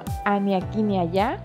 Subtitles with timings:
[0.00, 1.38] escuchando a Ni aquí ni allá,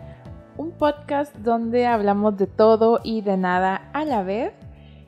[0.58, 4.54] un podcast donde hablamos de todo y de nada a la vez.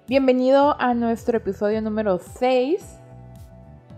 [0.07, 2.83] Bienvenido a nuestro episodio número 6.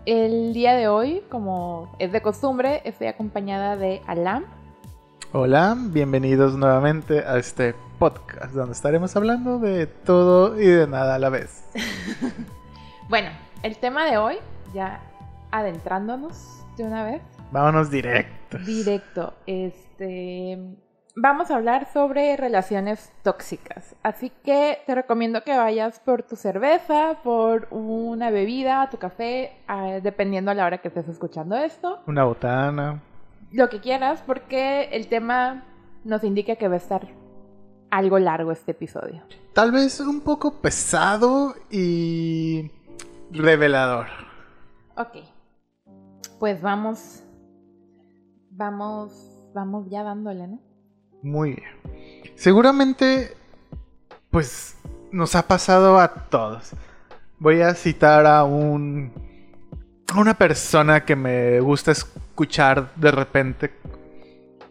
[0.06, 4.44] El día de hoy, como es de costumbre, estoy acompañada de Alam.
[5.32, 11.18] Hola, bienvenidos nuevamente a este podcast donde estaremos hablando de todo y de nada a
[11.18, 11.64] la vez.
[13.08, 13.30] bueno,
[13.62, 14.36] el tema de hoy,
[14.74, 15.00] ya
[15.52, 17.22] adentrándonos de una vez.
[17.50, 18.58] Vámonos directo.
[18.58, 19.34] Directo.
[19.46, 20.58] Este.
[21.16, 23.96] Vamos a hablar sobre relaciones tóxicas.
[24.02, 29.98] Así que te recomiendo que vayas por tu cerveza, por una bebida, tu café, ah,
[30.00, 32.00] dependiendo a la hora que estés escuchando esto.
[32.06, 33.02] Una botana.
[33.50, 35.64] Lo que quieras, porque el tema
[36.04, 37.08] nos indica que va a estar
[37.90, 39.22] algo largo este episodio.
[39.52, 42.70] Tal vez un poco pesado y
[43.32, 44.06] revelador.
[44.96, 45.24] Ok.
[46.38, 47.24] Pues vamos
[48.60, 49.10] vamos,
[49.54, 50.60] vamos ya dándole, ¿no?
[51.22, 52.34] Muy bien.
[52.36, 53.34] Seguramente,
[54.30, 54.76] pues,
[55.10, 56.72] nos ha pasado a todos.
[57.38, 59.12] Voy a citar a un.
[60.12, 63.72] a una persona que me gusta escuchar de repente.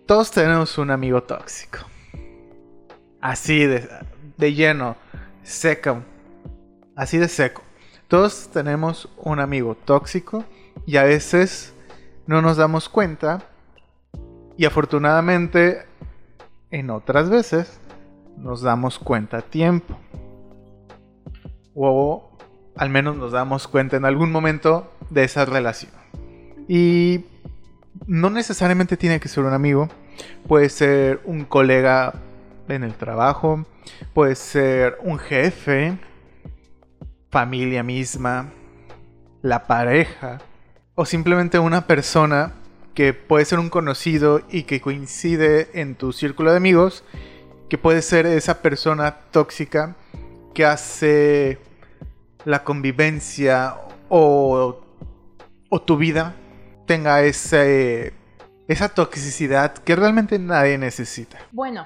[0.05, 1.79] Todos tenemos un amigo tóxico.
[3.19, 3.89] Así de,
[4.37, 4.97] de lleno,
[5.41, 6.03] seco.
[6.95, 7.63] Así de seco.
[8.07, 10.45] Todos tenemos un amigo tóxico
[10.85, 11.73] y a veces
[12.27, 13.49] no nos damos cuenta
[14.59, 15.85] y afortunadamente,
[16.69, 17.79] en otras veces,
[18.35, 19.97] nos damos cuenta a tiempo.
[21.73, 22.37] O
[22.75, 25.93] al menos nos damos cuenta en algún momento de esa relación.
[26.67, 27.23] Y
[28.05, 29.87] no necesariamente tiene que ser un amigo.
[30.45, 32.15] Puede ser un colega
[32.67, 33.65] en el trabajo.
[34.13, 35.97] Puede ser un jefe.
[37.29, 38.51] Familia misma.
[39.41, 40.39] La pareja.
[40.95, 42.58] O simplemente una persona
[42.99, 47.05] que puede ser un conocido y que coincide en tu círculo de amigos,
[47.69, 49.95] que puede ser esa persona tóxica
[50.53, 51.59] que hace
[52.43, 53.75] la convivencia
[54.09, 54.81] o,
[55.85, 56.35] tu vida
[56.87, 58.11] tenga ese,
[58.67, 61.37] esa toxicidad que realmente nadie necesita.
[61.53, 61.85] Bueno,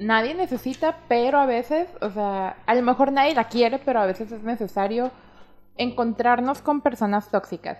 [0.00, 4.06] nadie necesita, pero a veces, o sea, a lo mejor nadie la quiere, pero a
[4.06, 5.10] veces es necesario
[5.76, 7.76] encontrarnos con personas tóxicas.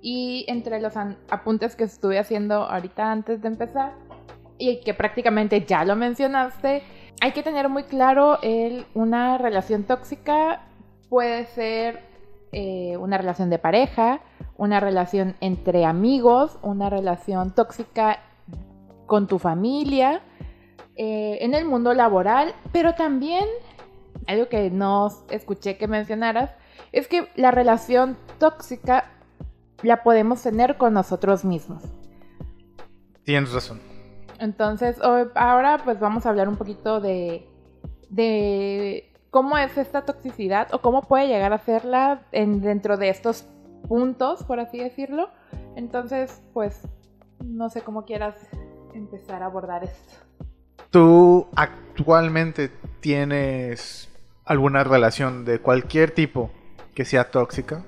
[0.00, 3.94] Y entre los apuntes que estuve haciendo ahorita antes de empezar,
[4.58, 6.82] y que prácticamente ya lo mencionaste,
[7.20, 10.62] hay que tener muy claro el, una relación tóxica
[11.08, 12.00] puede ser
[12.52, 14.20] eh, una relación de pareja,
[14.56, 18.20] una relación entre amigos, una relación tóxica
[19.06, 20.22] con tu familia,
[20.96, 23.44] eh, en el mundo laboral, pero también
[24.26, 26.50] algo que no escuché que mencionaras,
[26.92, 29.04] es que la relación tóxica
[29.82, 31.82] la podemos tener con nosotros mismos.
[33.24, 33.80] Tienes razón.
[34.38, 34.98] Entonces,
[35.34, 37.46] ahora pues vamos a hablar un poquito de,
[38.08, 43.44] de cómo es esta toxicidad o cómo puede llegar a serla en, dentro de estos
[43.88, 45.30] puntos, por así decirlo.
[45.76, 46.82] Entonces, pues,
[47.44, 48.34] no sé cómo quieras
[48.94, 50.14] empezar a abordar esto.
[50.90, 54.08] ¿Tú actualmente tienes
[54.44, 56.50] alguna relación de cualquier tipo
[56.94, 57.84] que sea tóxica?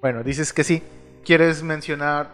[0.00, 0.82] Bueno, dices que sí.
[1.24, 2.30] ¿Quieres mencionar?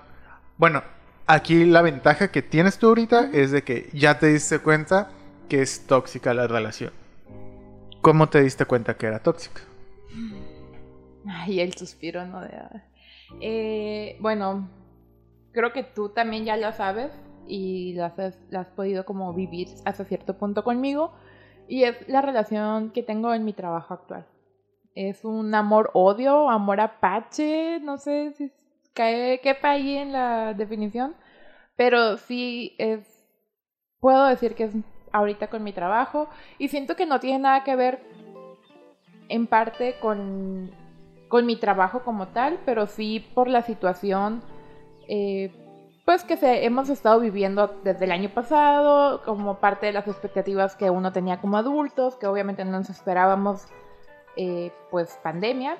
[0.58, 0.82] Bueno,
[1.26, 5.10] aquí la ventaja que tienes tú ahorita es de que ya te diste cuenta
[5.48, 6.92] que es tóxica la relación.
[8.02, 9.62] ¿Cómo te diste cuenta que era tóxica?
[11.26, 12.42] Ay, el suspiro, ¿no?
[12.42, 12.50] De...
[13.40, 14.68] Eh, bueno,
[15.52, 17.12] creo que tú también ya lo sabes
[17.46, 21.14] y lo has, lo has podido como vivir hasta cierto punto conmigo.
[21.66, 24.26] Y es la relación que tengo en mi trabajo actual
[24.94, 28.52] es un amor-odio, amor apache, no sé si
[28.92, 31.16] cae, quepa ahí en la definición,
[31.76, 33.26] pero sí es,
[34.00, 34.74] puedo decir que es
[35.12, 38.02] ahorita con mi trabajo y siento que no tiene nada que ver
[39.28, 40.70] en parte con,
[41.28, 44.42] con mi trabajo como tal, pero sí por la situación.
[45.08, 45.52] Eh,
[46.04, 50.76] pues que se, hemos estado viviendo desde el año pasado, como parte de las expectativas
[50.76, 53.66] que uno tenía como adultos, que obviamente no nos esperábamos
[54.36, 55.76] eh, pues pandemia.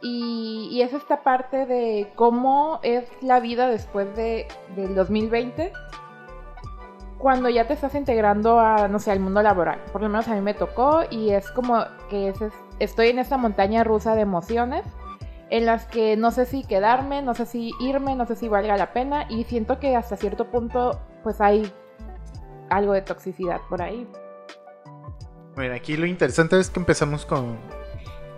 [0.00, 5.72] Y, es esta parte de cómo es la vida después de, del 2020
[7.18, 9.78] cuando ya te estás integrando a, no sé, al mundo laboral.
[9.92, 12.34] Por lo menos a mí me tocó y es como que
[12.80, 14.84] estoy en esta montaña rusa de emociones
[15.48, 18.76] en las que no sé si quedarme, no sé si irme, no sé si valga
[18.76, 21.70] la pena y siento que hasta cierto punto pues hay
[22.70, 24.08] algo de toxicidad por ahí.
[25.54, 27.58] Bueno, aquí lo interesante es que empezamos con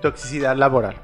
[0.04, 0.96] toxicidad laboral.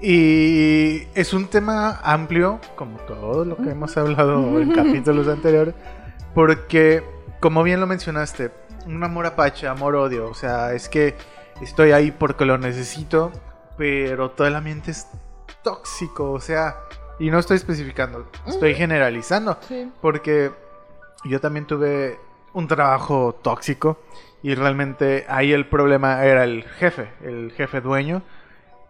[0.00, 5.74] Y es un tema amplio, como todo lo que hemos hablado en capítulos anteriores,
[6.32, 7.02] porque,
[7.40, 8.52] como bien lo mencionaste,
[8.86, 11.16] un amor apache, amor-odio, o sea, es que
[11.60, 13.32] estoy ahí porque lo necesito,
[13.76, 15.08] pero todo el ambiente es
[15.64, 16.76] tóxico, o sea,
[17.18, 19.58] y no estoy especificando, estoy generalizando,
[20.00, 20.52] porque
[21.24, 22.20] yo también tuve
[22.52, 23.98] un trabajo tóxico
[24.42, 28.22] y realmente ahí el problema era el jefe, el jefe dueño,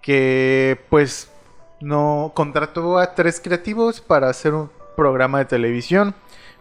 [0.03, 1.31] que pues
[1.81, 6.15] no contrató a tres creativos para hacer un programa de televisión,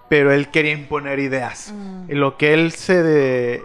[0.10, 1.74] pero él quería imponer ideas.
[1.74, 2.12] Mm.
[2.14, 3.64] Lo que él se de,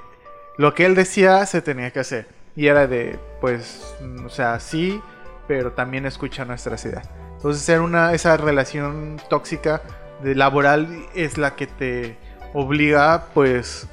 [0.57, 2.27] lo que él decía se tenía que hacer
[2.57, 3.95] y era de pues
[4.25, 5.01] o sea, sí,
[5.47, 7.09] pero también escucha nuestras ideas.
[7.37, 9.83] Entonces era una esa relación tóxica
[10.23, 12.17] de laboral es la que te
[12.55, 13.89] obliga pues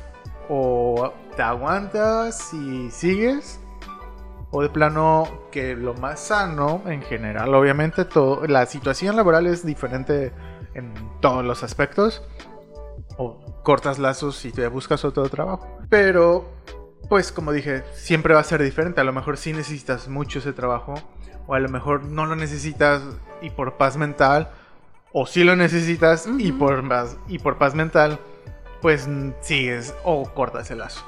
[0.50, 3.60] o te aguantas y sigues
[4.52, 9.64] o de plano que lo más sano en general, obviamente todo, la situación laboral es
[9.66, 10.34] diferente
[10.74, 12.24] en todos los aspectos,
[13.18, 16.50] o cortas lazos y te buscas otro trabajo, pero
[17.10, 20.54] pues como dije, siempre va a ser diferente, a lo mejor sí necesitas mucho ese
[20.54, 20.96] trabajo,
[21.46, 23.04] o a lo mejor no lo necesitas
[23.42, 24.50] y por paz mental,
[25.12, 26.84] o sí lo necesitas y, por,
[27.28, 28.20] y por paz mental,
[28.82, 29.08] pues
[29.42, 31.04] sigues o cortas el lazo.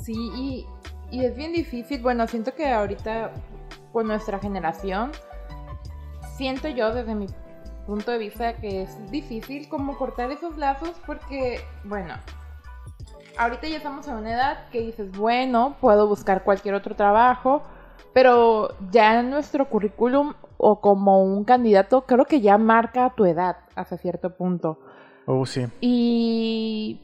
[0.00, 0.66] Sí,
[1.10, 3.32] y es bien difícil, bueno, siento que ahorita
[3.92, 5.12] con nuestra generación,
[6.36, 7.26] siento yo desde mi
[7.86, 12.14] punto de vista que es difícil como cortar esos lazos porque, bueno,
[13.38, 17.62] ahorita ya estamos en una edad que dices, bueno, puedo buscar cualquier otro trabajo,
[18.12, 23.56] pero ya en nuestro currículum o como un candidato creo que ya marca tu edad
[23.74, 24.78] hasta cierto punto.
[25.26, 25.66] Oh, sí.
[25.80, 27.00] Y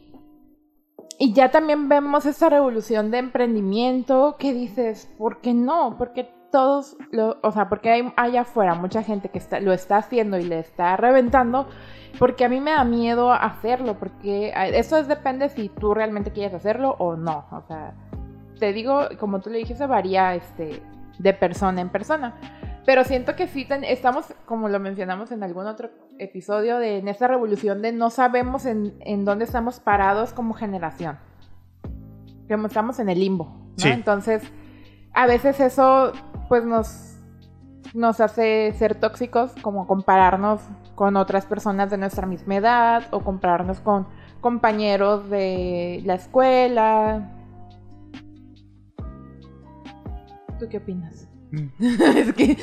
[1.20, 5.96] y ya también vemos esa revolución de emprendimiento que dices, ¿por qué no?
[5.98, 9.96] Porque todos, lo, o sea, porque hay allá afuera mucha gente que está, lo está
[9.96, 11.66] haciendo y le está reventando,
[12.20, 16.54] porque a mí me da miedo hacerlo, porque eso es, depende si tú realmente quieres
[16.54, 17.46] hacerlo o no.
[17.50, 17.94] O sea,
[18.60, 20.80] te digo, como tú le dijiste, varía este,
[21.18, 22.36] de persona en persona.
[22.88, 27.28] Pero siento que sí estamos, como lo mencionamos en algún otro episodio, de, en esta
[27.28, 31.18] revolución de no sabemos en, en dónde estamos parados como generación.
[32.48, 33.74] Como estamos en el limbo.
[33.84, 34.42] Entonces,
[35.12, 36.12] a veces eso
[36.48, 37.18] pues nos,
[37.92, 40.62] nos hace ser tóxicos, como compararnos
[40.94, 44.06] con otras personas de nuestra misma edad o compararnos con
[44.40, 47.34] compañeros de la escuela.
[50.58, 51.28] ¿Tú qué opinas?
[51.80, 52.56] es que...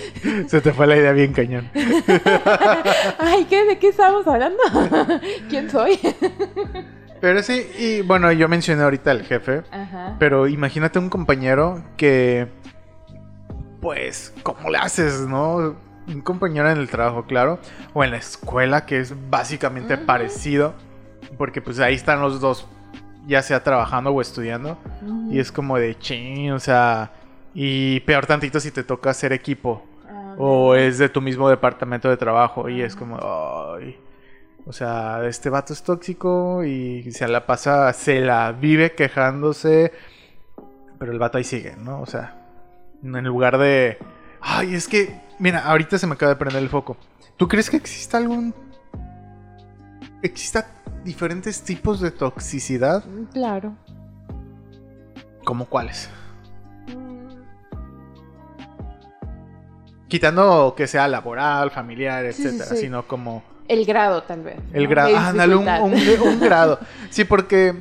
[0.48, 1.70] Se te fue la idea bien cañón.
[3.20, 4.60] Ay, ¿qué, ¿de qué estamos hablando?
[5.50, 6.00] ¿Quién soy?
[7.20, 9.64] pero sí, y bueno, yo mencioné ahorita al jefe,
[10.20, 12.48] pero imagínate un compañero que,
[13.82, 15.76] pues, ¿cómo le haces, no?
[16.08, 17.60] Un compañero en el trabajo, claro,
[17.94, 20.76] o en la escuela, que es básicamente parecido,
[21.38, 22.68] porque pues ahí están los dos,
[23.26, 24.78] ya sea trabajando o estudiando,
[25.32, 27.12] y es como de ching, o sea
[27.58, 29.82] y peor tantito si te toca hacer equipo.
[30.08, 32.68] Ah, o es de tu mismo departamento de trabajo.
[32.68, 33.98] Y es como, ay.
[34.68, 39.94] O sea, este vato es tóxico y se la pasa, se la vive quejándose.
[41.00, 42.02] Pero el vato ahí sigue, ¿no?
[42.02, 42.36] O sea,
[43.02, 43.98] en lugar de.
[44.42, 45.22] Ay, es que.
[45.40, 46.98] Mira, ahorita se me acaba de prender el foco.
[47.38, 48.54] ¿Tú crees que exista algún.
[50.22, 50.68] exista
[51.06, 53.04] diferentes tipos de toxicidad?
[53.32, 53.76] Claro.
[55.46, 56.10] ¿Cómo cuáles?
[60.08, 63.44] Quitando que sea laboral, familiar, etcétera, sino como...
[63.68, 64.58] El grado, tal vez.
[64.74, 66.80] El grado, ándale, un, grado.
[67.10, 67.74] Sí, porque...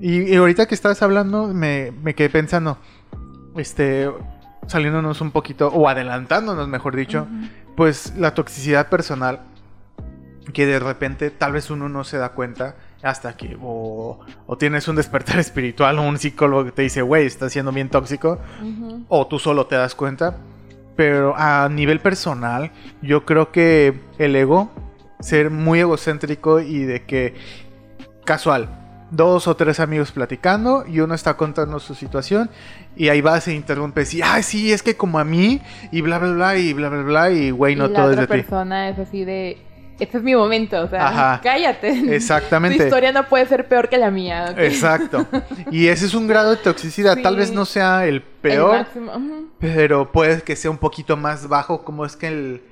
[0.00, 2.78] Y, ahorita que estabas hablando, me, quedé pensando,
[3.56, 4.10] este,
[4.66, 7.26] saliéndonos un poquito, o adelantándonos, mejor dicho,
[7.76, 9.40] pues la toxicidad personal,
[10.52, 14.18] que de repente tal vez uno no se da cuenta hasta que o,
[14.58, 18.38] tienes un despertar espiritual o un psicólogo que te dice, güey, estás siendo bien tóxico,
[19.08, 20.38] o tú solo te das cuenta.
[20.96, 22.70] Pero a nivel personal,
[23.02, 24.70] yo creo que el ego,
[25.20, 27.34] ser muy egocéntrico y de que
[28.24, 28.68] casual,
[29.10, 32.50] dos o tres amigos platicando y uno está contando su situación
[32.96, 35.60] y ahí va, se interrumpe y, ay, sí, es que como a mí
[35.92, 38.36] y bla, bla, bla y bla, bla, bla y güey, no todo es de ti.
[38.36, 39.58] La persona es así de
[39.98, 42.14] este es mi momento, o sea, cállate.
[42.14, 42.78] Exactamente.
[42.78, 44.54] Tu historia no puede ser peor que la mía.
[44.56, 45.26] Exacto.
[45.70, 47.16] Y ese es un grado de toxicidad.
[47.22, 48.86] Tal vez no sea el peor,
[49.58, 52.62] pero puede que sea un poquito más bajo, como es que el...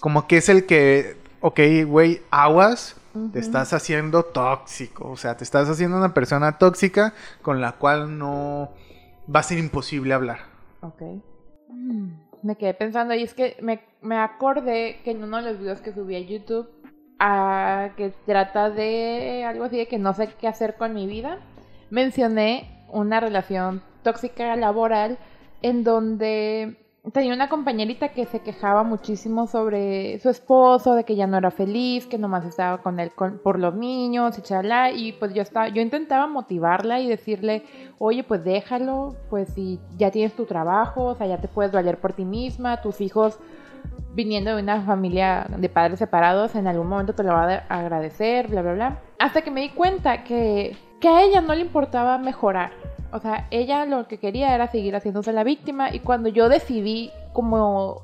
[0.00, 2.96] Como que es el que, ok, güey, aguas,
[3.32, 5.10] te estás haciendo tóxico.
[5.10, 8.72] O sea, te estás haciendo una persona tóxica con la cual no
[9.34, 10.40] va a ser imposible hablar.
[10.80, 11.02] Ok.
[11.68, 15.58] Mm, Me quedé pensando y es que me, me acordé que en uno de los
[15.58, 16.68] videos que subí a YouTube,
[17.18, 21.38] ah, que trata de algo así de que no sé qué hacer con mi vida,
[21.88, 25.16] mencioné una relación tóxica laboral
[25.62, 31.26] en donde tenía una compañerita que se quejaba muchísimo sobre su esposo, de que ya
[31.26, 34.42] no era feliz, que nomás estaba con él con- por los niños y
[34.94, 37.62] y pues yo estaba, yo intentaba motivarla y decirle,
[37.98, 41.98] oye, pues déjalo, pues si ya tienes tu trabajo, o sea, ya te puedes valer
[41.98, 43.38] por ti misma, tus hijos
[44.14, 47.60] viniendo de una familia de padres separados, en algún momento te lo va a de-
[47.68, 48.98] agradecer, bla, bla, bla.
[49.18, 52.70] Hasta que me di cuenta que, que a ella no le importaba mejorar.
[53.14, 57.12] O sea, ella lo que quería era seguir haciéndose la víctima y cuando yo decidí
[57.32, 58.02] como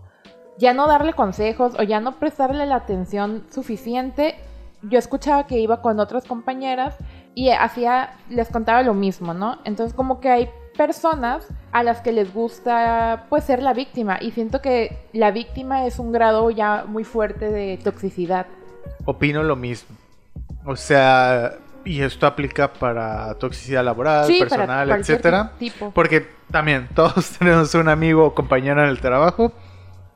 [0.56, 4.36] ya no darle consejos o ya no prestarle la atención suficiente,
[4.82, 6.94] yo escuchaba que iba con otras compañeras
[7.34, 9.58] y hacía, les contaba lo mismo, ¿no?
[9.64, 14.30] Entonces como que hay personas a las que les gusta pues ser la víctima y
[14.30, 18.46] siento que la víctima es un grado ya muy fuerte de toxicidad.
[19.06, 19.96] Opino lo mismo.
[20.64, 25.52] O sea, y esto aplica para toxicidad laboral, Sí, para personal, cualquier etcétera.
[25.58, 25.90] tipo.
[25.92, 29.52] Porque también todos tenemos un amigo o compañero en el trabajo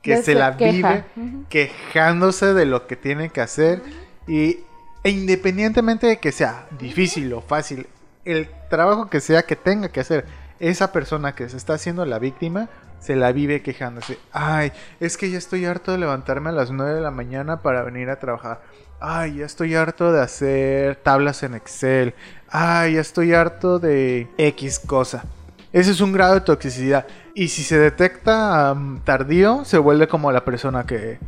[0.02, 1.04] que De se la queja.
[1.16, 3.82] vive quejándose de lo que tiene que hacer
[4.26, 4.58] y
[5.02, 7.86] e independientemente de que sea difícil o fácil,
[8.24, 10.24] el trabajo que sea que tenga que hacer
[10.60, 12.68] esa persona que se está haciendo la víctima
[13.00, 14.18] se la vive quejándose.
[14.32, 17.82] Ay, es que ya estoy harto de levantarme a las 9 de la mañana para
[17.82, 18.62] venir a trabajar.
[19.06, 22.14] Ay, ya estoy harto de hacer tablas en Excel.
[22.48, 25.24] Ay, ya estoy harto de X cosa.
[25.74, 27.06] Ese es un grado de toxicidad.
[27.34, 31.18] Y si se detecta tardío, se vuelve como la persona que,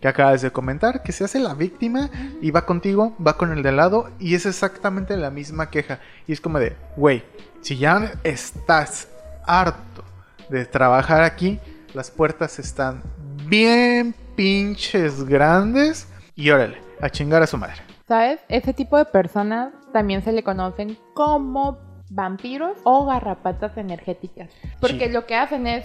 [0.00, 2.08] que acabas de comentar, que se hace la víctima
[2.40, 5.98] y va contigo, va con el de lado y es exactamente la misma queja.
[6.28, 7.24] Y es como de, güey,
[7.62, 9.08] si ya estás
[9.44, 10.04] harto
[10.50, 11.58] de trabajar aquí,
[11.94, 13.02] las puertas están
[13.48, 17.76] bien pinches grandes y órale, a chingar a su madre.
[18.06, 18.40] ¿Sabes?
[18.48, 21.78] Ese tipo de personas también se le conocen como
[22.10, 24.50] vampiros o garrapatas energéticas.
[24.80, 25.12] Porque Sí.
[25.12, 25.84] lo que hacen es,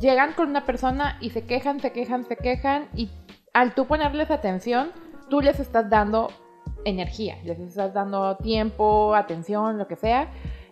[0.00, 3.10] llegan con una persona y se quejan, se quejan, se quejan y
[3.52, 4.90] al tú ponerles atención,
[5.30, 6.28] tú les estás dando
[6.84, 10.28] energía, les estás dando tiempo, atención, lo que sea.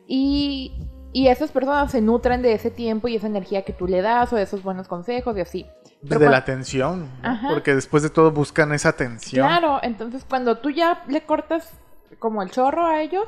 [0.06, 0.72] Y,
[1.12, 4.32] y esas personas se nutren de ese tiempo y esa energía que tú le das
[4.32, 5.66] o de esos buenos consejos y así.
[6.08, 7.08] Pero de cuan- la atención,
[7.48, 9.46] porque después de todo buscan esa atención.
[9.46, 11.70] Claro, entonces cuando tú ya le cortas
[12.18, 13.26] como el chorro a ellos,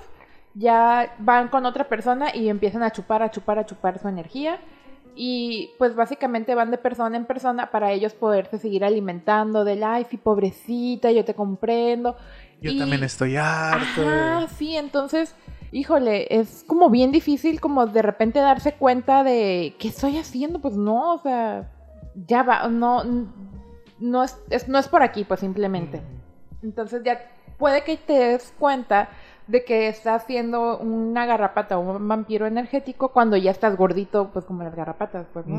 [0.54, 4.58] ya van con otra persona y empiezan a chupar, a chupar, a chupar su energía.
[5.16, 10.06] Y pues básicamente van de persona en persona para ellos poderse seguir alimentando del, ay,
[10.10, 12.16] sí, pobrecita, yo te comprendo.
[12.60, 14.02] Yo Y- también estoy harto.
[14.02, 15.34] Ajá, sí, entonces,
[15.74, 20.60] híjole, es como bien difícil como de repente darse cuenta de, ¿qué estoy haciendo?
[20.60, 21.70] Pues no, o sea,
[22.26, 23.02] ya va, no,
[23.98, 26.00] no es, es- no es por aquí, pues simplemente.
[26.62, 27.18] Entonces ya
[27.58, 29.08] puede que te des cuenta
[29.46, 34.44] de que estás siendo una garrapata o un vampiro energético cuando ya estás gordito, pues
[34.46, 35.58] como las garrapatas, pues, ¿no?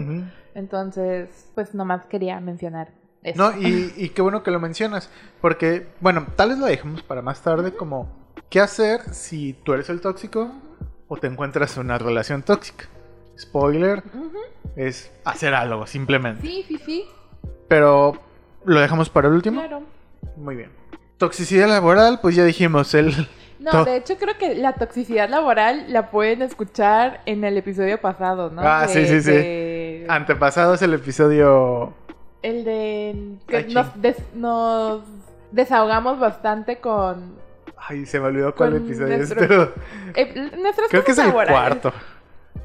[0.55, 2.89] Entonces, pues nomás quería mencionar
[3.22, 3.51] eso.
[3.51, 5.10] No, y, y qué bueno que lo mencionas,
[5.41, 8.07] porque, bueno, tal vez lo dejemos para más tarde como,
[8.50, 10.51] ¿qué hacer si tú eres el tóxico
[11.08, 12.86] o te encuentras en una relación tóxica?
[13.38, 14.01] Spoiler,
[14.75, 16.42] es hacer algo, simplemente.
[16.48, 17.06] Sí, sí, sí,
[17.68, 18.13] Pero
[18.63, 19.60] lo dejamos para el último.
[19.62, 19.84] claro.
[20.38, 20.72] Muy bien.
[21.18, 23.13] Toxicidad laboral, pues ya dijimos, el...
[23.60, 28.50] No, de hecho creo que la toxicidad laboral la pueden escuchar en el episodio pasado,
[28.51, 28.62] ¿no?
[28.63, 29.32] Ah, sí, sí, sí.
[29.32, 31.94] de- Antepasado es el episodio...
[32.42, 33.63] El de que
[33.96, 35.01] des- nos
[35.51, 37.36] desahogamos bastante con
[37.88, 39.74] Ay, se me olvidó cuál episodio nuestro- es, pero
[40.15, 40.51] eh,
[40.89, 41.94] creo que es el laborales cuarto.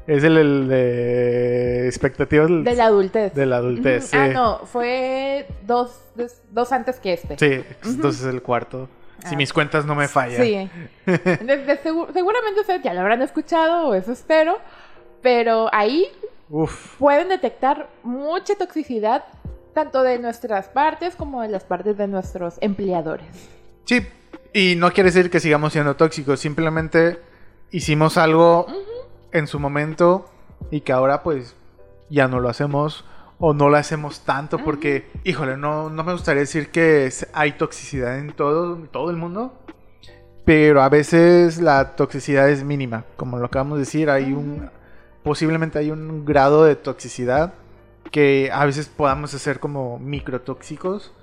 [0.07, 3.33] Es el, el de expectativas de la adultez.
[3.33, 4.11] de la adultez.
[4.13, 4.33] Ah, sí.
[4.33, 7.37] no, fue dos, dos, dos antes que este.
[7.37, 8.89] Sí, entonces es el cuarto.
[9.27, 9.37] Si Ah.
[9.37, 10.41] mis cuentas no me fallan.
[10.41, 10.69] Sí.
[11.05, 11.17] De-
[11.65, 14.57] de segu- seguramente ustedes ya lo habrán escuchado, o eso espero,
[15.21, 16.07] pero ahí
[16.49, 16.97] Uf.
[16.97, 19.23] pueden detectar mucha toxicidad
[19.75, 23.27] tanto de nuestras partes como de las partes de nuestros empleadores.
[23.85, 24.01] Sí,
[24.53, 27.19] y no quiere decir que sigamos siendo tóxicos, simplemente
[27.71, 28.67] hicimos algo
[29.31, 30.29] en su momento
[30.71, 31.55] y que ahora pues
[32.09, 33.05] ya no lo hacemos
[33.39, 37.53] o no lo hacemos tanto porque, híjole, no, no me gustaría decir que es- hay
[37.53, 39.53] toxicidad en todo, todo el mundo,
[40.45, 44.69] pero a veces la toxicidad es mínima, como lo acabamos de decir, hay un,
[45.23, 47.53] posiblemente hay un grado de toxicidad
[48.11, 51.13] que a veces podamos hacer como microtóxicos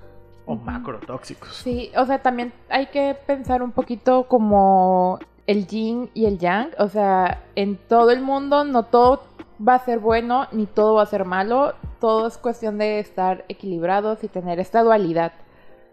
[0.49, 1.57] o macrotóxicos.
[1.57, 6.71] Sí, o sea, también hay que pensar un poquito como el yin y el yang,
[6.79, 9.23] o sea, en todo el mundo no todo
[9.65, 11.75] va a ser bueno ni todo va a ser malo.
[11.99, 15.33] Todo es cuestión de estar equilibrados y tener esta dualidad,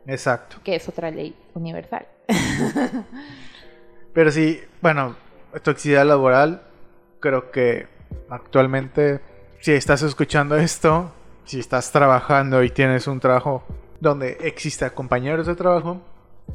[0.07, 0.57] Exacto.
[0.65, 2.07] que es otra ley universal.
[4.15, 5.17] Pero sí, bueno,
[5.63, 6.63] toxicidad laboral,
[7.21, 7.89] creo que
[8.31, 9.21] actualmente,
[9.61, 11.13] si estás escuchando esto,
[11.45, 13.63] si estás trabajando y tienes un trabajo
[14.01, 16.01] donde exista compañeros de trabajo,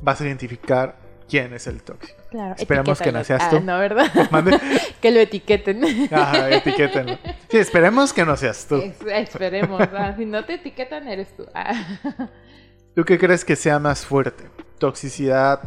[0.01, 0.95] vas a identificar
[1.29, 2.19] quién es el tóxico.
[2.29, 3.60] Claro, Esperemos que no seas Ah, tú.
[3.62, 4.05] no, ¿verdad?
[4.31, 4.60] Mande.
[5.01, 5.83] que lo etiqueten.
[6.13, 7.17] Ajá, etiquétenlo.
[7.50, 8.75] Sí, esperemos que no seas tú.
[8.75, 9.81] Es- esperemos.
[9.93, 11.45] ah, Si no te etiquetan, eres tú.
[11.53, 11.74] Ah.
[12.95, 14.50] ¿Tú qué crees que sea más fuerte?
[14.77, 15.62] ¿Toxicidad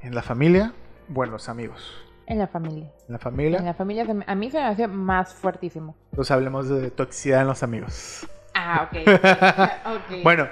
[0.00, 0.72] en la familia
[1.12, 1.92] o en los amigos?
[2.26, 2.84] En la familia.
[3.08, 5.96] En la En familia, la familia se me- a mí se me hace más fuertísimo.
[6.14, 8.26] pues hablemos de toxicidad en los amigos.
[8.54, 8.98] Ah, ok.
[9.96, 10.22] Ok.
[10.22, 10.46] Bueno,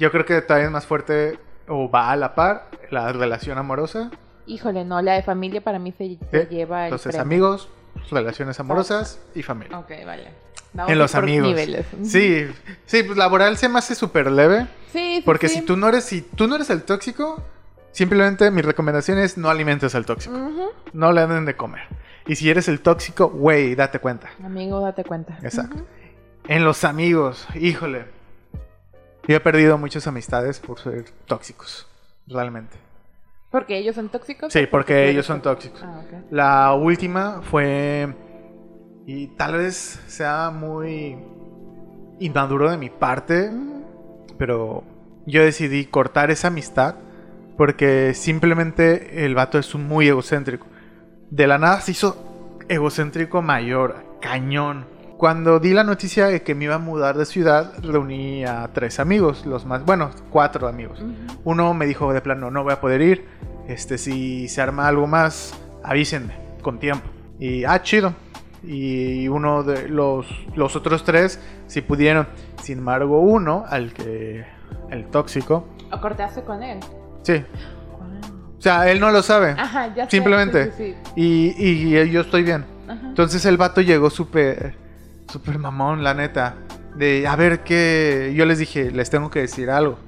[0.00, 1.38] yo creo que todavía es más fuerte
[1.68, 4.10] o va a la par la relación amorosa.
[4.46, 6.48] Híjole, no, la de familia para mí se, se ¿sí?
[6.56, 7.22] lleva el Entonces, premio.
[7.22, 7.68] amigos,
[8.10, 9.78] relaciones amorosas y familia.
[9.78, 10.28] Ok, vale.
[10.72, 11.46] Vamos En los amigos.
[11.48, 11.86] niveles.
[12.04, 12.46] Sí,
[12.86, 14.66] sí, pues laboral se me hace súper leve.
[14.92, 15.56] Sí, sí, Porque sí.
[15.56, 17.42] si tú no eres, si tú no eres el tóxico,
[17.92, 20.34] simplemente mi recomendación es no alimentes al tóxico.
[20.92, 21.82] No le den de comer.
[22.26, 24.30] Y si eres el tóxico, güey, date cuenta.
[24.44, 25.38] Amigo, date cuenta.
[25.42, 25.76] Exacto.
[26.48, 28.04] En los amigos, híjole.
[29.26, 31.86] Yo he perdido muchas amistades por ser tóxicos.
[32.26, 32.76] Realmente.
[33.50, 34.52] ¿Porque ellos son tóxicos?
[34.52, 35.78] Sí, porque ellos son tóxico?
[35.78, 36.12] tóxicos.
[36.12, 36.22] Ah.
[36.30, 38.14] La última fue.
[39.06, 41.18] Y tal vez sea muy
[42.20, 43.50] inmaduro de mi parte,
[44.38, 44.84] pero
[45.26, 46.96] yo decidí cortar esa amistad
[47.56, 50.66] porque simplemente el vato es muy egocéntrico.
[51.30, 54.86] De la nada se hizo egocéntrico mayor, cañón.
[55.20, 58.98] Cuando di la noticia de que me iba a mudar de ciudad, reuní a tres
[58.98, 61.04] amigos, los más, bueno, cuatro amigos.
[61.44, 63.26] Uno me dijo de plano, no voy a poder ir.
[63.68, 65.52] Este, si se arma algo más,
[65.84, 67.06] avísenme con tiempo.
[67.38, 68.14] Y ah, chido.
[68.62, 72.26] Y uno de los, los otros tres sí pudieron.
[72.62, 74.46] Sin embargo, uno, al que
[74.88, 76.80] el tóxico, ¿O cortaste con él?
[77.24, 77.44] sí.
[78.58, 79.50] O sea, él no lo sabe.
[79.50, 80.72] Ajá, ya sé, Simplemente.
[80.72, 81.12] sí, sí, sí.
[81.14, 82.64] Y, y yo estoy bien.
[82.88, 83.06] Ajá.
[83.06, 84.76] Entonces el vato llegó súper,
[85.30, 86.56] súper mamón, la neta.
[86.96, 88.32] De, a ver qué...
[88.36, 89.98] Yo les dije, les tengo que decir algo.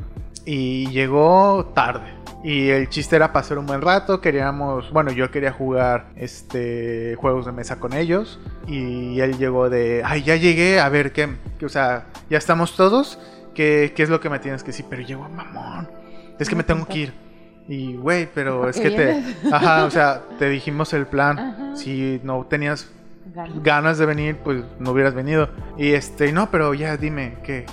[0.45, 2.23] Y llegó tarde.
[2.45, 4.21] Y el chiste era pasar un buen rato.
[4.21, 8.41] Queríamos, bueno, yo quería jugar este juegos de mesa con ellos.
[8.67, 11.29] Y él llegó de, ay, ya llegué, a ver qué,
[11.65, 13.19] o sea, ya estamos todos.
[13.55, 14.87] ¿Qué, qué es lo que me tienes que decir?
[14.91, 15.89] Pero llegó mamón.
[16.39, 17.15] Es que me tengo que ir.
[17.69, 19.23] Y, güey, pero ¿Por es que te...
[19.53, 21.77] Ajá, o sea, te dijimos el plan.
[21.77, 22.91] Si no tenías
[23.35, 23.55] Gana.
[23.63, 25.49] ganas de venir, pues no hubieras venido.
[25.79, 27.67] Y este, no, pero ya dime qué.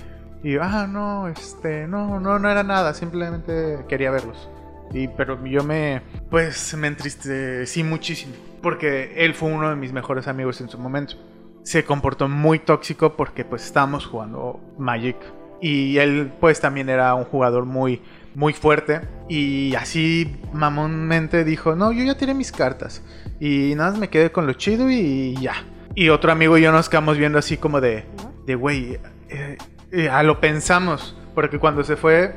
[0.44, 4.50] Y yo, ah, no, este, no, no, no era nada, simplemente quería verlos.
[4.92, 10.28] Y pero yo me, pues me entristecí muchísimo, porque él fue uno de mis mejores
[10.28, 11.16] amigos en su momento.
[11.64, 15.18] Se comportó muy tóxico porque pues estábamos jugando Magic
[15.62, 18.02] y él pues también era un jugador muy
[18.40, 23.02] muy fuerte y así mamonmente dijo, "No, yo ya tiré mis cartas."
[23.38, 25.66] Y nada, me quedé con lo chido y ya.
[25.94, 28.06] Y otro amigo y yo nos quedamos viendo así como de,
[28.46, 28.98] de güey,
[29.28, 29.58] eh,
[29.92, 31.18] eh, a lo pensamos.
[31.36, 32.36] Porque cuando se fue,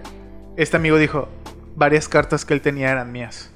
[0.56, 1.28] este amigo dijo,
[1.76, 3.52] varias cartas que él tenía eran mías.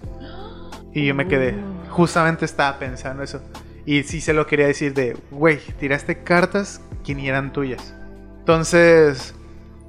[0.92, 1.56] Y yo me quedé,
[1.88, 3.42] justamente estaba pensando eso.
[3.84, 7.92] Y sí se lo quería decir de, güey, tiraste cartas que eran tuyas.
[8.38, 9.34] Entonces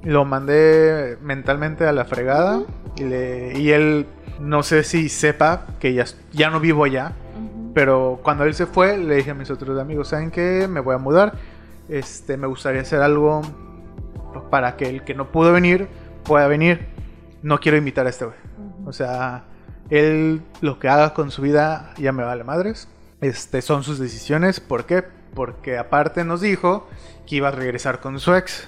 [0.02, 2.62] lo mandé mentalmente a la fregada.
[2.96, 4.06] y, le- y él,
[4.40, 7.12] no sé si sepa que ya, ya no vivo allá.
[7.74, 10.66] Pero cuando él se fue, le dije a mis otros amigos, ¿saben qué?
[10.68, 11.34] Me voy a mudar.
[11.88, 13.42] Este, me gustaría hacer algo
[14.50, 15.88] para que el que no pudo venir
[16.24, 16.86] pueda venir.
[17.42, 18.36] No quiero invitar a este güey.
[18.84, 19.44] O sea,
[19.90, 22.88] él lo que haga con su vida ya me vale madres.
[23.20, 24.58] Este, son sus decisiones.
[24.60, 25.04] ¿Por qué?
[25.34, 26.88] Porque aparte nos dijo
[27.26, 28.66] que iba a regresar con su ex.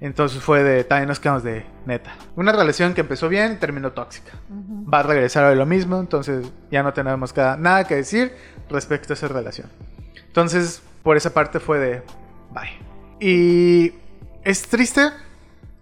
[0.00, 2.14] Entonces fue de, también nos quedamos de neta.
[2.36, 4.32] Una relación que empezó bien y terminó tóxica
[4.92, 8.34] va a regresar a lo mismo, entonces ya no tenemos cada- nada que decir
[8.68, 9.68] respecto a esa relación.
[10.26, 12.02] Entonces, por esa parte fue de
[12.52, 12.78] bye.
[13.20, 13.94] Y
[14.42, 15.10] es triste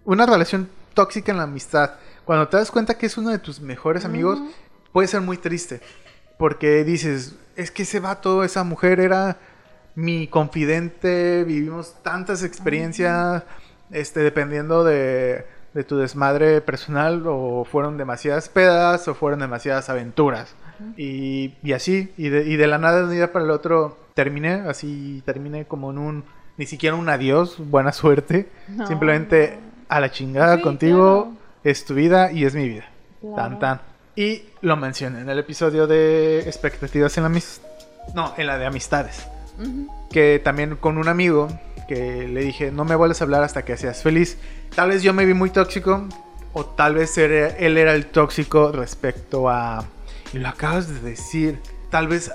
[0.05, 1.91] una relación tóxica en la amistad.
[2.23, 4.39] Cuando te das cuenta que es uno de tus mejores amigos,
[4.93, 5.81] puede ser muy triste.
[6.37, 9.37] Porque dices, es que ese vato, esa mujer era
[9.95, 13.43] mi confidente, vivimos tantas experiencias,
[13.93, 20.55] este, dependiendo de, de tu desmadre personal, o fueron demasiadas pedas, o fueron demasiadas aventuras.
[20.97, 23.97] y, y así, y de, y de la nada de un día para el otro
[24.15, 26.23] terminé, así terminé como en un,
[26.57, 28.85] ni siquiera un adiós, buena suerte, No.
[28.87, 29.57] simplemente
[29.89, 31.37] a la chingada Sí, contigo, claro.
[31.63, 32.85] es tu vida y es mi vida.
[33.21, 33.35] Claro.
[33.35, 33.81] Tan tan.
[34.15, 37.61] Y lo mencioné en el episodio de expectativas en la mis...
[38.13, 39.25] No, en la de amistades.
[40.11, 41.47] Que también con un amigo
[41.87, 44.37] que le dije, no me vuelves a hablar hasta que seas feliz.
[44.75, 46.07] Tal vez yo me vi muy tóxico
[46.53, 49.85] o tal vez él era el tóxico respecto a...
[50.33, 52.31] Y lo acabas de decir, tal vez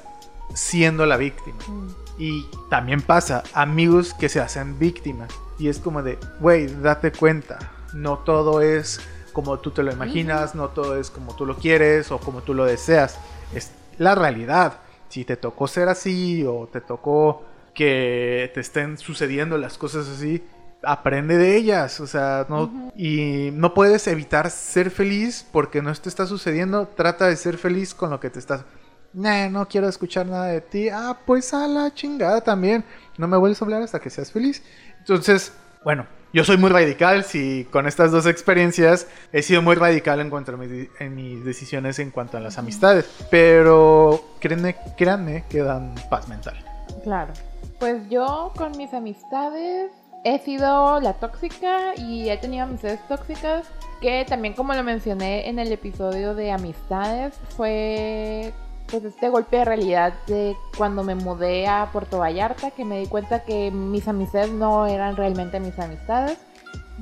[0.54, 1.58] siendo la víctima.
[1.66, 1.88] Mm.
[2.18, 5.32] Y también pasa, amigos que se hacen víctimas.
[5.58, 7.58] Y es como de, güey, date cuenta,
[7.94, 9.00] no todo es
[9.32, 12.54] como tú te lo imaginas, no todo es como tú lo quieres o como tú
[12.54, 13.18] lo deseas.
[13.54, 14.80] Es la realidad.
[15.08, 17.44] Si te tocó ser así o te tocó
[17.78, 20.42] que te estén sucediendo las cosas así,
[20.82, 22.00] aprende de ellas.
[22.00, 26.88] O sea, no, y no puedes evitar ser feliz porque no te está sucediendo.
[26.88, 28.64] Trata de ser feliz con lo que te estás
[29.14, 30.88] Nah, no quiero escuchar nada de ti.
[30.88, 32.84] Ah, pues a la chingada también.
[33.16, 34.60] No me vuelves a hablar hasta que seas feliz.
[34.98, 35.52] Entonces,
[35.84, 37.22] bueno, yo soy muy radical.
[37.22, 41.44] Si con estas dos experiencias he sido muy radical en cuanto a mis, en mis
[41.44, 43.08] decisiones en cuanto a las amistades.
[43.30, 46.56] Pero créanme, créanme que dan paz mental.
[47.04, 47.32] Claro.
[47.78, 49.92] Pues yo con mis amistades
[50.24, 53.68] he sido la tóxica y he tenido amistades tóxicas
[54.00, 58.52] que también como lo mencioné en el episodio de amistades fue
[58.88, 63.06] pues este golpe de realidad de cuando me mudé a Puerto Vallarta que me di
[63.06, 66.38] cuenta que mis amistades no eran realmente mis amistades.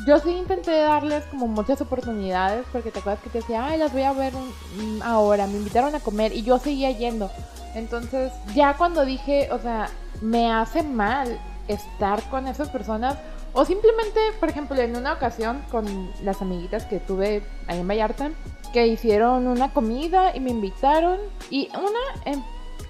[0.06, 3.92] Yo sí intenté darles como muchas oportunidades porque te acuerdas que te decía, ay, las
[3.92, 7.30] voy a ver un- ahora, me invitaron a comer y yo seguía yendo.
[7.74, 9.88] Entonces, ya cuando dije, o sea,
[10.20, 13.16] me hace mal estar con esas personas,
[13.52, 18.30] o simplemente, por ejemplo, en una ocasión con las amiguitas que tuve ahí en Vallarta,
[18.72, 21.18] que hicieron una comida y me invitaron,
[21.50, 22.42] y una, em,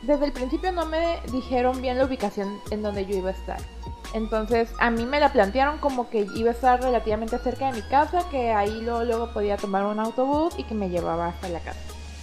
[0.02, 3.58] desde el principio no me dijeron bien la ubicación en donde yo iba a estar.
[4.16, 7.82] Entonces a mí me la plantearon como que iba a estar relativamente cerca de mi
[7.82, 11.60] casa, que ahí luego, luego podía tomar un autobús y que me llevaba hasta la
[11.60, 11.78] casa.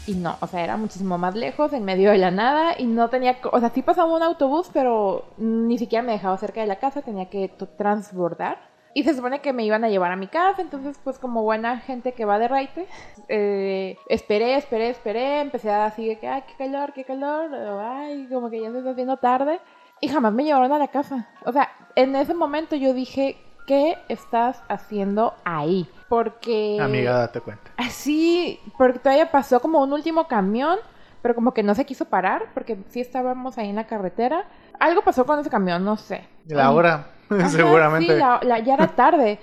[0.08, 3.10] Y no, o sea, era muchísimo más lejos, en medio de la nada, y no
[3.10, 6.78] tenía, o sea, sí pasaba un autobús, pero ni siquiera me dejaba cerca de la
[6.78, 8.58] casa, tenía que transbordar.
[8.96, 11.80] Y se supone que me iban a llevar a mi casa, entonces pues como buena
[11.80, 12.88] gente que va de raite,
[13.28, 18.28] eh, esperé, esperé, esperé, empecé a así de que, ay, qué calor, qué calor, ay,
[18.32, 19.60] como que ya se está haciendo tarde.
[20.02, 21.28] Y jamás me llevaron a la casa.
[21.46, 25.90] O sea, en ese momento yo dije, ¿qué estás haciendo ahí?
[26.10, 26.78] Porque...
[26.82, 27.72] Amiga, date cuenta.
[27.78, 30.78] Así, porque todavía pasó como un último camión,
[31.22, 34.46] pero como que no se quiso parar, porque sí estábamos ahí en la carretera.
[34.80, 36.28] Algo pasó con ese camión, no sé.
[36.48, 38.14] La hora, Ajá, seguramente.
[38.14, 39.40] Sí, la- la- ya era tarde.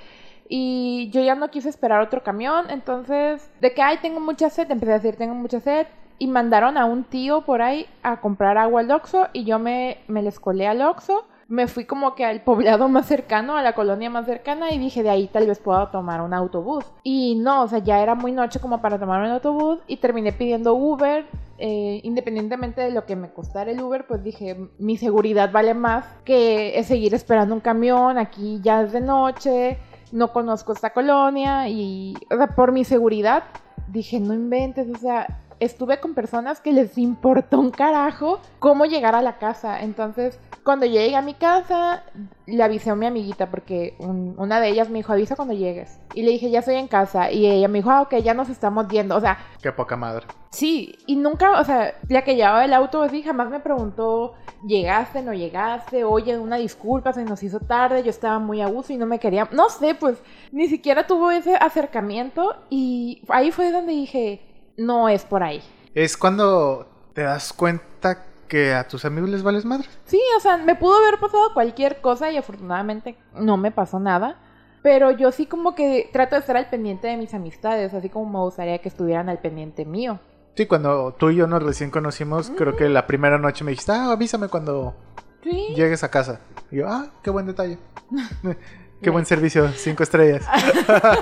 [0.52, 4.70] Y yo ya no quise esperar otro camión, entonces, de que, ay, tengo mucha sed,
[4.70, 5.86] empecé a decir, tengo mucha sed.
[6.20, 9.98] Y mandaron a un tío por ahí a comprar agua al Oxxo y yo me,
[10.06, 11.24] me les colé al Oxxo.
[11.48, 15.02] Me fui como que al poblado más cercano, a la colonia más cercana y dije,
[15.02, 16.84] de ahí tal vez pueda tomar un autobús.
[17.02, 20.32] Y no, o sea, ya era muy noche como para tomar un autobús y terminé
[20.32, 21.24] pidiendo Uber.
[21.60, 26.06] eh, independientemente de lo que me costara el Uber, pues dije, mi seguridad vale más
[26.24, 29.78] que seguir esperando un camión, aquí ya es de noche,
[30.10, 33.44] no conozco esta colonia y, o sea, por mi seguridad,
[33.88, 35.26] dije, no inventes, o sea,
[35.60, 39.80] estuve con personas que les importó un carajo cómo llegar a la casa.
[39.82, 42.02] Entonces, cuando yo llegué a mi casa,
[42.46, 45.98] le avisé a mi amiguita porque un- una de ellas me dijo, avisa cuando llegues.
[46.14, 47.30] Y le dije, ya estoy en casa.
[47.30, 49.16] Y ella me dijo, ah, ok, ya nos estamos viendo.
[49.16, 50.26] O sea, Qué poca madre.
[50.50, 54.34] Sí, y nunca, o sea, la que llevaba el auto así jamás me preguntó,
[54.66, 56.02] ¿llegaste, no llegaste?
[56.02, 59.20] Oye, una disculpa, se nos hizo tarde, yo estaba muy a gusto y no me
[59.20, 60.20] quería, no sé, pues
[60.50, 64.40] ni siquiera tuvo ese acercamiento y ahí fue donde dije,
[64.80, 65.62] no es por ahí.
[65.94, 69.88] Es cuando te das cuenta que a tus amigos les vales madre.
[70.06, 74.36] Sí, o sea, me pudo haber pasado cualquier cosa y afortunadamente no me pasó nada.
[74.82, 78.30] Pero yo sí como que trato de estar al pendiente de mis amistades, así como
[78.32, 80.18] me gustaría que estuvieran al pendiente mío.
[80.56, 83.92] Sí, cuando tú y yo nos recién conocimos, creo que la primera noche me dijiste,
[83.92, 84.94] ah, avísame cuando
[85.42, 85.74] Sí.
[85.76, 86.40] llegues a casa.
[86.70, 87.78] Y yo, ah, qué buen detalle.
[89.02, 90.44] qué buen servicio, cinco estrellas.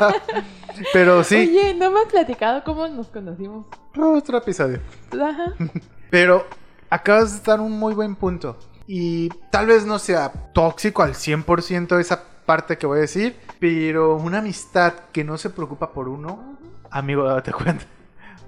[0.92, 3.66] Pero sí, Oye, no me has platicado cómo nos conocimos.
[3.96, 4.80] otro episodio.
[5.12, 5.54] Ajá.
[6.10, 6.46] Pero
[6.90, 8.56] acabas de dar un muy buen punto.
[8.86, 14.16] Y tal vez no sea tóxico al 100% esa parte que voy a decir, pero
[14.16, 16.56] una amistad que no se preocupa por uno,
[16.90, 17.84] amigo, date cuenta.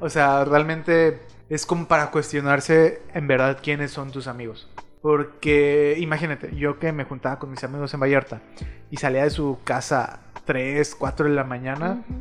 [0.00, 4.69] O sea, realmente es como para cuestionarse en verdad quiénes son tus amigos.
[5.02, 8.42] Porque imagínate, yo que me juntaba con mis amigos en Vallarta
[8.90, 12.20] y salía de su casa 3, 4 de la mañana, Ujú.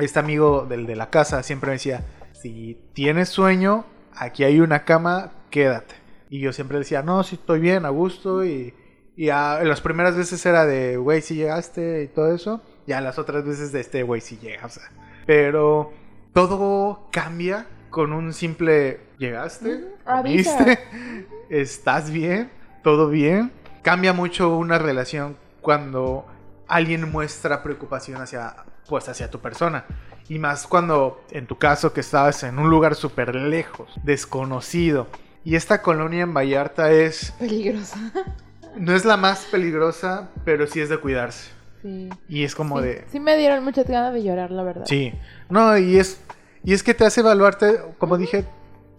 [0.00, 3.84] este amigo del de la casa siempre me decía, si tienes sueño,
[4.16, 5.94] aquí hay una cama, quédate.
[6.30, 8.44] Y yo siempre decía, no, sí estoy bien, a gusto.
[8.44, 8.72] Y,
[9.16, 12.62] y a- las primeras veces era de, güey, si llegaste y todo eso.
[12.86, 14.84] Ya las otras veces de este, güey, si llega, o sea.
[15.26, 15.92] Pero
[16.32, 20.78] todo cambia con un simple, llegaste, comiste,
[21.50, 22.50] estás bien.
[22.82, 23.52] todo bien.
[23.82, 26.26] Cambia mucho una relación cuando
[26.68, 28.54] alguien muestra preocupación hacia,
[28.88, 29.84] pues, hacia tu persona.
[30.28, 35.08] Y más cuando, en tu caso, que estabas en un lugar súper lejos, desconocido.
[35.44, 37.32] Y esta colonia en Vallarta es...
[37.38, 37.98] Peligrosa.
[38.76, 41.50] No es la más peligrosa, pero sí es de cuidarse.
[41.82, 42.08] Sí.
[42.28, 43.04] Y es como sí, de...
[43.10, 44.84] sí me dieron muchas ganas de llorar, la verdad.
[44.86, 45.12] Sí.
[45.48, 46.20] No, y es,
[46.64, 48.44] y es que te hace evaluarte, como dije,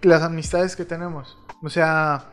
[0.02, 1.38] las amistades que tenemos.
[1.64, 2.26] O sea,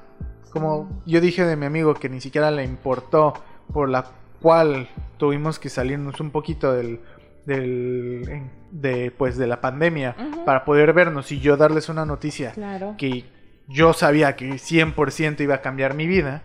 [0.50, 3.34] como yo dije de mi amigo que ni siquiera le importó,
[3.72, 4.06] por la
[4.40, 4.88] cual
[5.18, 7.00] tuvimos que salirnos un poquito del,
[7.44, 10.14] del de, pues, de la pandemia
[10.46, 12.94] para poder vernos y yo darles una noticia Claro.
[12.96, 13.24] que
[13.68, 16.42] yo sabía que 100% iba a cambiar mi vida.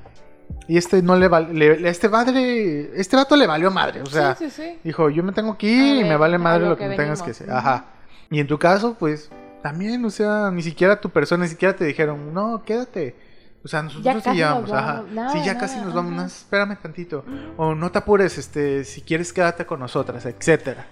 [0.68, 4.50] Y este no le vale, este madre, este vato le valió madre, o sea, sí,
[4.50, 4.80] sí, sí.
[4.84, 7.22] Dijo, yo me tengo que ir y me vale madre lo que, que me tengas
[7.24, 7.50] que hacer.
[7.50, 7.86] Ajá.
[8.34, 9.30] Y en tu caso, pues,
[9.62, 13.16] también, o sea, ni siquiera tu persona, ni siquiera te dijeron, no, quédate.
[13.64, 14.94] O sea, nosotros Ya sí llevamos, nos ajá.
[14.96, 17.24] vamos, nada, sí, ya nada, casi nos vamos, no, espérame tantito.
[17.56, 20.86] O no te apures, este, si quieres quédate con nosotras, etcétera.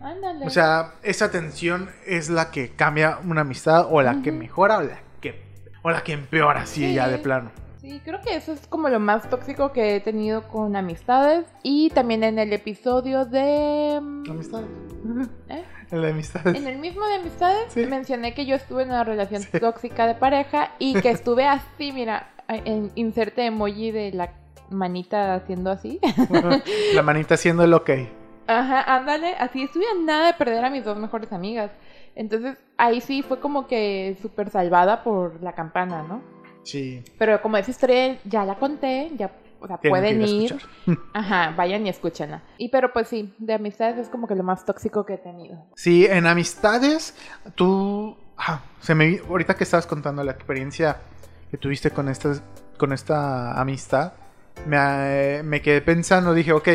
[0.00, 0.46] Ándale.
[0.46, 4.82] O sea, esa tensión es la que cambia una amistad, o la que mejora, o
[4.82, 5.42] la que,
[5.82, 6.94] o la que empeora, sí, Sí.
[6.94, 7.50] ya de plano.
[7.80, 11.46] Sí, creo que eso es como lo más tóxico que he tenido con amistades.
[11.64, 13.98] Y también en el episodio de...
[14.00, 14.68] mm, Amistades.
[15.48, 15.64] ¿eh?
[15.92, 16.46] En la amistad.
[16.48, 17.86] En el mismo de amistades Sí.
[17.86, 22.30] mencioné que yo estuve en una relación tóxica de pareja y que estuve así, mira,
[22.48, 24.30] en inserte emoji de la
[24.70, 26.00] manita haciendo así.
[26.94, 27.90] la manita haciendo el ok.
[28.46, 31.70] Ajá, ándale, así estuve a nada de perder a mis dos mejores amigas.
[32.14, 36.20] Entonces ahí sí fue como que súper salvada por la campana, ¿no?
[36.64, 37.02] Sí.
[37.18, 39.30] Pero como esa historia ya la conté, ya,
[39.62, 40.58] o sea, pueden ir.
[41.14, 42.42] Ajá, vayan y escúchenla.
[42.58, 45.64] Y pero pues sí, de amistades es como que lo más tóxico que he tenido.
[45.76, 47.16] Sí, en amistades,
[47.54, 48.16] tú.
[48.36, 50.96] ah, se me ahorita que estabas contando la experiencia
[51.50, 52.34] que tuviste con esta,
[52.78, 54.14] con esta amistad,
[54.66, 56.68] me, eh, me quedé pensando, dije, ok,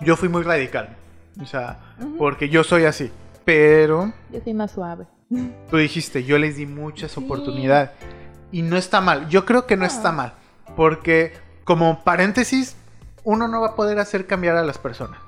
[0.00, 0.96] yo fui muy radical.
[1.40, 1.78] O sea,
[2.18, 3.10] porque yo soy así.
[3.44, 5.06] Pero Yo soy más suave.
[5.70, 7.22] tú dijiste, yo les di muchas Sí.
[7.24, 7.90] oportunidades.
[8.52, 9.28] Y no está mal.
[9.28, 9.86] Yo creo que no No.
[9.88, 10.34] está mal.
[10.76, 11.32] Porque,
[11.64, 12.76] como paréntesis,
[13.24, 15.20] uno no va a poder hacer cambiar a las personas.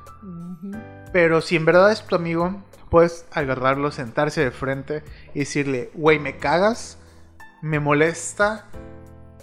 [1.12, 5.02] Pero si en verdad es tu amigo, puedes agarrarlo, sentarse de frente
[5.34, 6.98] y decirle, güey, me cagas,
[7.60, 8.66] me molesta,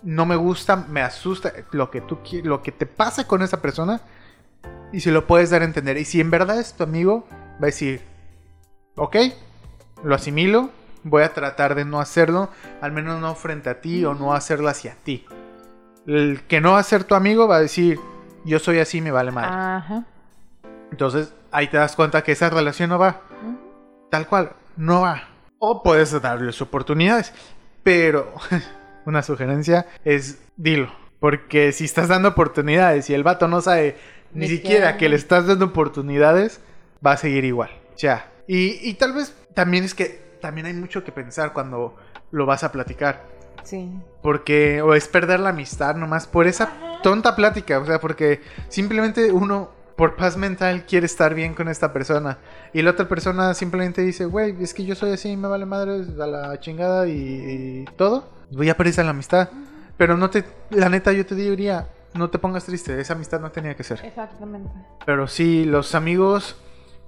[0.04, 4.02] no me gusta, me asusta, lo que tú lo que te pasa con esa persona,
[4.91, 5.97] y se lo puedes dar a entender.
[5.97, 8.02] Y si en verdad es tu amigo, va a decir,
[8.95, 9.15] ok,
[10.04, 10.71] lo asimilo,
[11.04, 12.49] voy a tratar de no hacerlo,
[12.82, 15.25] al menos no frente a ti o no hacerlo hacia ti.
[16.09, 17.99] El que no va a ser tu amigo va a decir,
[18.43, 19.51] yo soy así, me vale madre.
[19.53, 20.05] Ajá.
[20.91, 23.21] Entonces ahí te das cuenta que esa relación no va.
[23.43, 23.57] Ujú.
[24.09, 25.29] Tal cual, no va.
[25.59, 27.31] O puedes darles oportunidades.
[27.83, 28.33] Pero
[29.05, 30.91] una sugerencia es dilo.
[31.19, 33.95] Porque si estás dando oportunidades y el vato no sabe
[34.33, 36.59] ni siquiera que le estás dando oportunidades,
[37.05, 37.69] va a seguir igual.
[37.97, 38.31] Ya.
[38.47, 41.95] Y, y tal vez también es que también hay mucho que pensar cuando
[42.31, 43.25] lo vas a platicar.
[43.63, 43.91] Sí.
[44.21, 47.01] Porque, o es perder la amistad nomás por esa Ajá.
[47.03, 47.79] tonta plática.
[47.79, 52.37] O sea, porque simplemente uno, por paz mental, quiere estar bien con esta persona.
[52.73, 56.03] Y la otra persona simplemente dice, güey, es que yo soy así, me vale madre
[56.21, 58.29] a la chingada y, y todo.
[58.51, 59.49] Voy a perder la amistad.
[59.97, 63.51] Pero no te, la neta, yo te diría, no te pongas triste, esa amistad no
[63.51, 63.99] tenía que ser.
[64.05, 64.69] Exactamente.
[65.05, 66.55] Pero sí, los amigos,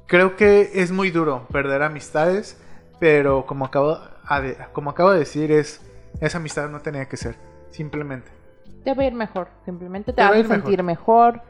[0.08, 2.58] creo que es muy duro perder amistades,
[3.00, 3.98] pero como acabo,
[4.42, 5.80] de- como acabo de decir, es
[6.20, 7.36] esa amistad no tenía que ser,
[7.70, 8.30] simplemente.
[8.84, 9.48] Te va a ir mejor.
[9.66, 11.42] Simplemente te, Te va a ir sentir mejor.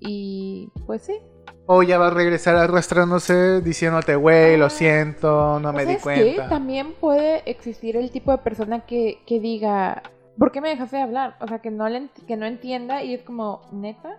[0.00, 1.18] Y pues sí.
[1.66, 6.18] O ya va a regresar arrastrándose diciéndote, güey, lo siento, no ¿O me di ¿Sabes
[6.18, 6.34] qué?
[6.34, 6.48] cuenta.
[6.48, 10.02] También puede existir el tipo de persona que, que diga,
[10.38, 11.36] ¿por qué me dejaste de hablar?
[11.40, 14.18] O sea, que no, le que no entienda y es como, ¿neta?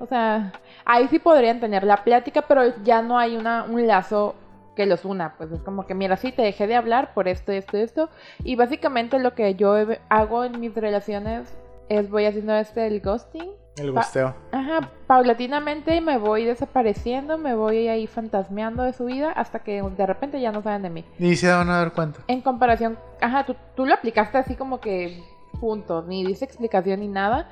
[0.00, 0.52] O sea,
[0.84, 4.34] ahí sí podrían tener la plática, pero ya no hay una, un lazo
[4.76, 5.36] que los una.
[5.36, 8.08] Pues es como que, mira, sí, te dejé de hablar por esto, esto, esto.
[8.44, 9.74] Y básicamente lo que yo
[10.08, 11.56] hago en mis relaciones
[11.88, 13.50] es voy haciendo este, el ghosting.
[13.76, 14.34] El Pa- gusteo.
[14.52, 20.06] Ajá, paulatinamente me voy desapareciendo, me voy ahí fantasmeando de su vida hasta que de
[20.06, 21.04] repente ya no saben de mí.
[21.18, 22.20] Ni se van a dar cuenta.
[22.28, 25.22] En comparación, ajá, tú, tú lo aplicaste así como que
[25.60, 27.48] punto, ni dice explicación ni nada,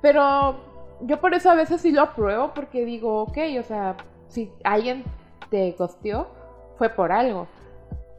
[0.00, 0.56] pero
[1.00, 3.96] yo por eso a veces sí lo apruebo porque digo, ok, o sea,
[4.28, 5.02] si alguien
[5.50, 6.28] te gosteó,
[6.78, 7.48] fue por algo.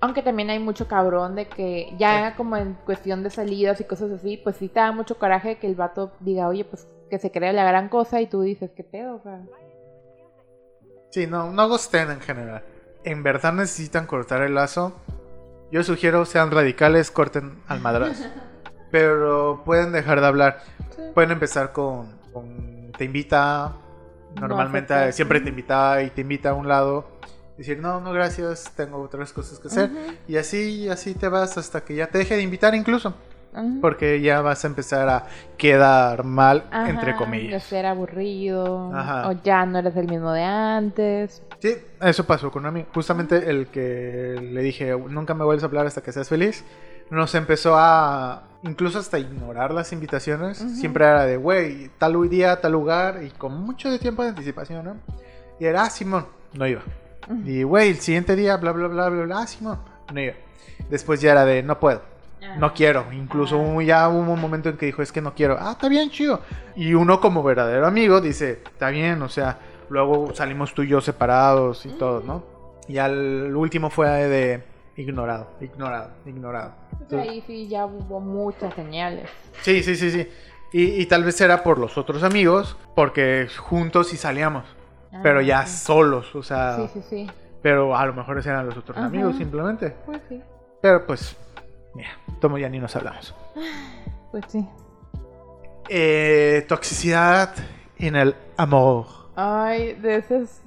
[0.02, 4.12] Aunque también hay mucho cabrón de que ya como en cuestión de salidas y cosas
[4.12, 7.32] así, pues sí te da mucho coraje que el vato diga, oye, pues que se
[7.32, 9.16] crea la gran cosa y tú dices, ¿qué pedo?
[9.16, 9.42] O sea,
[11.16, 12.62] Sí, no, no gusten en general.
[13.06, 14.94] En verdad necesitan cortar el lazo.
[15.72, 18.26] Yo sugiero sean radicales, corten al madrazo.
[18.92, 20.60] pero pueden dejar de hablar.
[20.94, 21.04] Sí.
[21.14, 23.76] Pueden empezar con, con te invita,
[24.40, 27.08] normalmente siempre te invita y te invita a un lado.
[27.58, 29.90] Decir, no, no, gracias, tengo otras cosas que hacer.
[30.28, 33.14] Y así, así te vas hasta que ya te deje de invitar incluso.
[33.82, 37.64] Porque ya vas a empezar a quedar mal, Ajá, entre De comillas.
[37.64, 38.94] ser aburrido.
[38.94, 39.30] Ajá.
[39.30, 41.42] O ya no eres el mismo de antes.
[41.60, 42.86] Sí, eso pasó con mí.
[42.94, 46.66] Justamente el que le dije, nunca me vuelves a hablar hasta que seas feliz,
[47.10, 50.58] nos empezó a incluso hasta ignorar las invitaciones.
[50.58, 54.84] Siempre era de, güey, tal día, tal lugar, y con mucho de tiempo de anticipación,
[54.84, 54.98] ¿no?
[55.60, 56.82] Y era, ah, Simón, no iba.
[57.46, 59.80] Y, güey, el siguiente día, bla, bla, bla, bla, bla, ah, no.
[60.90, 62.02] Después ya era de, no puedo.
[62.60, 63.06] No quiero.
[63.12, 63.66] Incluso Ajá.
[63.66, 65.58] hubo- ya hubo un momento en que dijo, es que no quiero.
[65.60, 66.42] Ah, está bien, chido.
[66.76, 69.58] Y uno como verdadero amigo dice, está bien, o sea,
[69.90, 72.44] luego salimos tú y yo separados y todo, ¿no?
[72.88, 74.64] Y al último fue de
[74.96, 76.74] ignorado, ignorado, ignorado.
[77.10, 79.28] Pues ahí sí ya hubo muchas señales.
[79.62, 80.30] Sí, sí, sí, sí.
[80.72, 84.66] Y, y tal vez era por los otros amigos, porque juntos sí salíamos,
[85.24, 85.78] pero Ah, ya sí.
[85.86, 87.32] solos, o sea, Sí, sí, sí.
[87.62, 89.08] pero a lo mejor eran los otros Ajá.
[89.08, 89.96] amigos simplemente.
[90.06, 90.42] Pues sí.
[90.82, 91.36] Pero pues,
[91.94, 92.10] mira,
[92.42, 93.34] tomo ya ni nos hablamos.
[94.32, 94.68] Pues sí.
[95.90, 97.54] Eh, toxicidad
[97.98, 99.06] en el amor.
[99.36, 100.62] Ay, de eso es...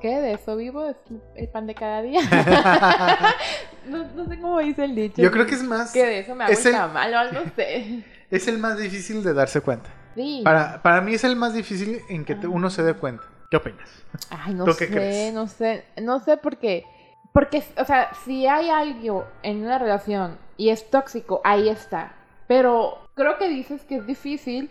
[0.00, 0.20] ¿Qué?
[0.20, 0.86] ¿De eso vivo?
[0.88, 0.96] ¿Es
[1.36, 2.20] el pan de cada día?
[3.86, 5.20] no, no sé cómo dice el dicho.
[5.22, 5.92] Yo creo que es más.
[5.92, 8.04] Que de eso me hago es el o algo, no sé.
[8.32, 9.90] Es el más difícil de darse cuenta.
[10.14, 10.40] Sí.
[10.42, 13.24] Para, para mí es el más difícil en que te- uno se dé cuenta.
[13.52, 14.06] ¿Qué opinas?
[14.30, 15.34] Ay, no ¿Tú qué sé, crees?
[15.34, 16.86] no sé, no sé por qué.
[17.34, 22.14] Porque, o sea, si hay algo en una relación y es tóxico, ahí está.
[22.46, 24.70] Pero creo que dices que es difícil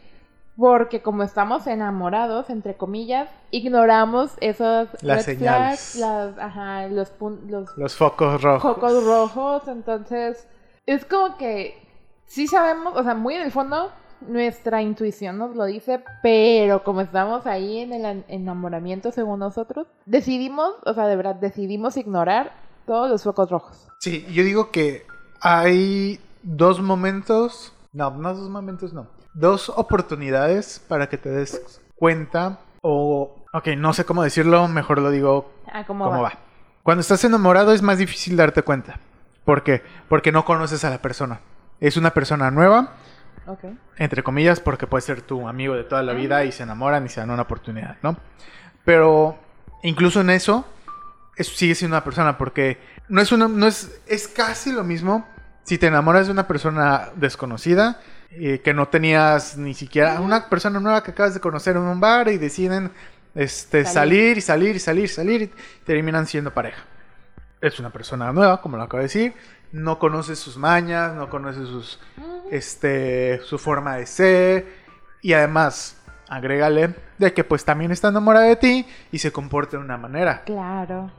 [0.57, 5.93] porque como estamos enamorados, entre comillas, ignoramos esos Las señales.
[5.93, 7.13] flags, las, ajá, los,
[7.47, 8.61] los Los focos rojos.
[8.61, 10.47] focos rojos, entonces
[10.87, 11.87] es como que
[12.25, 13.91] sí sabemos, o sea, muy en el fondo
[14.27, 19.87] nuestra intuición nos lo dice, pero como estamos ahí en el en- enamoramiento según nosotros,
[20.05, 22.53] decidimos, o sea, de verdad decidimos ignorar
[22.85, 23.87] todos los focos rojos.
[23.99, 25.05] Sí, yo digo que
[25.41, 27.73] hay dos momentos.
[27.93, 29.07] No, no dos momentos, no.
[29.33, 32.59] Dos oportunidades para que te des cuenta.
[32.81, 33.35] O.
[33.53, 36.29] Ok, no sé cómo decirlo, mejor lo digo Ah, ¿cómo, cómo va?
[36.29, 36.33] va.
[36.83, 38.99] Cuando estás enamorado es más difícil darte cuenta.
[39.45, 39.81] ¿Por qué?
[40.09, 41.41] Porque no conoces a la persona.
[41.79, 42.93] Es una persona nueva,
[43.47, 43.65] Ok.
[43.97, 47.09] entre comillas, porque puede ser tu amigo de toda la vida y se enamoran y
[47.09, 48.17] se dan una oportunidad, ¿no?
[48.85, 49.37] Pero
[49.83, 50.65] incluso en eso,
[51.35, 52.77] eso sigue siendo una persona, porque
[53.09, 55.25] no es una, no es, es casi lo mismo
[55.63, 57.99] si te enamoras de una persona desconocida,
[58.31, 61.99] eh, que no tenías ni siquiera, una persona nueva que acabas de conocer en un
[61.99, 62.91] bar y deciden
[63.35, 63.93] este, Salir.
[63.93, 65.51] salir y salir y salir y salir y
[65.85, 66.83] terminan siendo pareja.
[67.61, 69.33] Es una persona nueva, como lo acabo de decir,
[69.71, 71.99] no conoces sus mañas, no conoces sus
[72.51, 74.67] este, su forma de ser
[75.21, 79.83] y además agrégale de que pues también está enamorada de ti y se comporta de
[79.83, 80.43] una manera.
[80.45, 81.11] Claro.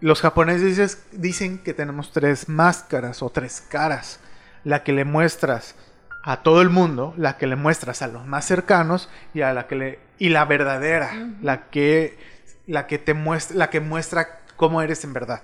[0.00, 4.20] Los japoneses dicen que tenemos tres máscaras o tres caras.
[4.64, 5.76] La que le muestras
[6.22, 9.66] a todo el mundo, la que le muestras a los más cercanos y a la
[9.66, 12.18] que le y la verdadera, la que
[12.66, 15.42] la que te muestra, la que muestra cómo eres en verdad.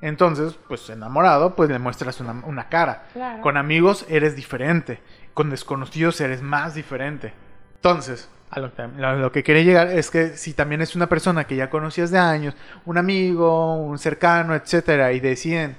[0.00, 3.08] Entonces, pues enamorado, pues le muestras una, una cara.
[3.12, 3.42] Claro.
[3.42, 5.00] Con amigos eres diferente.
[5.34, 7.32] Con desconocidos eres más diferente.
[7.76, 11.08] Entonces, a lo, que- a lo que quería llegar es que si también es una
[11.08, 12.54] persona que ya conocías de años,
[12.86, 15.76] un amigo, un cercano, etcétera, y deciden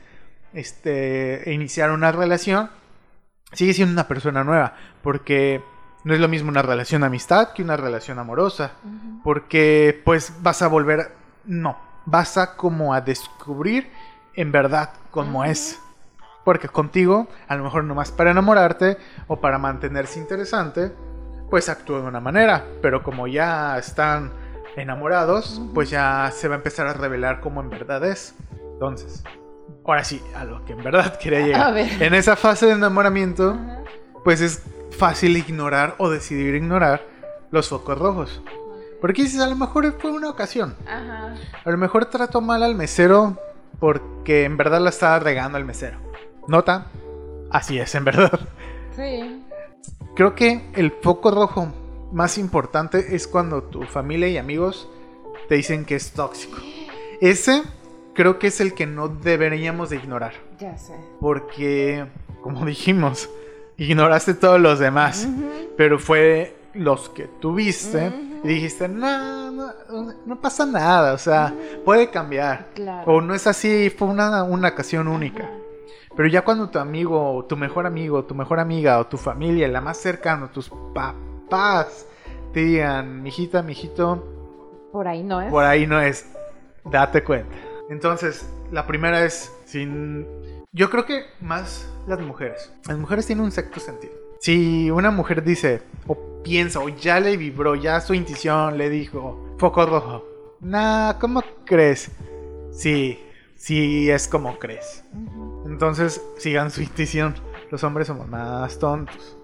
[0.53, 2.69] este, iniciar una relación,
[3.53, 4.75] sigue siendo una persona nueva.
[5.01, 5.61] Porque
[6.03, 8.71] no es lo mismo una relación de amistad que una relación amorosa.
[9.23, 11.11] Porque pues vas a volver,
[11.45, 13.89] no, vas a como a descubrir
[14.41, 15.43] en verdad Ujú.
[15.43, 15.79] es.
[16.45, 20.91] Porque contigo, a lo mejor nomás para enamorarte o para mantenerse interesante,
[21.49, 22.65] pues actúa de una manera.
[22.81, 24.31] Pero como ya están
[24.75, 28.33] enamorados, pues ya se va a empezar a revelar cómo en verdad es.
[28.73, 29.23] Entonces,
[29.85, 31.73] ahora sí, a lo que en verdad quería A llegar.
[31.73, 32.01] ver.
[32.01, 33.81] En esa fase de enamoramiento, Ajá.
[34.23, 34.63] pues es
[34.97, 37.01] fácil ignorar o decidir ignorar
[37.51, 38.41] los focos rojos.
[39.01, 40.75] Porque dices, a lo mejor fue una ocasión.
[40.87, 41.35] Ajá.
[41.65, 43.37] A lo mejor trató mal al mesero
[43.79, 45.97] porque en verdad la estaba regando al mesero.
[46.47, 46.87] ¿Nota?
[47.51, 48.39] Así es, en verdad.
[48.95, 49.43] Sí.
[50.15, 51.71] Creo que el foco rojo
[52.11, 54.89] más importante es cuando tu familia y amigos
[55.47, 56.57] te dicen que es tóxico.
[57.21, 57.63] Ese
[58.13, 60.33] creo que es el que no deberíamos de ignorar.
[60.59, 60.93] Ya sé.
[61.19, 62.05] Porque,
[62.41, 63.29] como dijimos,
[63.77, 65.27] ignoraste todos los demás.
[65.77, 68.11] Pero fue los que tuviste.
[68.43, 69.73] Y dijiste, no, no,
[70.25, 71.53] no pasa nada, o sea,
[71.85, 72.67] puede cambiar.
[72.73, 73.11] Claro.
[73.11, 75.43] O no es así, fue una, una ocasión única.
[75.43, 75.53] Ajá.
[76.15, 79.69] Pero ya cuando tu amigo, o tu mejor amigo, tu mejor amiga, o tu familia,
[79.69, 82.05] la más cercana, tus papás,
[82.53, 84.25] te digan, mijita, mijito,
[84.91, 85.49] Por ahí no es.
[85.49, 86.29] por ahí no es.
[86.83, 87.55] Date cuenta.
[87.89, 90.27] Entonces, la primera es sin.
[90.73, 92.69] Yo creo que más las mujeres.
[92.87, 94.13] Las mujeres tienen un sexto sentido.
[94.41, 99.55] Si una mujer dice, o piensa, o ya le vibró, ya su intuición le dijo,
[99.57, 100.25] foco rojo.
[100.61, 102.11] Nah, ¿cómo crees?
[102.71, 103.19] Sí,
[103.55, 105.03] sí es como crees.
[105.65, 107.35] Entonces, sigan su intuición.
[107.71, 109.37] Los hombres somos más tontos.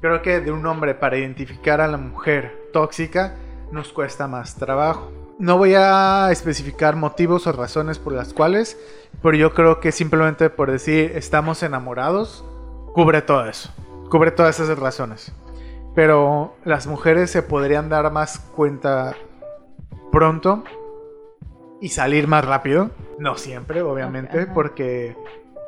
[0.00, 3.36] Creo que de un hombre para identificar a la mujer tóxica
[3.72, 5.12] nos cuesta más trabajo.
[5.38, 8.76] No voy a especificar motivos o razones por las cuales,
[9.22, 12.44] pero yo creo que simplemente por decir estamos enamorados,
[12.92, 13.72] cubre todo eso.
[14.10, 15.32] Cubre todas esas razones.
[15.94, 19.14] Pero las mujeres se podrían dar más cuenta
[20.12, 20.62] pronto
[21.80, 22.90] y salir más rápido.
[23.18, 25.16] No siempre, obviamente, porque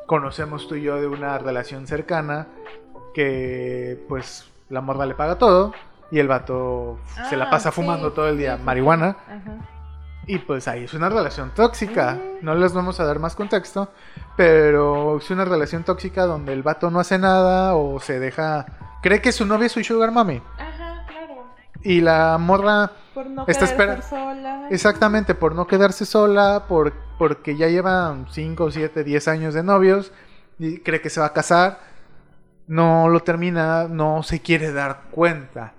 [0.07, 2.47] conocemos tú y yo de una relación cercana
[3.13, 5.73] que pues la morra le paga todo
[6.11, 6.97] y el vato
[7.29, 9.17] se la Ah, pasa sí, fumando todo el día sí, sí, marihuana.
[9.27, 9.57] Ajá.
[10.27, 12.13] y pues ahí es una relación tóxica.
[12.13, 12.45] Mm.
[12.45, 13.89] No les vamos a dar más contexto,
[14.37, 18.65] pero es una relación tóxica donde el vato no hace nada o se deja...
[19.01, 21.45] Cree que su novia es su sugar mami Ajá, claro.
[21.83, 24.67] y la morra Por no Está querer espera- ser sola.
[24.69, 30.11] Exactamente, por no quedarse sola, por, porque ya llevan 5, 7, 10 años de novios
[30.59, 31.79] y cree que se va a casar,
[32.67, 35.73] no lo termina, no se quiere dar cuenta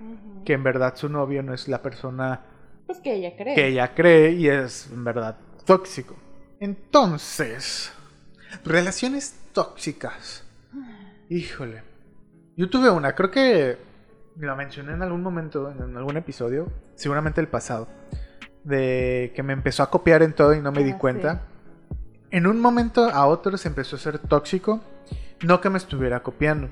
[0.45, 2.41] que en verdad su novio no es la persona
[2.87, 3.55] Pues que ella cree.
[3.55, 6.17] que ella cree y es en verdad tóxico.
[6.61, 7.93] Entonces,
[8.65, 10.45] relaciones tóxicas.
[11.31, 11.83] Híjole.
[12.57, 13.79] Yo tuve una, creo que
[14.39, 17.89] la mencioné en algún momento, en algún episodio, seguramente el pasado,
[18.65, 21.43] de que me empezó a copiar en todo y no me di Ah, cuenta.
[22.31, 24.81] En un momento a otro se empezó a ser tóxico,
[25.43, 26.69] no que me estuviera copiando,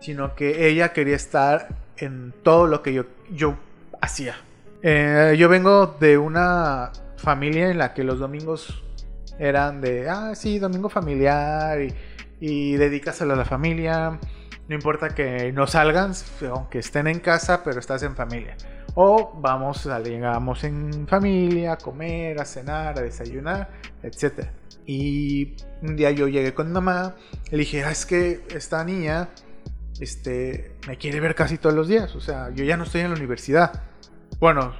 [0.00, 3.56] sino que ella quería estar en todo lo que yo, yo
[4.00, 4.34] hacía.
[4.82, 8.84] Eh, yo vengo de una familia en la que los domingos
[9.38, 11.94] eran de, ah, sí, domingo familiar y,
[12.40, 14.18] y dedícaselo a la familia.
[14.68, 16.12] No importa que no salgan,
[16.50, 18.56] aunque estén en casa, pero estás en familia.
[18.94, 23.70] O vamos, salgamos en familia, a comer, a cenar, a desayunar,
[24.02, 24.46] etc.
[24.86, 27.14] Y un día yo llegué con mamá,
[27.50, 29.30] le dije, ah, es que esta niña
[30.00, 32.14] este, me quiere ver casi todos los días.
[32.16, 33.82] O sea, yo ya no estoy en la universidad.
[34.40, 34.74] Bueno,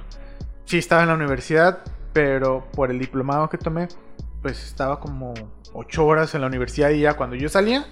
[0.65, 1.79] sí estaba en la universidad,
[2.13, 3.87] pero por el diplomado que tomé,
[4.41, 5.33] pues estaba como
[5.73, 7.85] ocho horas en la universidad y ya cuando yo salía,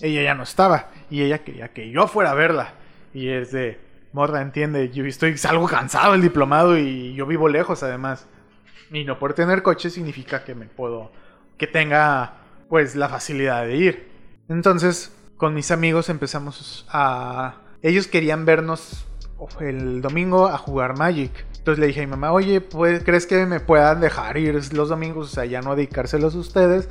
[0.00, 0.90] ella ya no estaba.
[1.10, 2.74] Y ella quería que yo fuera a verla.
[3.14, 3.78] Y es de,
[4.12, 8.26] morra, entiende, yo estoy algo cansado del diplomado y yo vivo lejos además.
[8.90, 11.12] Y no por tener coche significa que me puedo,
[11.58, 12.34] que tenga
[12.68, 14.08] pues la facilidad de ir.
[14.48, 17.56] Entonces, con mis amigos empezamos a...
[17.82, 19.06] Ellos querían vernos
[19.60, 21.44] el domingo a jugar Magic.
[21.58, 24.88] Entonces le dije a mi mamá, oye, pues, ¿crees que me puedan dejar ir los
[24.88, 25.32] domingos?
[25.32, 26.88] O sea, ya no dedicárselos a ustedes,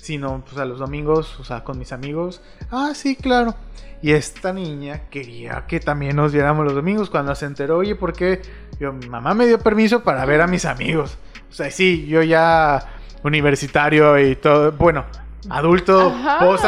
[0.00, 2.40] sino pues a los domingos, o sea, con mis amigos.
[2.70, 3.54] Ah, sí, claro.
[4.00, 7.10] Y esta niña quería que también nos viéramos los domingos.
[7.10, 8.40] Cuando se enteró, oye, ¿por qué?
[8.78, 11.18] Yo, mi mamá me dio permiso para ver a mis amigos.
[11.50, 12.80] O sea, sí, yo ya
[13.24, 15.04] universitario y todo, bueno,
[15.50, 16.64] adulto, post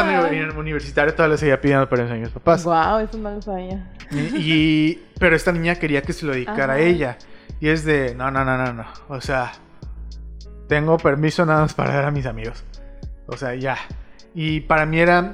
[0.57, 2.63] universitario, todavía le seguía pidiendo permiso a mis papás.
[2.65, 3.91] Wow, eso no lo sabía.
[4.11, 7.17] Y, y- pero esta niña quería que se lo dedicara a ella.
[7.61, 8.85] Y es de, no, no, no, no, no.
[9.07, 9.53] O sea,
[10.67, 12.63] tengo permiso nada más para ver a mis amigos.
[13.31, 13.77] O sea, ya.
[14.33, 15.33] Y para mí era,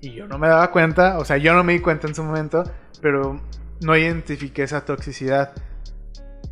[0.00, 2.22] y yo no me daba cuenta, o sea, yo no me di cuenta en su
[2.22, 2.64] momento,
[3.00, 3.40] pero
[3.80, 5.52] no identifiqué esa toxicidad.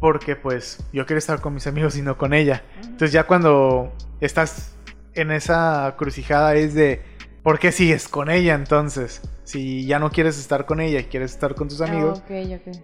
[0.01, 2.63] Porque pues yo quería estar con mis amigos y no con ella.
[2.83, 4.77] Entonces ya cuando estás
[5.15, 7.03] en esa crucijada es de,
[7.43, 9.23] ¿por qué sigues con ella entonces?
[9.43, 12.23] Si ya no quieres estar con ella y quieres estar con tus amigos.
[12.23, 12.77] Ah, ok, ok.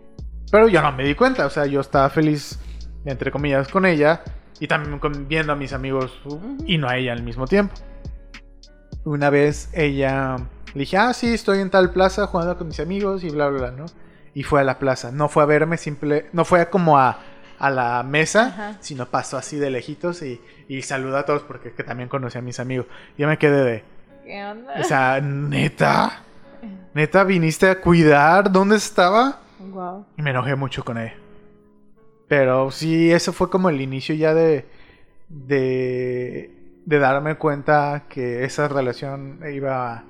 [0.50, 2.58] Pero yo no me di cuenta, o sea, yo estaba feliz,
[3.04, 4.22] entre comillas, con ella
[4.60, 6.20] y también viendo a mis amigos
[6.66, 7.74] y no a ella al mismo tiempo.
[9.04, 10.36] Una vez ella
[10.74, 13.58] le dije, ah, sí, estoy en tal plaza jugando con mis amigos y bla, bla,
[13.58, 13.86] bla, ¿no?
[14.34, 17.18] Y fue a la plaza, no fue a verme, simple, no fue como a,
[17.58, 18.76] a la mesa, Ajá.
[18.80, 22.38] sino pasó así de lejitos y, y saludó a todos porque es que también conocí
[22.38, 22.86] a mis amigos.
[23.16, 23.84] Yo me quedé de,
[24.24, 24.74] ¿Qué onda?
[24.80, 26.22] o sea, neta,
[26.94, 29.38] neta, viniste a cuidar, ¿dónde estaba?
[29.60, 30.06] Wow.
[30.16, 31.14] Y me enojé mucho con ella.
[32.26, 34.66] Pero sí, eso fue como el inicio ya de,
[35.28, 36.53] de,
[36.86, 40.04] de darme cuenta que esa relación iba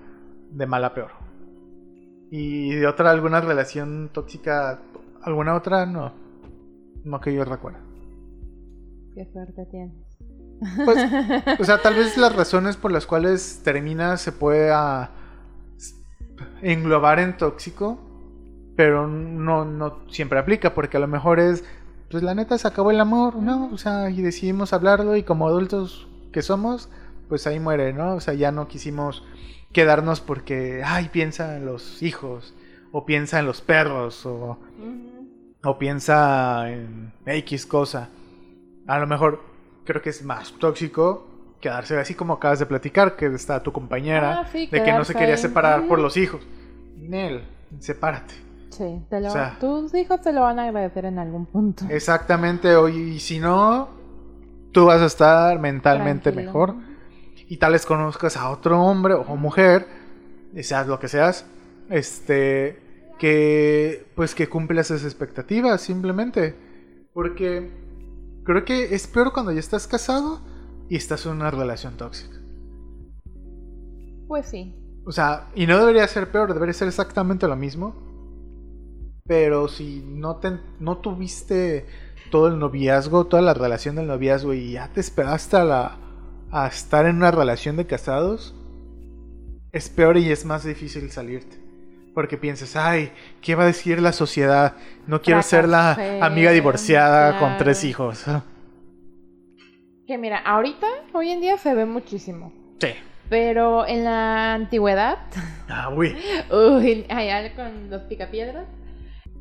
[0.50, 1.10] de mal a peor.
[2.30, 4.80] Y de otra, alguna relación tóxica,
[5.22, 6.12] alguna otra, no.
[7.04, 7.78] No que yo recuerde.
[9.14, 10.04] Qué suerte tienes.
[10.84, 10.98] Pues,
[11.60, 15.10] o sea, tal vez las razones por las cuales termina se puede ah,
[16.62, 17.98] englobar en tóxico,
[18.76, 21.64] pero no, no siempre aplica, porque a lo mejor es,
[22.10, 23.70] pues la neta se acabó el amor, ¿no?
[23.72, 26.91] O sea, y decidimos hablarlo y como adultos que somos,
[27.30, 28.16] pues ahí muere, ¿no?
[28.16, 29.24] O sea, ya no quisimos
[29.72, 32.55] quedarnos porque, ay, piensa en los hijos,
[32.93, 34.59] o piensa en los perros, o,
[35.64, 38.11] o piensa en X cosa.
[38.87, 39.41] A lo mejor
[39.85, 41.26] creo que es más tóxico
[41.61, 45.05] quedarse así como acabas de platicar, que está tu compañera, Ah, sí, de que no
[45.05, 45.41] se quería ahí.
[45.41, 46.03] separar por Ujú.
[46.03, 46.43] los hijos.
[46.99, 47.43] Nel,
[47.80, 48.35] sepárate.
[48.70, 51.87] Sí, te lo- O sea- tus hijos te lo van a agradecer en algún punto.
[51.89, 53.89] Exactamente, hoy y si no,
[54.74, 56.52] tú vas a estar mentalmente Tranquilo.
[56.52, 56.74] mejor
[57.48, 59.86] y tal vez conozcas a otro hombre o mujer,
[60.54, 61.46] y seas lo que seas,
[61.88, 62.78] este,
[63.18, 66.54] que pues que cumple esas expectativas simplemente,
[67.12, 67.70] porque
[68.44, 70.40] creo que es peor cuando ya estás casado
[70.88, 72.36] y estás en una relación tóxica.
[74.26, 74.74] Pues sí.
[75.06, 78.02] O sea, y no debería ser peor, debería ser exactamente lo mismo.
[79.26, 81.86] Pero si no, te, no tuviste
[82.30, 85.96] todo el noviazgo, toda la relación del noviazgo y ya te esperaste a, la,
[86.50, 88.54] a estar en una relación de casados,
[89.72, 91.58] es peor y es más difícil salirte.
[92.14, 93.10] Porque piensas, ay,
[93.42, 94.74] ¿qué va a decir la sociedad?
[95.08, 97.64] No quiero ser la Fracasé, amiga divorciada con claro.
[97.64, 98.24] tres hijos.
[100.06, 102.52] Que mira, ahorita, hoy en día se ve muchísimo.
[102.80, 102.88] Sí.
[103.30, 105.18] Pero en la antigüedad,
[105.68, 106.14] Ah, uy.
[106.52, 108.66] uy, allá con los picapiedras,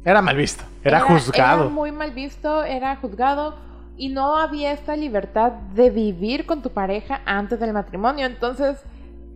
[0.06, 0.64] Era mal visto.
[0.84, 1.64] Era, juzgado.
[1.64, 3.56] Era muy mal visto, era juzgado
[3.95, 8.26] y no había esta libertad de vivir con tu pareja antes del matrimonio.
[8.26, 8.84] Entonces,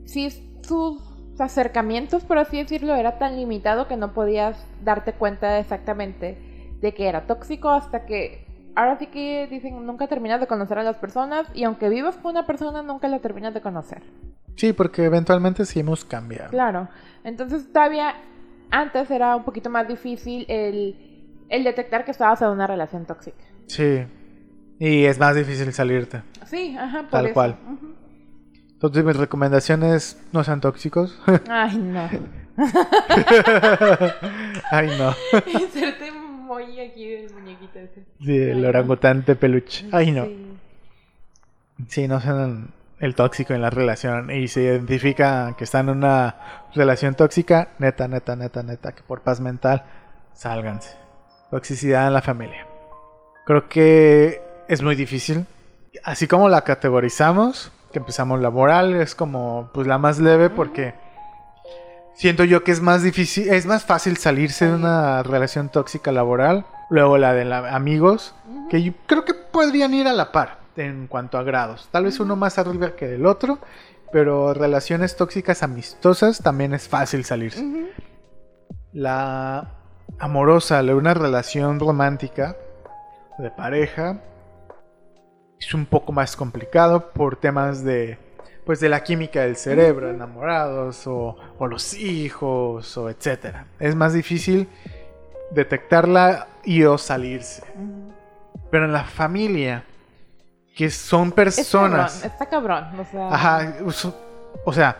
[0.05, 0.29] si
[0.61, 1.01] sus
[1.39, 6.37] acercamientos, por así decirlo, era tan limitado que no podías darte cuenta exactamente
[6.81, 8.45] de que era tóxico hasta que
[8.75, 12.31] ahora sí que dicen nunca terminas de conocer a las personas y aunque vivas con
[12.31, 14.03] una persona nunca la terminas de conocer.
[14.55, 16.49] Sí, porque eventualmente sí hemos cambiado.
[16.49, 16.87] Claro.
[17.23, 18.15] Entonces todavía
[18.71, 20.95] antes era un poquito más difícil el,
[21.49, 23.43] el detectar que estabas en una relación tóxica.
[23.67, 24.05] Sí.
[24.79, 26.21] Y es más difícil salirte.
[26.45, 27.33] Sí, ajá, por Tal eso.
[27.33, 27.55] cual.
[28.73, 31.19] Entonces mis recomendaciones no sean tóxicos.
[31.49, 32.09] Ay, no.
[34.71, 35.13] Ay no.
[35.59, 38.05] Inserte muy aquí del muñequito ese.
[38.23, 39.87] Sí, el orangután de peluche.
[39.91, 40.25] Ay no.
[40.25, 40.43] Sí.
[41.87, 44.31] Sí, no sean el tóxico en la relación.
[44.31, 46.35] Y se identifica que están en una
[46.73, 49.83] relación tóxica, neta, neta, neta, neta, que por paz mental,
[50.33, 50.95] sálganse.
[51.51, 52.65] Toxicidad en la familia.
[53.45, 55.45] Creo que es muy difícil.
[56.03, 60.93] Así como la categorizamos, que empezamos laboral, es como pues la más leve porque
[62.13, 66.65] siento yo que es más difícil, es más fácil salirse de una relación tóxica laboral.
[66.89, 68.35] Luego la de la- amigos,
[68.69, 71.89] que yo creo que podrían ir a la par en cuanto a grados.
[71.91, 73.59] Tal vez uno más arriba que del otro,
[74.11, 77.63] pero relaciones tóxicas amistosas también es fácil salirse.
[78.93, 79.71] La
[80.19, 82.55] amorosa, la- una relación romántica
[83.37, 84.21] de pareja
[85.59, 88.17] es un poco más complicado por temas de
[88.65, 93.67] pues de la química del cerebro, enamorados o, o los hijos o etcétera.
[93.79, 94.67] Es más difícil
[95.51, 97.63] detectarla y o salirse.
[98.69, 99.85] Pero en la familia,
[100.77, 102.21] que son personas.
[102.21, 102.99] cabrón, está cabrón.
[102.99, 103.73] O sea, Ajá,
[104.63, 104.97] o sea,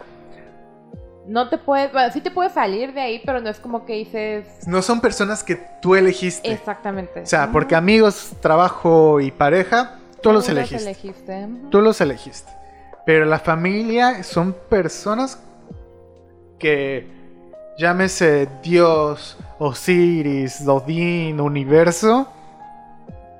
[1.27, 3.93] no te puedes, bueno, sí te puedes salir de ahí, pero no es como que
[3.93, 6.51] dices no son personas que tú elegiste.
[6.51, 7.21] exactamente.
[7.21, 11.47] O sea, porque amigos, trabajo y pareja, tú los elegiste.
[11.69, 12.51] Tú los elegiste.
[13.05, 15.39] Pero la familia son personas
[16.57, 17.07] que
[17.77, 22.27] llámese Dios, Osiris, Odín, universo,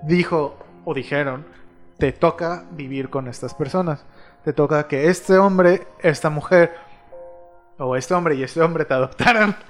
[0.03, 1.56] dijo o dijeron,
[1.97, 4.05] te toca vivir con estas personas.
[4.43, 6.73] Te toca que este hombre, esta mujer,
[7.79, 9.55] o este hombre y este hombre te adoptaran.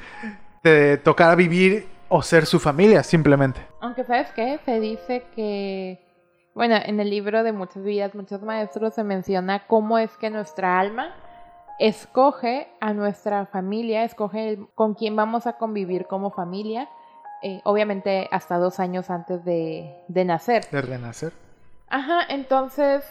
[0.62, 3.62] Te tocará vivir o ser su familia, simplemente.
[3.80, 6.04] Aunque sabes qué, se dice que,
[6.56, 10.80] bueno, en el libro de muchas vidas, muchos maestros se menciona cómo es que nuestra
[10.80, 11.14] alma
[11.80, 16.90] escoge a nuestra familia, escoge el- con quién vamos a convivir como familia,
[17.44, 20.66] eh, obviamente hasta dos años antes de, de nacer.
[20.72, 21.34] De renacer.
[21.90, 23.04] Ajá, entonces,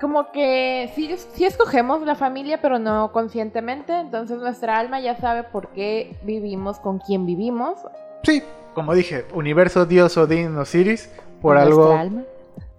[0.00, 5.42] como que sí, sí escogemos la familia, pero no conscientemente, entonces nuestra alma ya sabe
[5.44, 7.78] por qué vivimos con quién vivimos.
[8.22, 8.42] Sí,
[8.74, 11.10] como dije, universo, Dios, Odín, Osiris,
[11.40, 11.80] por algo.
[11.84, 12.22] Nuestra alma.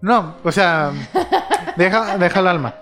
[0.02, 0.92] No, o sea,
[1.78, 2.76] deja, deja el alma.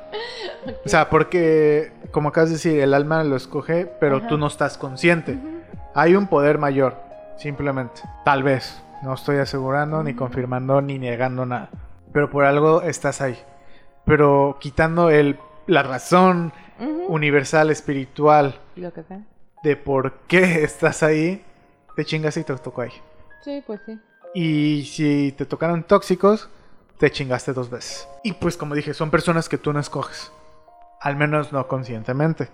[0.86, 4.28] O sea, porque, como acabas de decir, el alma lo escoge, pero Ajá.
[4.28, 5.38] tú no estás consciente.
[5.94, 6.96] Hay un poder mayor,
[7.38, 8.02] simplemente.
[8.24, 8.82] Tal vez.
[9.04, 10.20] No estoy asegurando, ni Ujú.
[10.20, 11.70] confirmando, ni negando nada.
[12.14, 13.38] Pero por algo estás ahí.
[14.06, 15.38] pero quitando el,
[15.68, 16.54] la razón
[17.08, 19.22] universal, espiritual, Lo que sea.
[19.64, 21.44] de por qué estás ahí,
[21.96, 22.92] te chingas y te tocó ahí.
[23.44, 24.00] Sí, pues sí.
[24.36, 26.50] Y si te tocaron tóxicos,
[26.98, 28.08] te chingaste dos veces.
[28.24, 30.32] Y pues como dije, son personas que tú no escoges.
[31.02, 32.50] Al menos no conscientemente.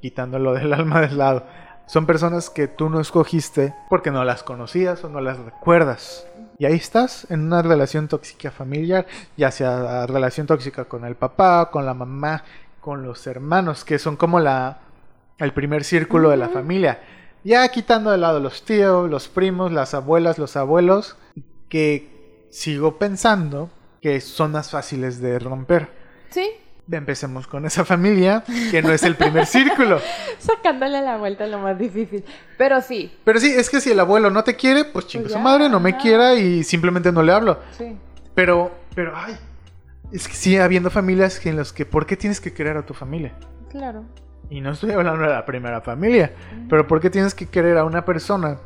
[0.00, 1.44] Quitándolo del alma del lado.
[1.86, 6.26] Son personas que tú no escogiste porque no las conocías o no las recuerdas.
[6.58, 11.70] Y ahí estás en una relación tóxica familiar, ya sea relación tóxica con el papá,
[11.70, 12.44] con la mamá,
[12.80, 14.80] con los hermanos, que son como la
[15.38, 17.00] el primer círculo de la familia.
[17.42, 21.16] Ya quitando de lado los tíos, los primos, las abuelas, los abuelos,
[21.68, 25.88] que sigo pensando que son más fáciles de romper.
[26.30, 26.50] Sí,
[26.90, 29.98] Empecemos con esa familia, que no es el primer círculo.
[30.38, 32.24] sacándole la vuelta lo más difícil.
[32.58, 35.32] Pero sí, Pero sí, es que si el abuelo no te quiere, pues chingue Pues
[35.32, 35.98] su madre, no me ajá.
[35.98, 37.58] quiera y simplemente no le hablo.
[37.78, 37.96] sí.
[38.34, 39.36] Pero, pero, ay,
[40.10, 42.92] es que sigue habiendo familias en las que, ¿por qué tienes que querer a tu
[42.92, 43.32] familia?
[43.70, 44.04] Claro.
[44.50, 46.32] Y no estoy hablando de la primera familia,
[46.68, 48.58] pero ¿por qué tienes que querer a una persona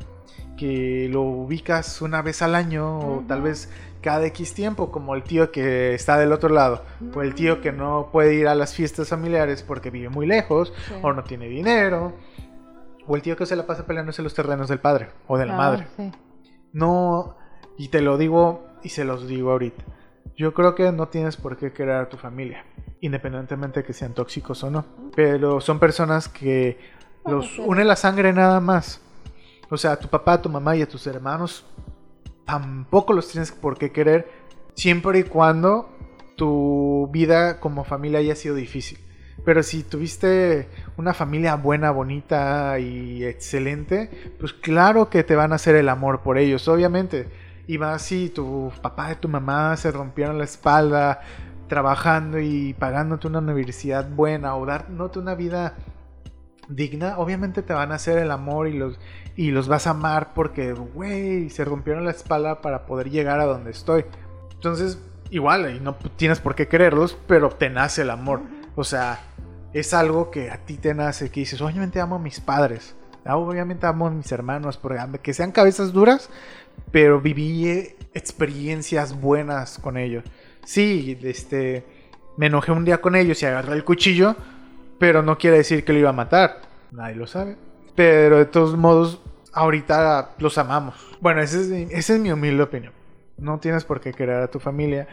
[0.56, 3.68] que lo ubicas una vez al año o tal vez
[4.00, 6.84] cada X tiempo, como el tío que está del otro lado,
[7.14, 10.72] o el tío que no puede ir a las fiestas familiares porque vive muy lejos
[10.88, 10.94] Sí.
[11.02, 12.12] o no tiene dinero,
[13.06, 15.54] o el tío que se la pasa peleándose los terrenos del padre o de la
[15.54, 15.86] Ah, madre?
[15.96, 16.12] sí.
[16.72, 17.36] No,
[17.76, 19.82] y te lo digo y se los digo ahorita.
[20.36, 22.64] Yo creo que no tienes por qué querer a tu familia,
[23.00, 24.84] independientemente de que sean tóxicos o no.
[25.16, 26.78] Pero son personas que
[27.26, 29.00] los une la sangre nada más.
[29.70, 31.66] O sea, a tu papá, a tu mamá y a tus hermanos
[32.48, 34.26] tampoco los tienes por qué querer,
[34.74, 35.90] siempre y cuando
[36.34, 38.98] tu vida como familia haya sido difícil.
[39.44, 45.56] Pero si tuviste una familia buena, bonita y excelente, pues claro que te van a
[45.56, 47.28] hacer el amor por ellos, obviamente.
[47.66, 51.20] Y más si tu papá y tu mamá se rompieron la espalda
[51.68, 55.76] trabajando y pagándote una universidad buena o dándote una vida
[56.70, 58.98] digna, obviamente te van a hacer el amor y los,
[59.38, 63.44] y los vas a amar porque, güey, se rompieron la espalda para poder llegar a
[63.44, 64.04] donde estoy.
[64.52, 64.98] Entonces,
[65.30, 68.42] igual, y no tienes por qué quererlos, pero te nace el amor.
[68.74, 69.20] O sea,
[69.72, 73.86] es algo que a ti te nace, que dices, obviamente amo a mis padres, obviamente
[73.86, 76.30] amo a mis hermanos, porque que sean cabezas duras,
[76.90, 80.24] pero viví eh, experiencias buenas con ellos.
[80.64, 81.86] Sí, este,
[82.36, 84.34] me enojé un día con ellos y agarré el cuchillo,
[84.98, 86.62] pero no quiere decir que lo iba a matar.
[86.90, 87.67] Nadie lo sabe.
[87.98, 89.20] Pero de todos modos,
[89.52, 90.94] ahorita los amamos.
[91.20, 92.92] Bueno, esa es, mi- humilde opinión.
[93.38, 95.08] No tienes por qué querer a tu familia.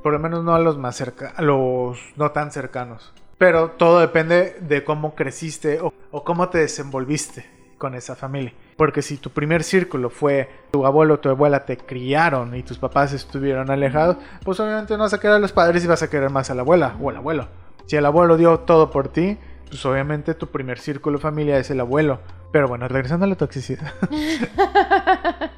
[0.00, 3.12] Por lo menos no a los más cerca, a los no tan cercanos.
[3.36, 7.46] Pero todo depende de cómo creciste o, o cómo te desenvolviste
[7.78, 8.52] con esa familia.
[8.76, 12.78] Porque si tu primer círculo fue tu abuelo o tu abuela te criaron y tus
[12.78, 16.08] papás estuvieron alejados, pues obviamente no vas a querer a los padres y vas a
[16.08, 17.48] querer más a la abuela o al abuelo.
[17.86, 19.36] Si el abuelo dio todo por ti,
[19.74, 22.20] pues obviamente tu primer círculo de familia es el abuelo.
[22.52, 23.92] Pero bueno, regresando a la toxicidad.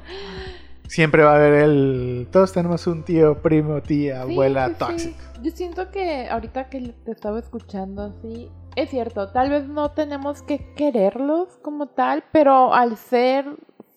[0.87, 2.27] Siempre va a haber el...
[2.31, 5.15] Todos tenemos un tío, primo, tía, Sí, abuela sí, sí.
[5.43, 10.41] Yo siento que ahorita que te estaba escuchando así, es cierto, tal vez no tenemos
[10.41, 13.45] que quererlos como tal, pero al ser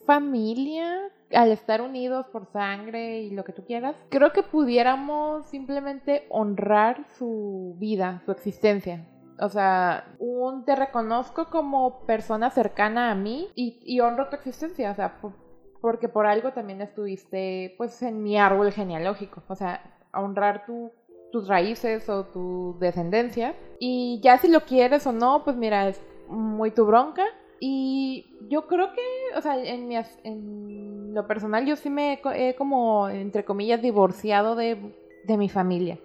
[0.04, 0.98] familia,
[1.32, 7.06] al estar unidos por sangre y lo que tú quieras, creo que pudiéramos simplemente honrar
[7.16, 9.06] su vida, su existencia.
[9.40, 14.90] O sea, un te reconozco como persona cercana a mí y, honro tu existencia.
[14.90, 15.32] O sea, por-
[15.80, 19.42] porque por algo también estuviste pues en mi árbol genealógico.
[19.48, 19.80] O sea,
[20.12, 20.92] honrar tu,
[21.32, 23.54] tus raíces o tu descendencia.
[23.78, 27.24] Y ya si lo quieres o no, pues mira, es muy tu bronca.
[27.60, 32.20] Y yo creo que, o sea, en, mi en lo personal yo sí me he
[32.20, 35.98] co- he como, entre comillas, divorciado de mi familia.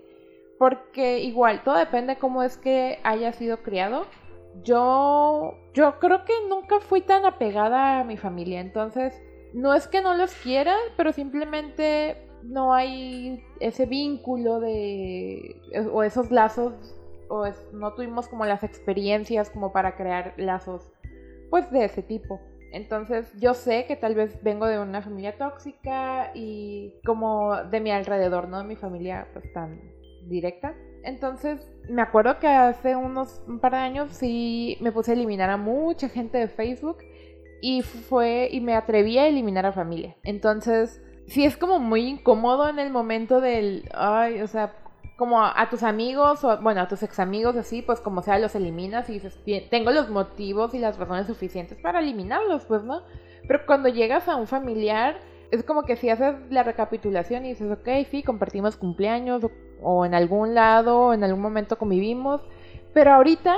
[0.57, 4.05] Porque igual, todo depende cómo es que haya sido criado.
[4.63, 8.61] Yo, yo creo que nunca fui tan apegada a mi familia.
[8.61, 9.21] Entonces,
[9.53, 15.61] no es que no los quiera, pero simplemente no hay ese vínculo de...
[15.91, 16.73] o esos lazos,
[17.27, 20.89] o es- no tuvimos como las experiencias como para crear lazos,
[21.49, 22.39] pues de ese tipo.
[22.71, 27.91] Entonces yo sé que tal vez vengo de una familia tóxica y como de mi
[27.91, 29.79] alrededor, no de mi familia pues tan
[30.27, 30.75] directa.
[31.03, 35.49] Entonces me acuerdo que hace unos un par de años sí me puse a eliminar
[35.49, 36.97] a mucha gente de Facebook
[37.61, 40.15] y fue y me atreví a eliminar a familia.
[40.23, 44.75] Entonces sí es como muy incómodo en el momento del, ay, o sea,
[45.17, 48.53] como a, tus amigos o bueno, a tus ex amigos así, pues como sea los
[48.55, 53.01] eliminas y dices, tengo los motivos y las razones suficientes para eliminarlos, pues, ¿no?
[53.47, 55.19] Pero cuando llegas a un familiar
[55.51, 59.45] es como que si haces la recapitulación y dices, ok, sí, compartimos cumpleaños,
[59.85, 62.41] o en algún lado, o en algún momento convivimos,
[62.91, 63.55] pero ahorita,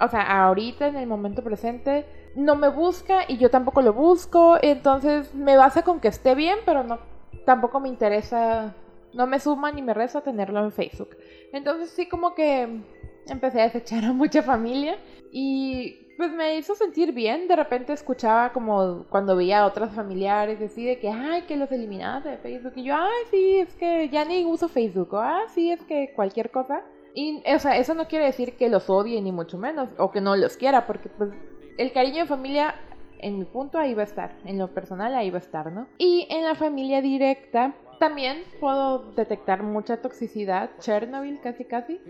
[0.00, 2.06] o sea, ahorita en el momento presente,
[2.36, 6.58] no me busca y yo tampoco lo busco, entonces me basa con que esté bien,
[6.64, 7.00] pero no,
[7.44, 8.74] tampoco me interesa,
[9.14, 11.16] no me suma ni me resta tenerlo en Facebook.
[11.52, 12.80] Entonces sí como que
[13.26, 14.96] empecé a desechar a mucha familia
[15.32, 17.48] y pues me hizo sentir bien.
[17.48, 21.70] De repente escuchaba como cuando veía a otras familiares decir de que, ay, que los
[21.72, 22.72] eliminaste de Facebook.
[22.76, 25.14] Y yo, ay, sí, es que ya ni uso Facebook.
[25.14, 26.82] O, ah, sí, es que cualquier cosa.
[27.14, 29.88] Y, o sea, eso no quiere decir que los odie ni mucho menos.
[29.98, 31.30] O que no los quiera, porque pues
[31.78, 32.74] el cariño de familia,
[33.18, 34.36] en mi punto, ahí va a estar.
[34.44, 35.86] En lo personal, ahí va a estar, ¿no?
[35.98, 40.70] Y en la familia directa, también puedo detectar mucha toxicidad.
[40.78, 42.00] Chernobyl, casi, casi.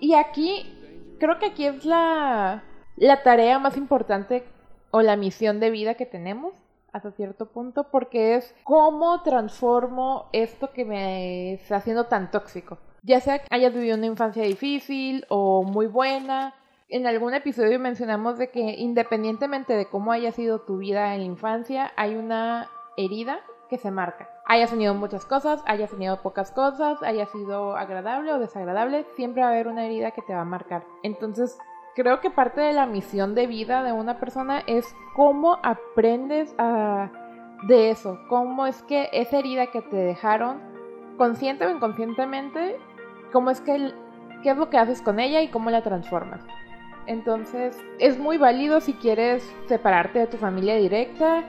[0.00, 2.64] Y aquí, creo que aquí es la
[3.00, 4.44] la tarea más importante
[4.90, 6.54] o la misión de vida que tenemos
[6.92, 12.78] hasta cierto punto porque es cómo transformo esto que me está haciendo tan tóxico.
[13.02, 16.54] Ya sea que hayas vivido una infancia difícil o muy buena.
[16.88, 21.26] En algún episodio mencionamos de que independientemente de cómo haya sido tu vida en la
[21.26, 24.28] infancia, hay una herida que se marca.
[24.46, 29.48] Hayas tenido muchas cosas, hayas tenido pocas cosas, haya sido agradable o desagradable, siempre va
[29.48, 30.84] a haber una herida que te va a marcar.
[31.02, 31.58] Entonces,
[31.98, 37.10] creo que parte de la misión de vida de una persona es cómo aprendes a,
[37.66, 40.60] de eso, cómo es que esa herida que te dejaron,
[41.16, 42.76] consciente o inconscientemente,
[43.32, 43.92] cómo es que,
[44.44, 46.40] qué es lo que haces con ella y cómo la transformas.
[47.08, 51.42] Entonces, es muy válido si quieres separarte de tu familia directa.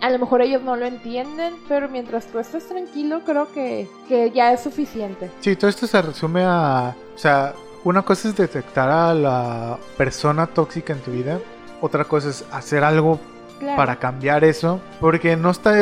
[0.00, 4.32] A lo mejor ellos no lo entienden, pero mientras tú estés tranquilo, creo que, que
[4.32, 5.30] ya es suficiente.
[5.38, 7.52] Sí, todo esto se resume a, o sea,
[7.84, 11.38] una cosa es detectar a la persona tóxica en tu vida,
[11.80, 13.20] otra cosa es hacer algo
[13.76, 15.72] para cambiar eso, porque no está,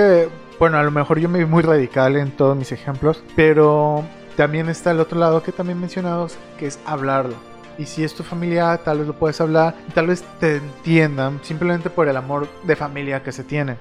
[0.59, 4.05] bueno, a lo mejor yo me vi muy radical en todos mis ejemplos, pero
[4.37, 7.35] también está el otro lado que también mencionamos, que es hablarlo.
[7.79, 11.89] Y si es tu familia, tal vez lo puedes hablar, tal vez te entiendan simplemente
[11.89, 13.77] por el amor de familia que se tiene.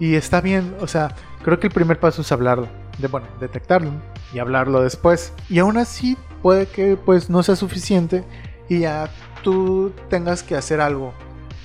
[0.00, 3.90] Y está bien, o sea, creo que el primer paso es hablarlo, de bueno, detectarlo
[4.32, 5.32] y hablarlo después.
[5.48, 8.24] Y aún así puede que pues no sea suficiente
[8.68, 9.10] y ya
[9.42, 11.12] tú tengas que hacer algo.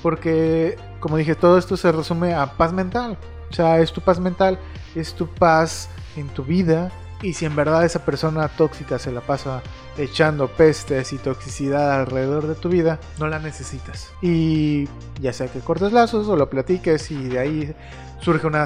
[0.01, 3.17] Porque, como dije, todo esto se resume a paz mental.
[3.49, 4.59] O sea, es tu paz mental,
[4.95, 6.91] es tu paz en tu vida.
[7.21, 9.61] Y si en verdad esa persona tóxica se la pasa
[9.97, 14.11] echando pestes y toxicidad alrededor de tu vida, no la necesitas.
[14.21, 14.89] Y
[15.21, 17.75] ya sea que cortes lazos o lo platiques y de ahí
[18.19, 18.65] surge una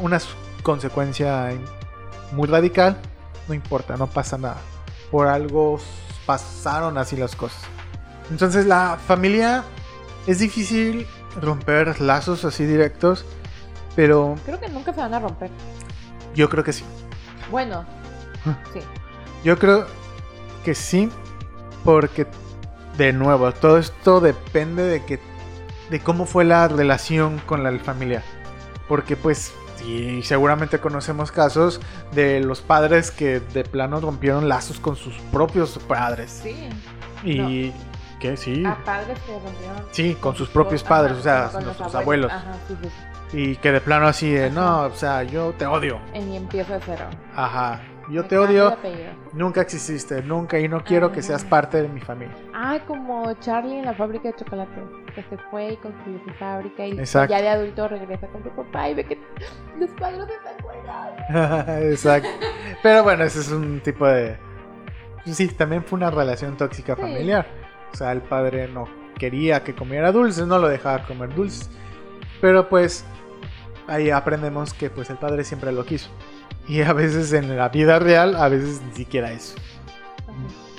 [0.00, 0.18] una
[0.62, 1.50] consecuencia
[2.32, 2.96] muy radical,
[3.46, 4.56] no importa, no pasa nada
[5.10, 5.78] por algo
[6.26, 7.62] pasaron así las cosas.
[8.30, 9.64] Entonces la familia
[10.26, 11.06] es difícil
[11.40, 13.24] romper lazos así directos,
[13.94, 14.34] pero...
[14.44, 15.50] Creo que nunca se van a romper.
[16.34, 16.84] Yo creo que sí.
[17.50, 17.84] Bueno,
[18.72, 18.80] sí.
[19.44, 19.86] Yo creo
[20.64, 21.08] que sí,
[21.84, 22.26] porque
[22.98, 25.20] de nuevo, todo esto depende de que
[25.90, 28.22] de cómo fue la relación con la familia.
[28.88, 29.52] Porque pues
[29.86, 31.80] y seguramente conocemos casos
[32.12, 36.40] de los padres que de plano rompieron lazos con sus propios padres.
[36.42, 36.68] Sí.
[37.24, 37.72] Y
[38.20, 38.64] que sí.
[38.64, 39.86] A padres que rompieron.
[39.92, 42.32] Sí, con sus propios padres, o sea, con nuestros abuelos.
[42.32, 42.88] Ajá, sí, sí.
[43.32, 45.98] Y que de plano así, de, no, o sea, yo te odio.
[46.14, 47.06] Y empiezo de cero.
[47.34, 47.80] Ajá.
[48.08, 48.76] Yo te odio.
[49.32, 52.36] Nunca exististe, nunca, y no quiero que seas parte de mi familia.
[52.54, 54.80] Ah, como Charlie en la fábrica de chocolate,
[55.14, 58.90] que se fue y construyó su fábrica y ya de adulto regresa con su papá
[58.90, 59.18] y ve que
[59.78, 61.68] los padres están colgados.
[61.92, 62.28] Exacto.
[62.82, 64.38] Pero bueno, ese es un tipo de...
[65.24, 67.46] Sí, también fue una relación tóxica familiar.
[67.92, 68.86] O sea, el padre no
[69.18, 71.68] quería que comiera dulces, no lo dejaba comer dulces.
[72.40, 73.04] Pero pues
[73.88, 76.10] ahí aprendemos que pues el padre siempre lo quiso.
[76.68, 79.54] Y a veces en la vida real, a veces ni siquiera eso.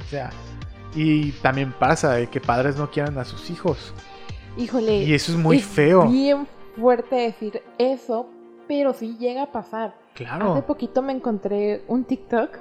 [0.06, 0.30] O sea,
[0.96, 3.94] y también pasa de que padres no quieran a sus hijos.
[4.58, 5.04] Híjole.
[5.04, 6.08] Y eso es muy feo.
[6.08, 8.30] Bien fuerte decir eso,
[8.68, 9.96] pero sí llega a pasar.
[10.14, 10.54] Claro.
[10.54, 12.58] Hace poquito me encontré un TikTok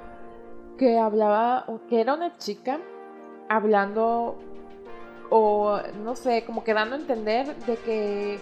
[0.77, 2.79] que hablaba, que era una chica
[3.49, 4.37] hablando,
[5.29, 8.39] o no sé, como que dando a entender de que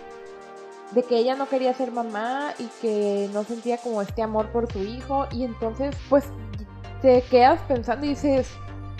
[0.91, 4.71] de que ella no quería ser mamá y que no sentía como este amor por
[4.71, 6.25] su hijo y entonces pues
[7.01, 8.49] te quedas pensando y dices,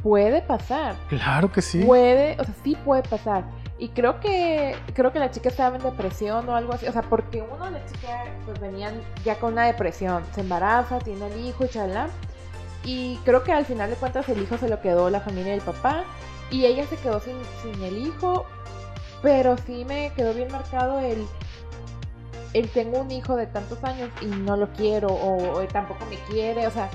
[0.04, 0.96] puede pasar.
[1.10, 1.84] Claro que sí.
[1.84, 3.44] Puede, o sea, sí puede pasar.
[3.78, 7.02] Y creo que creo que la chica estaba en depresión o algo así, o sea,
[7.02, 11.46] porque uno de las chicas pues venían ya con una depresión, se embaraza, tiene el
[11.46, 12.08] hijo y chala.
[12.84, 15.62] Y creo que al final de cuentas el hijo se lo quedó la familia del
[15.62, 16.04] papá
[16.52, 18.46] y ella se quedó sin, sin el hijo,
[19.24, 21.26] pero sí me quedó bien marcado el
[22.56, 26.66] él tengo un hijo de tantos años y no lo quiero o, tampoco me quiere,
[26.68, 26.90] o sea,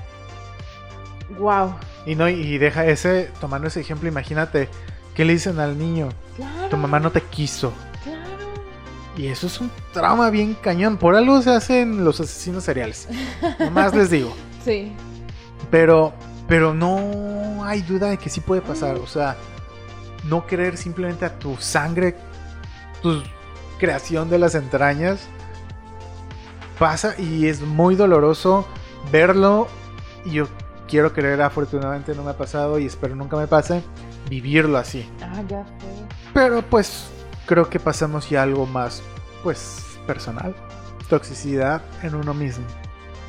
[1.37, 1.75] Wow.
[2.05, 4.67] Y no, y deja ese, tomando ese ejemplo, imagínate,
[5.15, 6.09] ¿qué le dicen al niño?
[6.35, 6.69] Claro.
[6.69, 7.71] Tu mamá no te quiso.
[8.03, 8.19] Claro.
[9.15, 10.97] Y eso es un trauma bien cañón.
[10.97, 13.07] Por algo se hacen los asesinos seriales.
[13.59, 14.33] Nomás les digo.
[14.65, 14.91] Sí.
[15.71, 16.13] Pero,
[16.47, 18.97] pero no hay duda de que sí puede pasar.
[18.97, 19.35] O sea,
[20.25, 22.15] no creer simplemente a tu sangre,
[23.01, 23.23] tu
[23.79, 25.27] creación de las entrañas.
[26.81, 28.67] Pasa y es muy doloroso
[29.11, 29.67] verlo.
[30.25, 30.47] Y yo
[30.87, 33.83] quiero creer, afortunadamente no me ha pasado y espero nunca me pase,
[34.27, 35.07] vivirlo así.
[35.21, 35.63] Ah, ya.
[36.33, 37.11] Pero pues
[37.45, 39.03] creo que pasamos ya algo más,
[39.43, 40.55] pues, personal.
[41.07, 42.65] Toxicidad en uno mismo.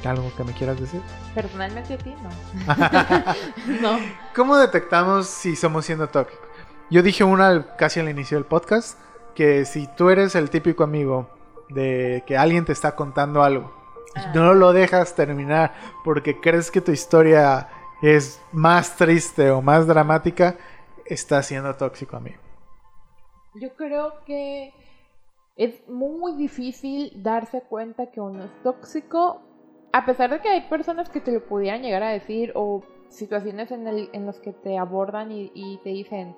[0.02, 1.02] ¿Algo que me quieras decir?
[1.34, 3.82] Personalmente a ti no.
[3.82, 3.98] no.
[4.34, 6.48] ¿Cómo detectamos si somos siendo tóxicos?
[6.88, 8.98] Yo dije una casi al inicio del podcast,
[9.34, 11.28] que si tú eres el típico amigo
[11.72, 13.82] de que alguien te está contando algo
[14.14, 14.30] Ah.
[14.34, 15.72] y no lo dejas terminar
[16.04, 17.68] porque crees que tu historia
[18.02, 20.56] es más triste o más dramática,
[21.06, 22.38] estás siendo tóxico amigo.
[23.54, 24.72] Yo creo que
[25.56, 29.42] es muy difícil darse cuenta que uno es tóxico,
[29.92, 33.70] a pesar de que hay personas que te lo pudieran llegar a decir o situaciones
[33.70, 36.34] en, el, en las que te abordan y, y te dicen,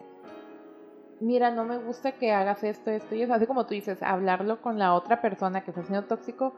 [1.25, 4.61] mira, no me gusta que hagas esto, esto y eso, así como tú dices, hablarlo
[4.63, 6.55] con la otra persona que está siendo tóxico,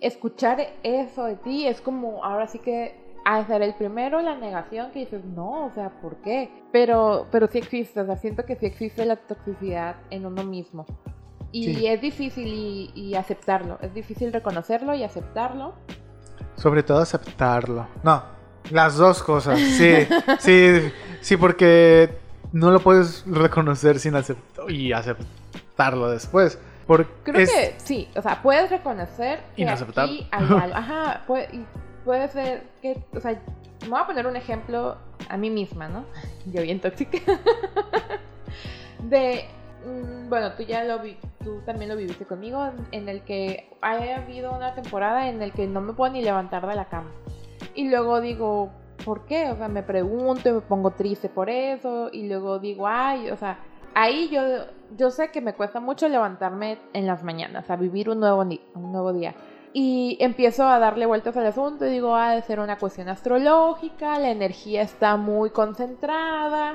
[0.00, 5.00] escuchar eso de ti es como, ahora sí que hacer el primero la negación que
[5.00, 6.50] dices, no, o sea, ¿por qué?
[6.72, 10.84] Pero, pero sí existe, o sea, siento que sí existe la toxicidad en uno mismo.
[11.52, 11.86] Y Sí.
[11.86, 15.74] es difícil y, y aceptarlo, es difícil reconocerlo y aceptarlo.
[16.56, 17.86] Sobre todo aceptarlo.
[18.02, 18.22] No,
[18.70, 19.58] las dos cosas.
[19.58, 20.06] Sí,
[20.40, 22.10] sí, sí, porque
[22.54, 26.58] no lo puedes reconocer sin aceptarlo y aceptarlo después.
[26.86, 30.56] Porque Creo es- que sí, o sea, puedes reconocer que aquí hay algo.
[30.76, 31.66] Ajá, puede, y
[32.04, 33.40] puede ser que, o sea,
[33.82, 34.96] me voy a poner un ejemplo
[35.28, 36.04] a mí misma, ¿no?
[36.46, 37.18] Yo bien tóxica.
[39.02, 39.44] De,
[39.86, 43.92] mm, bueno, tú ya lo vi, tú también lo viviste conmigo, en el que ha
[44.16, 47.10] habido una temporada en el que no me puedo ni levantar de la cama.
[47.74, 48.70] Y luego digo,
[49.04, 49.50] ¿por qué?
[49.50, 52.08] O sea, me pregunto y me pongo triste por eso.
[52.12, 53.58] Y luego digo, ay, o sea,
[53.94, 54.40] ahí yo,
[54.96, 58.92] yo sé que me cuesta mucho levantarme en las mañanas, a vivir un nuevo, un
[58.92, 59.34] nuevo día.
[59.72, 64.20] Y empiezo a darle vueltas al asunto y digo, ah, de ser una cuestión astrológica,
[64.20, 66.74] la energía está muy concentrada,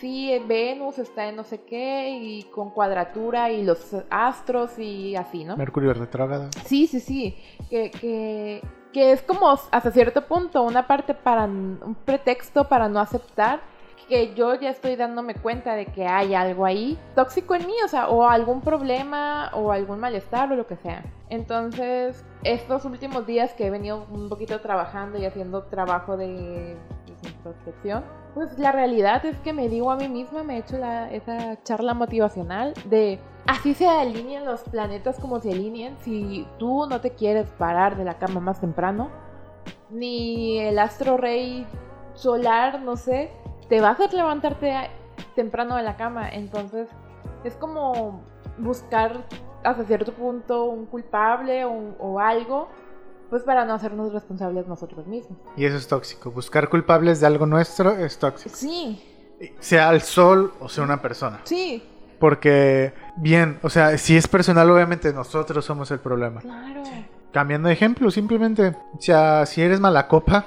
[0.00, 5.44] sí, Venus está en no sé qué, y con cuadratura y los astros y así,
[5.44, 5.58] ¿no?
[5.58, 6.48] Mercurio retrógrado.
[6.64, 7.36] Sí, sí, sí.
[7.68, 8.62] Que, que,
[8.92, 13.60] que es como hasta cierto punto una parte para un pretexto para no aceptar
[14.08, 17.88] que yo ya estoy dándome cuenta de que hay algo ahí tóxico en mí, o
[17.88, 21.04] sea, o algún problema o algún malestar o lo que sea.
[21.28, 26.76] Entonces, estos últimos días que he venido un poquito trabajando y haciendo trabajo de
[27.06, 28.02] pues, introspección,
[28.38, 31.60] pues la realidad es que me digo a mí misma, me he hecho la- esa
[31.64, 33.18] charla motivacional de
[33.48, 35.96] así se alinean los planetas como se alinean.
[36.02, 39.08] Si tú no te quieres parar de la cama más temprano,
[39.90, 41.66] ni el astro rey
[42.14, 43.32] solar, no sé,
[43.68, 44.72] te va a hacer levantarte
[45.34, 46.28] temprano de la cama.
[46.28, 46.88] Entonces,
[47.42, 48.20] es como
[48.56, 49.24] buscar
[49.64, 52.68] hasta cierto punto un culpable o algo,
[53.30, 55.38] pues para no hacernos responsables nosotros mismos.
[55.56, 56.30] Y eso es tóxico.
[56.30, 58.54] Buscar culpables de algo nuestro es tóxico.
[58.54, 59.02] Sí,
[59.60, 61.40] Sea el sol o sea una persona.
[61.44, 61.82] sí,
[62.18, 66.40] Porque, bien, o sea, si es personal, obviamente nosotros somos el problema.
[66.40, 66.82] claro.
[67.32, 68.68] Cambiando de ejemplo, simplemente.
[68.96, 70.46] O sea, si eres mala copa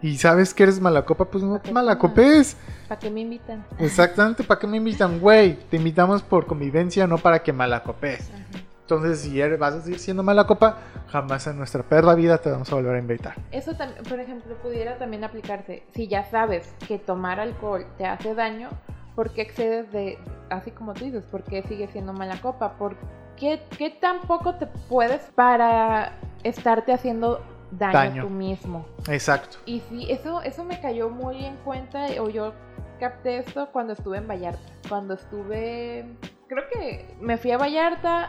[0.00, 2.56] y sabes que eres mala copa, pues no te malacopes.
[2.88, 3.64] ¿Para qué me invitan?
[3.78, 5.54] Exactamente, ¿para qué me invitan, güey?
[5.68, 8.30] Te invitamos por convivencia, no para que malacopes.
[8.30, 8.63] Ajá.
[8.84, 10.76] Entonces, si eres, vas a seguir siendo mala copa,
[11.08, 13.34] jamás en nuestra perra vida te vamos a volver a invitar.
[13.50, 15.84] Eso también, por ejemplo, pudiera también aplicarse.
[15.94, 18.68] Si ya sabes que tomar alcohol te hace daño,
[19.14, 20.18] ¿por qué excedes de,
[20.50, 22.76] así como tú dices, por qué sigue siendo mala copa?
[22.76, 22.96] ¿Por
[23.38, 28.22] qué, qué tan poco te puedes para estarte haciendo daño, Daño.
[28.24, 28.84] tú mismo?
[29.08, 29.56] Exacto.
[29.64, 32.52] Y sí, eso, eso me cayó muy en cuenta, o yo
[33.00, 34.60] capté esto cuando estuve en Vallarta.
[34.90, 36.04] Cuando estuve,
[36.48, 38.28] creo que me fui a Vallarta,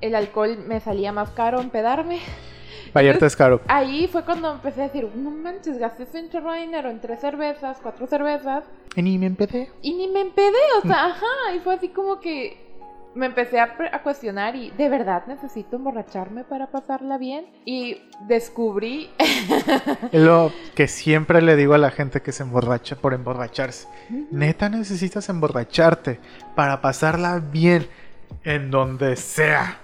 [0.00, 2.20] el alcohol me salía más caro empedarme.
[2.94, 3.60] Vallarta es caro.
[3.68, 7.20] Ahí fue cuando empecé a decir, no manches, gasté un chorro de dinero en tres
[7.20, 9.70] cervezas, cuatro cervezas, Y ni me empecé.
[9.82, 12.66] y ni me empedé, o sea, ajá, y fue así como que
[13.16, 17.46] me empecé a, cuestionar y de verdad necesito emborracharme para pasarla bien.
[17.64, 19.10] Y descubrí,
[20.12, 23.88] Es lo que siempre le digo a la gente que se emborracha por emborracharse.
[24.30, 26.20] Neta necesitas emborracharte
[26.54, 27.88] para pasarla bien
[28.44, 29.80] en donde sea.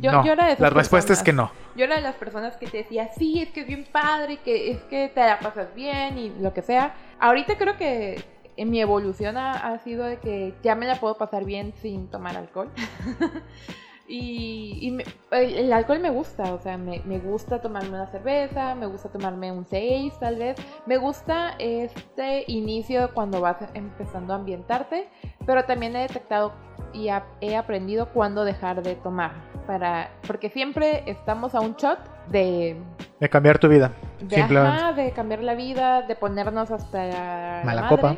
[0.00, 1.50] Yo, no, yo era de esas la respuesta es que no.
[1.76, 4.70] Yo era de las personas que te decía, sí, es que es bien padre, que
[4.70, 6.94] es que te la pasas bien y lo que sea.
[7.18, 8.22] Ahorita creo que
[8.56, 12.08] en mi evolución ha, ha sido de que ya me la puedo pasar bien sin
[12.08, 12.70] tomar alcohol.
[14.10, 18.74] y y me- el, alcohol me gusta, o sea, me, me gusta tomarme una cerveza,
[18.74, 20.56] me gusta tomarme un 6 tal vez.
[20.86, 25.08] Me gusta este inicio cuando vas empezando a ambientarte,
[25.46, 26.52] pero también he detectado
[26.92, 27.08] y
[27.40, 29.32] he aprendido cuándo dejar de tomar.
[29.66, 31.98] Para, porque siempre estamos a un shot
[32.28, 32.76] de,
[33.20, 33.92] De cambiar tu vida.
[34.20, 34.76] de, Simplemente.
[34.82, 37.96] ajá, de cambiar la vida, de ponernos hasta la Mala madre.
[37.96, 38.16] copa.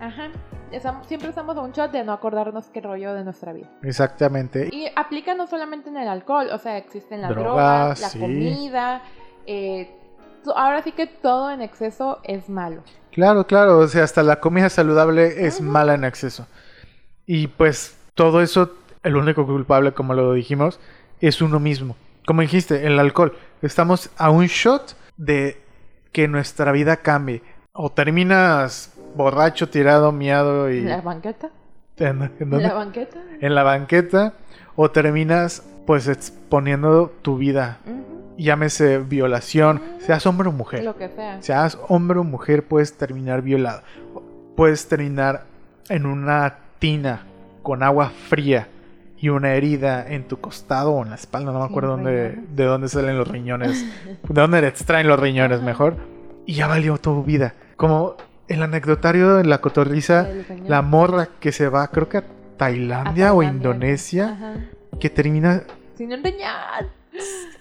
[0.00, 0.28] Ajá.
[0.72, 3.68] Estam- siempre estamos a un shot de no acordarnos qué rollo de nuestra vida.
[3.82, 4.68] Exactamente.
[4.72, 8.18] Y aplica no solamente en el alcohol, o sea, existen las Drogas, drogas, la sí.
[8.18, 9.02] comida.
[9.46, 9.90] eh,
[10.56, 12.82] ahora sí que todo en exceso es malo.
[13.12, 13.78] Claro, claro.
[13.78, 15.64] O sea, hasta la comida saludable es Ujú.
[15.70, 16.46] mala en exceso.
[17.26, 18.72] Y pues todo eso,
[19.02, 20.80] el único culpable, como lo dijimos,
[21.20, 21.96] es uno mismo.
[22.26, 23.36] Como dijiste, el alcohol.
[23.62, 25.60] Estamos a un shot de
[26.12, 27.42] que nuestra vida cambie.
[27.72, 30.78] O terminas borracho, tirado, miado y...
[30.78, 31.50] ¿En la banqueta?
[31.98, 32.68] ¿En- en ¿En dónde?
[32.68, 33.18] la banqueta?
[33.40, 34.32] en la banqueta
[34.76, 37.78] o terminas pues exponiendo tu vida.
[38.38, 40.84] Llámese violación, seas hombre o mujer.
[40.84, 41.42] Lo que sea.
[41.42, 43.82] Seas hombre o mujer, puedes terminar violado.
[44.56, 45.44] Puedes terminar
[45.88, 47.24] en una tina
[47.62, 48.68] con agua fría
[49.18, 51.52] y una herida en tu costado o en la espalda.
[51.52, 53.84] No me acuerdo dónde, de dónde salen los riñones.
[54.28, 55.96] de dónde extraen los riñones mejor.
[56.46, 57.54] Y ya valió tu vida.
[57.76, 58.16] Como
[58.48, 60.26] el anecdotario en la cotorriza,
[60.66, 62.24] la morra que se va, creo que a
[62.56, 63.42] Tailandia, A o.
[63.42, 64.54] Indonesia, Ajá.
[65.00, 65.62] que termina,
[65.96, 66.40] Sin un riñón.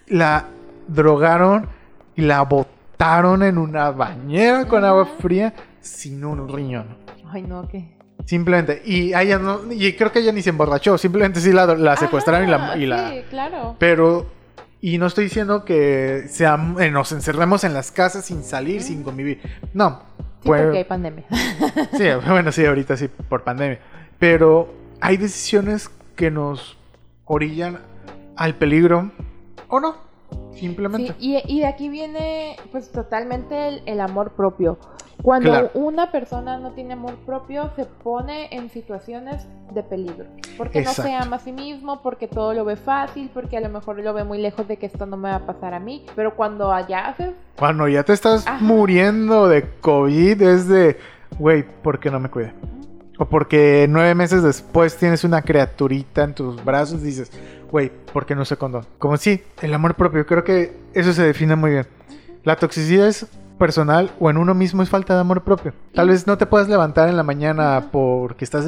[0.07, 0.45] la
[0.87, 1.67] drogaron
[2.15, 6.97] y la botaron en una bañera con agua fría sin un riñón.
[7.31, 7.95] Ay, no, ¿qué?
[8.25, 11.95] Simplemente, y ella no, y creo que ella ni se emborrachó, simplemente sí la, la
[11.97, 13.75] secuestraron y la, y la- Sí, claro.
[13.79, 14.27] Pero,
[14.81, 19.03] y no estoy diciendo que seam- eh, nos encerremos en las casas sin salir, sin
[19.03, 19.39] convivir.
[19.73, 20.01] No.
[20.41, 21.25] Sí, porque hay pandemia.
[21.97, 23.79] Sí, bueno, sí, ahorita sí, por pandemia.
[24.17, 26.77] Pero hay decisiones que nos
[27.25, 27.79] orillan
[28.35, 29.11] al peligro
[29.67, 29.95] o no,
[30.55, 31.13] simplemente.
[31.19, 34.79] Sí, y, y de aquí viene pues totalmente el, el amor propio.
[35.21, 35.71] Cuando Claro.
[35.75, 40.25] una persona no tiene amor propio, se pone en situaciones de peligro.
[40.57, 41.23] Porque no se Exacto.
[41.27, 44.23] ama a sí mismo, porque todo lo ve fácil, porque a lo mejor lo ve
[44.23, 46.05] muy lejos de que esto no me va a pasar a mí.
[46.15, 48.57] Pero cuando allá haces, Cuando ya te estás Ajá.
[48.63, 50.97] muriendo de COVID, es de,
[51.37, 52.53] güey, ¿por qué no me cuide?
[53.19, 57.31] O porque nueve meses después tienes una criaturita en tus brazos y dices,
[57.69, 58.85] güey, ¿por qué no sé condón?
[58.97, 61.85] Como sí, el amor propio, creo que eso se define muy bien.
[62.43, 63.27] La toxicidad es
[63.61, 65.71] personal o en uno mismo es falta de amor propio.
[65.93, 68.65] Tal vez no te puedas levantar en la mañana porque estás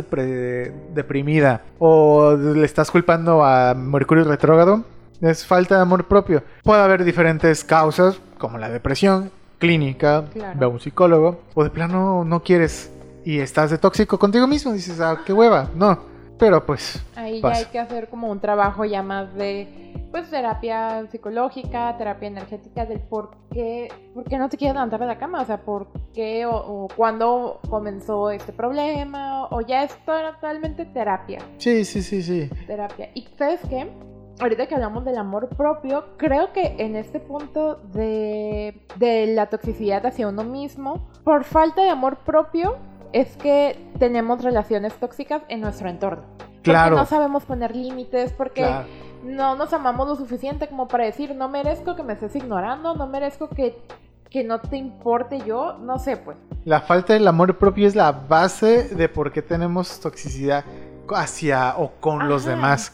[0.94, 4.84] deprimida o le estás culpando a Mercurio retrógrado.
[5.20, 6.44] Es falta de amor propio.
[6.64, 10.60] Puede haber diferentes causas como la depresión clínica, Claro.
[10.60, 12.91] ve a un psicólogo o de plano no quieres
[13.26, 14.74] y estás de tóxico contigo mismo.
[14.74, 15.70] Dices, ah, qué hueva.
[15.76, 15.98] No,
[16.38, 21.07] pero pues ahí ya hay que hacer como un trabajo ya más de pues terapia
[21.09, 25.41] psicológica, terapia energética del por qué, por qué no te quieres levantar de la cama,
[25.41, 31.39] o sea, por qué o, o cuándo comenzó este problema, o ya es totalmente terapia.
[31.57, 32.47] sí, sí, sí, sí.
[32.68, 33.09] terapia.
[33.16, 33.89] Y sabes qué?
[34.39, 40.05] Ahorita que hablamos del amor propio, creo que en este punto de, de la toxicidad
[40.05, 42.78] hacia uno mismo, por falta de amor propio,
[43.14, 46.24] es que tenemos relaciones tóxicas en nuestro entorno.
[46.61, 46.91] Claro.
[46.91, 48.86] Porque no sabemos poner límites, porque Claro.
[49.24, 53.07] No nos amamos lo suficiente como para decir, no merezco que me estés ignorando, no
[53.07, 53.78] merezco que,
[54.30, 56.38] que no te importe yo, no sé, pues.
[56.65, 60.63] La falta del amor propio es la base de por qué tenemos toxicidad
[61.09, 62.93] hacia o con los demás.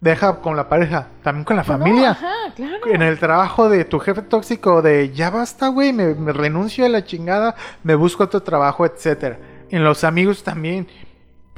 [0.00, 2.10] Deja con la pareja, también con la No, familia.
[2.10, 2.86] ajá, claro.
[2.86, 6.88] En el trabajo de tu jefe tóxico, de ya basta, güey, me, me renuncio a
[6.88, 9.38] la chingada, me busco otro trabajo, etcétera.
[9.70, 10.86] En los amigos también.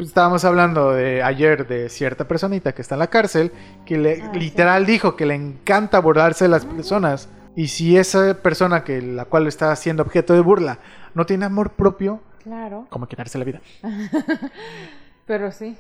[0.01, 3.53] Pues estábamos hablando de ayer de cierta personita que está en la cárcel,
[3.85, 4.39] que le, Ah, sí.
[4.41, 7.29] literal dijo que le encanta burlarse de las personas.
[7.55, 10.79] Y si esa persona que la cual está siendo objeto de burla
[11.15, 13.61] no tiene amor propio, Claro, como quitarse la vida.
[15.27, 15.77] pero sí.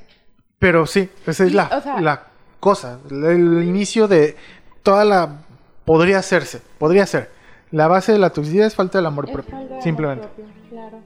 [0.58, 2.26] Pero sí, esa es la, o sea- la
[2.60, 4.36] cosa, el, el inicio de
[4.82, 5.38] toda la...
[5.86, 7.30] Podría hacerse, podría ser.
[7.70, 10.26] La base de la toxicidad es falta del amor propio, falta de amor simplemente.
[10.28, 10.98] propio, claro.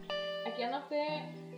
[0.53, 1.05] Aquí anoté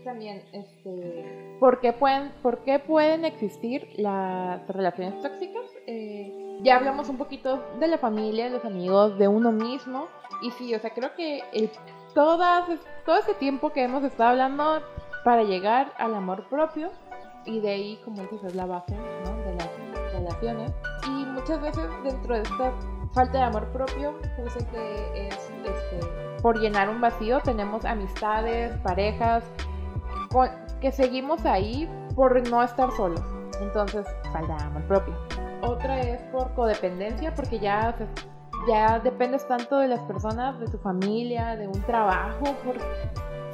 [0.04, 5.64] también, este, ¿por qué pueden, por qué pueden existir las relaciones tóxicas?
[5.86, 10.08] Eh, ya hablamos un poquito de la familia, de los amigos, de uno mismo.
[10.42, 11.70] Y sí, o sea, creo que el,
[12.14, 12.66] todas,
[13.04, 14.82] todo este tiempo que hemos estado hablando
[15.24, 16.90] para llegar al amor propio,
[17.44, 19.36] y de ahí, como dices, es la base ¿no?
[19.44, 20.72] de las relaciones.
[21.06, 22.72] Y muchas veces dentro de esta
[23.12, 29.44] falta de amor propio, que es este, por llenar un vacío, tenemos amistades, parejas,
[30.32, 30.50] con-
[30.80, 33.22] que seguimos ahí por no estar solos.
[33.60, 35.14] Entonces, falta amor propio.
[35.62, 37.94] Otra es por codependencia, porque ya,
[38.68, 42.76] ya dependes tanto de las personas, de tu familia, de un trabajo, por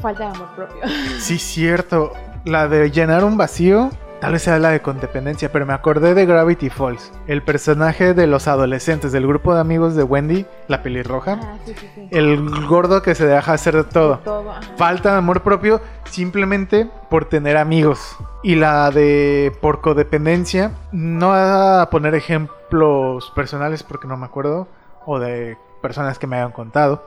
[0.01, 0.83] falta de amor propio.
[1.19, 2.13] Sí, cierto.
[2.45, 3.91] La de llenar un vacío,
[4.23, 7.11] tal vez sea la de condependencia, pero me acordé de Gravity Falls.
[7.27, 11.41] El personaje de los adolescentes del grupo de amigos de Wendy, la pelirroja.
[11.43, 12.09] Ah, sí, sí, sí.
[12.13, 14.19] El gordo que se deja hacer de todo.
[14.19, 14.55] Todo.
[14.77, 18.17] Falta de amor propio simplemente por tener amigos.
[18.45, 24.69] Y la de por codependencia, no voy a poner ejemplos personales porque no me acuerdo,
[25.05, 27.05] o de personas que me hayan contado,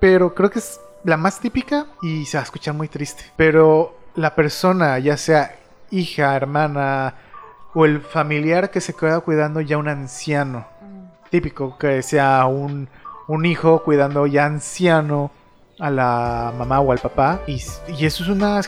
[0.00, 3.24] pero creo que es la más típica y se va a escuchar muy triste.
[3.36, 5.54] Pero la persona, ya sea
[5.90, 7.14] hija, hermana
[7.74, 11.28] o el familiar que se queda cuidando ya un anciano, Mm.
[11.30, 12.88] típico que sea un,
[13.28, 15.30] un hijo cuidando ya anciano
[15.78, 18.60] a la mamá o al papá y, y eso es una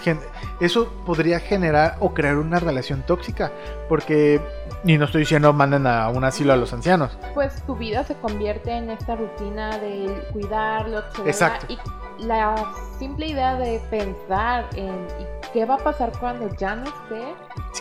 [0.61, 3.51] eso podría generar o crear una relación tóxica
[3.89, 4.43] porque
[4.85, 8.15] y no estoy diciendo manden a un asilo a los ancianos Pues tu vida se
[8.15, 11.67] convierte en esta rutina de cuidarlo, etcétera, Exacto.
[11.69, 11.79] Y
[12.25, 12.55] la
[12.99, 14.89] simple idea de pensar en
[15.21, 17.35] ¿y qué va a pasar cuando ya no esté.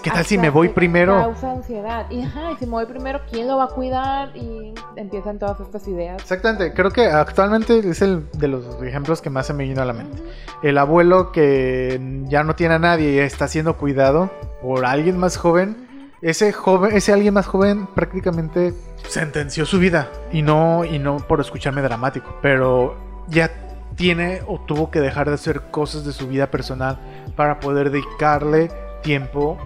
[0.03, 2.09] qué tal si me voy primero Causa ansiedad.
[2.11, 4.35] Y, ajá, y si me voy primero, ¿quién lo va a cuidar?
[4.37, 6.21] Y empiezan todas estas ideas.
[6.21, 9.85] exactamente creo que actualmente es el de los ejemplos que más se me vino a
[9.85, 10.29] la mente Ujú.
[10.63, 14.29] el abuelo que ya no tiene a nadie y está siendo cuidado
[14.61, 15.86] por alguien más joven
[16.21, 18.73] ese joven, ese alguien más joven prácticamente
[19.07, 22.97] sentenció su vida y no y no por escucharme dramático, pero
[23.27, 23.51] ya
[23.95, 26.99] tiene o tuvo que dejar de hacer cosas de su vida personal
[27.35, 28.69] para poder dedicarle
[29.01, 29.57] tiempo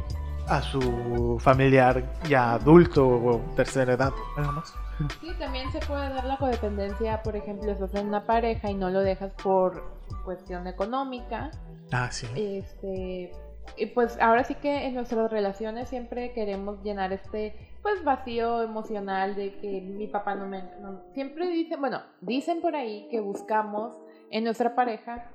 [0.47, 4.73] a su familiar ya adulto o tercera edad, nada más.
[5.19, 8.89] Sí, también se puede dar la codependencia, por ejemplo, estás en una pareja y no
[8.89, 9.83] lo dejas por
[10.23, 11.51] cuestión económica.
[11.91, 12.27] Ah, sí.
[12.35, 13.31] Este,
[13.77, 19.35] y pues ahora sí que en nuestras relaciones siempre queremos llenar este pues vacío emocional
[19.35, 23.93] de que mi papá no me no- siempre dicen, bueno, dicen por ahí que buscamos
[24.29, 25.25] en nuestra pareja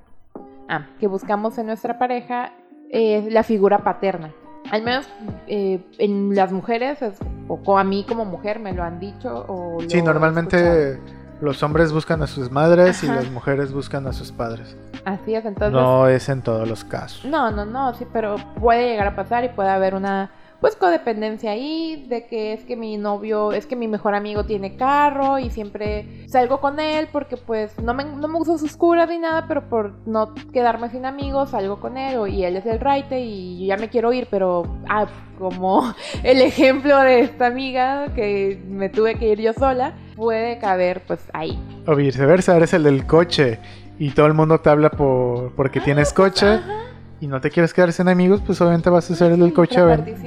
[0.68, 2.52] ah, que buscamos en nuestra pareja
[2.90, 4.32] eh, la figura paterna.
[4.70, 5.08] Al menos
[5.46, 7.18] eh, en las mujeres, es-
[7.48, 9.44] o a mí como mujer me lo han dicho.
[9.48, 10.98] O Sí, normalmente
[11.40, 14.76] los hombres buscan a sus madres y las mujeres buscan a sus padres.
[15.04, 15.72] Así es, entonces.
[15.72, 17.24] No es en todos los casos.
[17.24, 20.30] No, no, no, sí, pero puede llegar a pasar y puede haber una,
[20.60, 24.76] pues, codependencia ahí, de que es que mi novio, es que mi mejor amigo tiene
[24.76, 29.08] carro y siempre salgo con él porque, pues, no me, no me gusta sus curas
[29.08, 32.66] ni nada, pero por no quedarme sin amigos, salgo con él o- y él es
[32.66, 35.06] el raite y yo ya me quiero ir, pero, ah,
[35.38, 35.92] como
[36.24, 41.20] el ejemplo de esta amiga que me tuve que ir yo sola, puede caber, pues,
[41.32, 41.58] ahí.
[41.86, 43.58] O viceversa, eres el del coche
[43.98, 46.72] y todo el mundo te habla por porque tienes coche Ajá.
[47.20, 49.80] Y no te quieres quedar sin amigos, pues obviamente vas a ser el del coche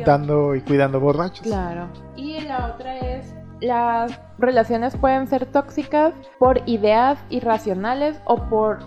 [0.06, 1.42] dando y cuidando borrachos.
[1.42, 1.88] Claro.
[2.16, 8.80] Y la otra es, las relaciones pueden ser tóxicas por ideas irracionales o por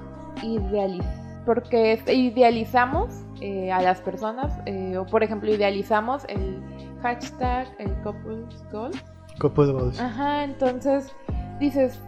[0.43, 1.05] idealiz
[1.45, 6.63] porque idealizamos eh, a las personas, eh, o por ejemplo idealizamos el
[7.03, 8.97] hashtag, el couples goals.
[9.41, 9.99] De bodas.
[9.99, 11.13] Ajá, entonces
[11.59, 11.99] dices,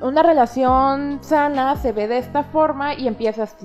[0.00, 3.56] una relación sana se ve de esta forma y empiezas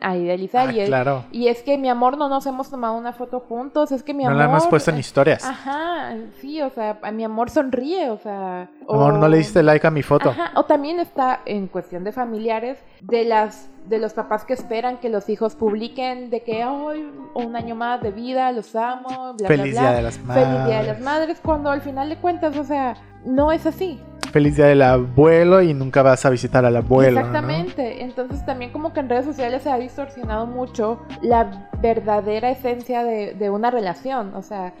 [0.00, 1.24] a idealizar Ah, y, es, claro.
[1.32, 4.24] y es que mi amor no nos hemos tomado una foto juntos, es que mi
[4.24, 4.38] No amor...
[4.38, 5.44] la hemos puesto en eh, historias.
[5.44, 8.68] Ajá, sí, o sea, a mi amor sonríe, o sea...
[8.88, 10.30] Amor, no le diste like a mi foto.
[10.30, 14.98] Ajá, o también está en cuestión de familiares, de las de los papás que esperan
[14.98, 19.48] que los hijos publiquen de que hoy un año más de vida, los amo, bla,
[19.48, 19.96] Feliz bla, Día bla.
[19.96, 20.44] de las Madres.
[20.46, 22.94] Feliz Día de las Madres, cuando al final de cuentas, o sea,
[23.24, 23.98] no es así.
[24.30, 27.18] Feliz Día del abuelo y nunca vas a visitar al abuelo.
[27.20, 28.02] Exactamente.
[28.02, 33.50] Entonces también como que en redes sociales se ha distorsionado mucho la verdadera esencia de
[33.50, 34.34] una relación.
[34.34, 34.72] O sea,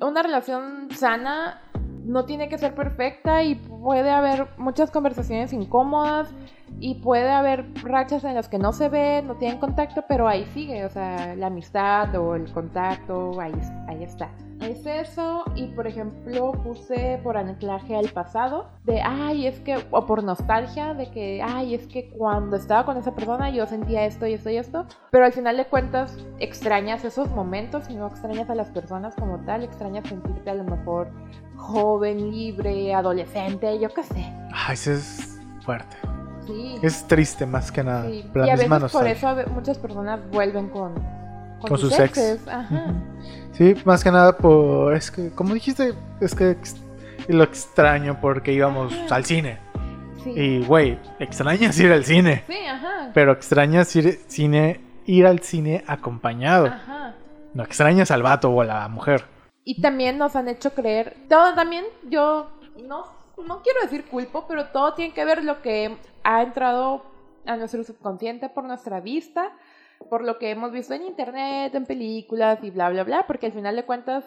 [0.00, 1.62] una relación sana
[2.06, 6.28] no tiene que ser perfecta y puede haber muchas conversaciones incómodas
[6.78, 10.44] y puede haber rachas en las que no se ve, no tienen contacto, pero ahí
[10.46, 13.52] sigue, o sea, la amistad o el contacto, ahí,
[13.88, 14.30] ahí está.
[14.60, 20.06] Es eso, y por ejemplo puse por anclaje al pasado, de, ay, es que, o
[20.06, 24.26] por nostalgia, de que, ay, es que cuando estaba con esa persona yo sentía esto
[24.26, 28.48] y esto y esto, pero al final de cuentas extrañas esos momentos y no extrañas
[28.48, 31.10] a las personas como tal, extrañas sentirte a lo mejor
[31.56, 34.32] joven, libre, adolescente, yo qué sé.
[34.52, 35.96] Ay, eso es fuerte.
[36.46, 36.76] Sí.
[36.82, 38.06] Es triste más que nada.
[38.06, 40.94] Sí, La y a misma veces por eso muchas personas vuelven con,
[41.60, 42.00] Con sus ex.
[42.16, 42.48] exes.
[42.48, 42.74] Ajá.
[42.74, 42.94] Ujú.
[43.52, 44.94] Sí, más que nada por...
[44.94, 46.56] Es que, como dijiste, es que
[47.28, 49.16] lo extraño porque íbamos Ajá.
[49.16, 49.58] al cine.
[50.22, 50.30] Sí.
[50.30, 52.44] Y, güey, extrañas ir al cine.
[52.46, 53.10] Sí, ajá.
[53.14, 56.66] Pero extrañas ir, cine, ir al cine acompañado.
[56.66, 57.14] Ajá.
[57.54, 59.24] No extrañas al vato o a la mujer.
[59.68, 62.46] Y también nos han hecho creer, todo también yo
[62.86, 63.04] no,
[63.44, 67.02] no quiero decir culpo, pero todo tiene que ver lo que ha entrado
[67.44, 69.50] a nuestro subconsciente por nuestra vista,
[70.08, 73.52] por lo que hemos visto en internet, en películas y bla, bla, bla, porque al
[73.52, 74.24] final de cuentas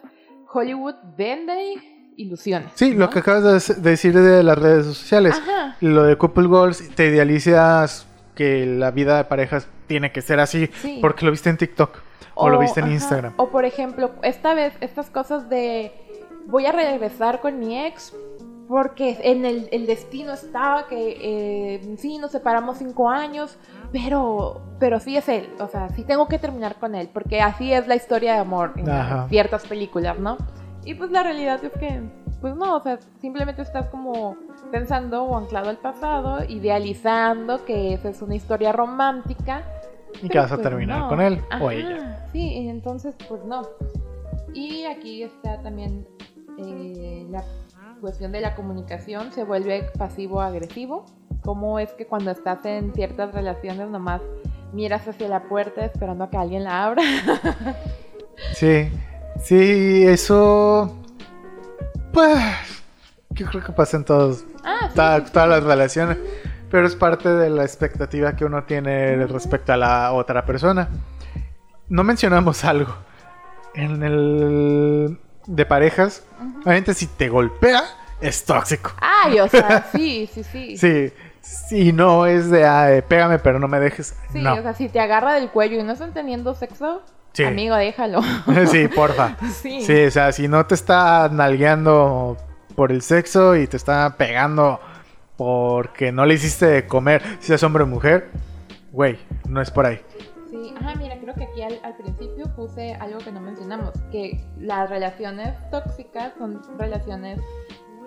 [0.51, 1.75] Hollywood vende
[2.17, 2.73] ilusiones.
[2.75, 5.35] Sí, lo que acabas de decir de las redes sociales.
[5.37, 5.77] Ajá.
[5.79, 8.08] Lo de couple goals, te idealizas
[8.39, 10.99] que la vida de parejas tiene que ser así Sí.
[11.01, 11.91] porque lo viste en TikTok
[12.35, 13.33] o, lo viste en ajá, Instagram.
[13.35, 15.91] O por ejemplo, esta vez, estas cosas de
[16.47, 18.15] voy a regresar con mi ex
[18.69, 23.57] porque en el, el destino estaba que eh, sí, nos separamos cinco años,
[23.91, 27.73] pero, pero sí es él, o sea, sí tengo que terminar con él, porque así
[27.73, 29.27] es la historia de amor en Ajá.
[29.27, 30.37] ciertas películas, ¿no?
[30.85, 32.01] Y pues la realidad es que,
[32.41, 34.37] pues no, o sea, simplemente estás como
[34.71, 39.63] pensando o anclado al pasado, idealizando que esa es una historia romántica
[40.21, 41.09] Y que vas a pues, terminar no.
[41.09, 42.27] con él o ella.
[42.31, 43.63] Sí, entonces pues no.
[44.53, 46.07] Y aquí está también
[46.57, 47.43] eh, la
[48.01, 51.05] cuestión de la comunicación, se vuelve pasivo-agresivo.
[51.41, 54.21] ¿Cómo es que cuando estás en ciertas relaciones nomás
[54.73, 57.03] miras hacia la puerta esperando a que alguien la abra?
[58.53, 58.89] Sí,
[59.41, 60.98] sí, eso.
[62.13, 62.43] Pues.
[63.31, 66.17] Yo creo que pasa en todos, ah, todas las relaciones.
[66.69, 70.89] Pero es parte de la expectativa que uno tiene respecto a la otra persona.
[71.87, 72.95] No mencionamos algo.
[73.73, 75.19] En el.
[75.47, 76.23] de parejas,
[76.61, 77.83] obviamente, si te golpea,
[78.21, 78.91] es tóxico.
[78.99, 80.77] Ay, o sea, sí, sí, sí.
[80.77, 84.15] Sí, sí, no es de ah, eh, pégame, pero no me dejes.
[84.31, 84.55] Sí, no.
[84.55, 87.01] o sea, si te agarra del cuello y no están teniendo sexo,
[87.33, 87.43] Sí.
[87.43, 88.21] amigo, déjalo.
[88.71, 89.37] sí, porfa.
[89.61, 89.81] sí.
[89.81, 92.37] Sí, o sea, si no te está nalgueando
[92.75, 94.79] por el sexo y te está pegando
[95.37, 98.29] porque no le hiciste de comer, si es hombre o mujer,
[98.91, 100.01] güey, no es por ahí.
[100.49, 104.43] Sí, ajá, mira, creo que aquí al, al principio puse algo que no mencionamos, que
[104.57, 107.39] las relaciones tóxicas son relaciones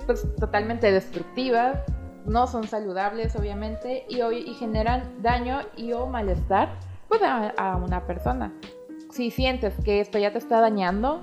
[0.07, 1.78] pues totalmente destructivas,
[2.27, 4.20] no son saludables obviamente y,
[4.55, 6.78] generan daño y o malestar
[7.09, 8.53] pues a, a una persona.
[9.13, 11.21] Si sientes que esto ya te está dañando,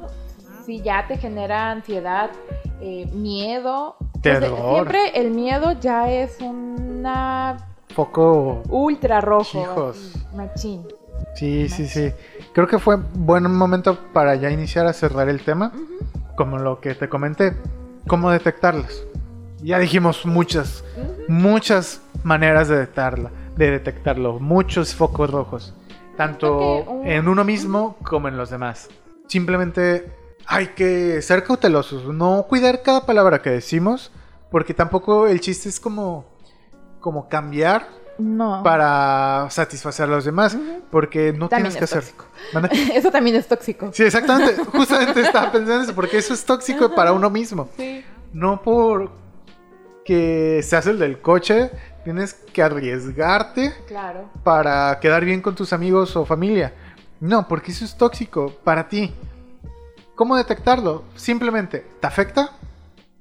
[0.64, 2.30] si ya te genera ansiedad,
[2.82, 4.74] eh, miedo, pues, Terror.
[4.74, 7.57] siempre el miedo ya es una
[7.95, 8.61] Poco.
[8.70, 10.86] ultra rojo, así, machín.
[11.34, 12.11] Sí, sí, sí.
[12.53, 15.72] Creo que fue buen momento para ya iniciar a cerrar el tema,
[16.36, 17.53] como lo que te comenté,
[18.07, 19.03] cómo detectarlas.
[19.64, 20.84] Ya dijimos muchas,
[21.28, 25.74] muchas maneras de detectarla, de detectarlo, muchos focos rojos,
[26.19, 28.89] tanto un- en uno mismo como en los demás.
[29.27, 30.11] Simplemente
[30.45, 34.11] hay que ser cautelosos, no cuidar cada palabra que decimos,
[34.51, 36.25] porque tampoco el chiste es como,
[36.99, 37.87] como cambiar
[38.17, 38.61] No.
[38.63, 40.57] para satisfacer a los demás,
[40.91, 42.03] porque no También tienes que hacer.
[42.93, 43.91] Eso también es tóxico.
[43.93, 44.61] Sí, exactamente.
[44.65, 47.69] Justamente estaba pensando en eso, porque eso es tóxico para uno mismo.
[47.77, 48.03] Sí.
[48.33, 49.11] No por
[50.03, 51.71] que seas el del coche,
[52.10, 54.31] tienes que arriesgarte Claro.
[54.44, 56.73] para quedar bien con tus amigos o familia.
[57.19, 59.14] No, porque eso es tóxico para ti.
[60.15, 61.03] ¿Cómo detectarlo?
[61.15, 62.49] Simplemente, ¿te afecta?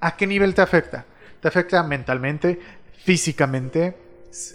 [0.00, 1.04] ¿A qué nivel te afecta?
[1.42, 2.58] ¿Te afecta mentalmente,
[3.04, 3.94] físicamente?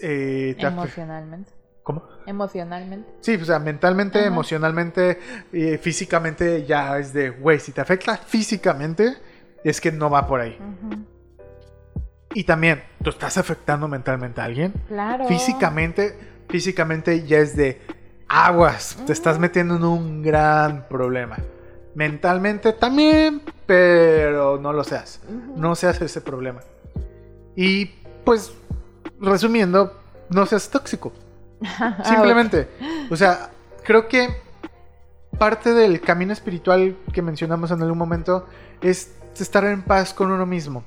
[0.01, 1.51] Eh, te Emocionalmente.
[1.83, 2.01] ¿Cómo?
[2.25, 3.07] Emocionalmente.
[3.21, 4.27] Sí, o sea, mentalmente, Ajá.
[4.29, 5.19] emocionalmente,
[5.51, 9.15] eh, físicamente ya es de, güey, si te afecta físicamente,
[9.63, 10.57] es que no va por ahí.
[10.59, 11.05] Ujú.
[12.33, 14.73] Y también, ¿tú estás afectando mentalmente a alguien?
[14.87, 15.27] Claro.
[15.27, 16.17] Físicamente,
[16.49, 17.81] físicamente ya es de
[18.27, 21.37] aguas, te estás metiendo en un gran problema.
[21.95, 25.21] Mentalmente también, pero no lo seas.
[25.55, 26.61] No seas ese problema.
[27.55, 27.85] Y
[28.25, 28.51] pues,
[29.21, 29.99] resumiendo,
[30.29, 31.13] no seas tóxico.
[32.03, 32.67] Simplemente.
[33.11, 33.51] O sea,
[33.83, 34.29] creo que
[35.37, 38.47] parte del camino espiritual que mencionamos en algún momento
[38.81, 40.83] es estar en paz con uno mismo.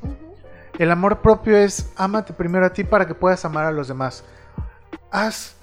[0.79, 4.25] El amor propio es ámate primero a ti para que puedas amar a los demás.
[5.11, 5.57] Haz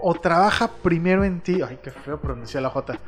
[0.00, 1.60] o trabaja primero en ti.
[1.62, 2.98] Ay, qué feo pronunciar la J.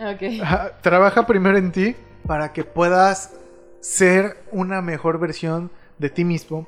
[0.00, 0.22] Ok.
[0.42, 1.96] Ajá, Trabaja primero en ti
[2.26, 3.34] para que puedas
[3.80, 6.66] ser una mejor versión de ti mismo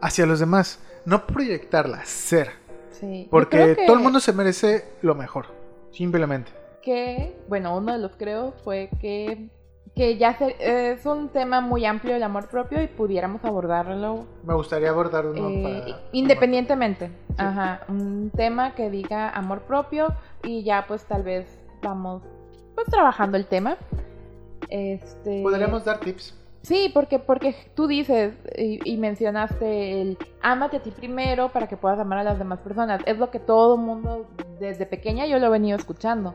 [0.00, 0.80] hacia los demás.
[1.04, 2.50] No proyectarla, ser.
[2.90, 3.28] Sí.
[3.30, 5.46] Porque que- todo el mundo se merece lo mejor.
[5.92, 6.52] Simplemente.
[6.82, 9.48] Que, bueno, uno de los creo fue que,
[9.98, 14.54] que ya se- es un tema muy amplio el amor propio y pudiéramos abordarlo Me
[14.54, 16.00] gustaría abordar uno eh, para...
[16.12, 17.10] independientemente.
[17.36, 17.80] Ajá.
[17.88, 22.22] Un tema que diga amor propio y ya pues tal vez vamos
[22.74, 23.76] pues trabajando el tema.
[24.68, 25.42] Este.
[25.42, 26.34] Podríamos dar tips.
[26.62, 31.76] Sí, porque, porque tú dices y, y mencionaste el ámate a ti primero para que
[31.76, 33.00] puedas amar a las demás personas.
[33.06, 34.26] Es lo que todo mundo
[34.60, 36.34] desde pequeña yo lo he venido escuchando.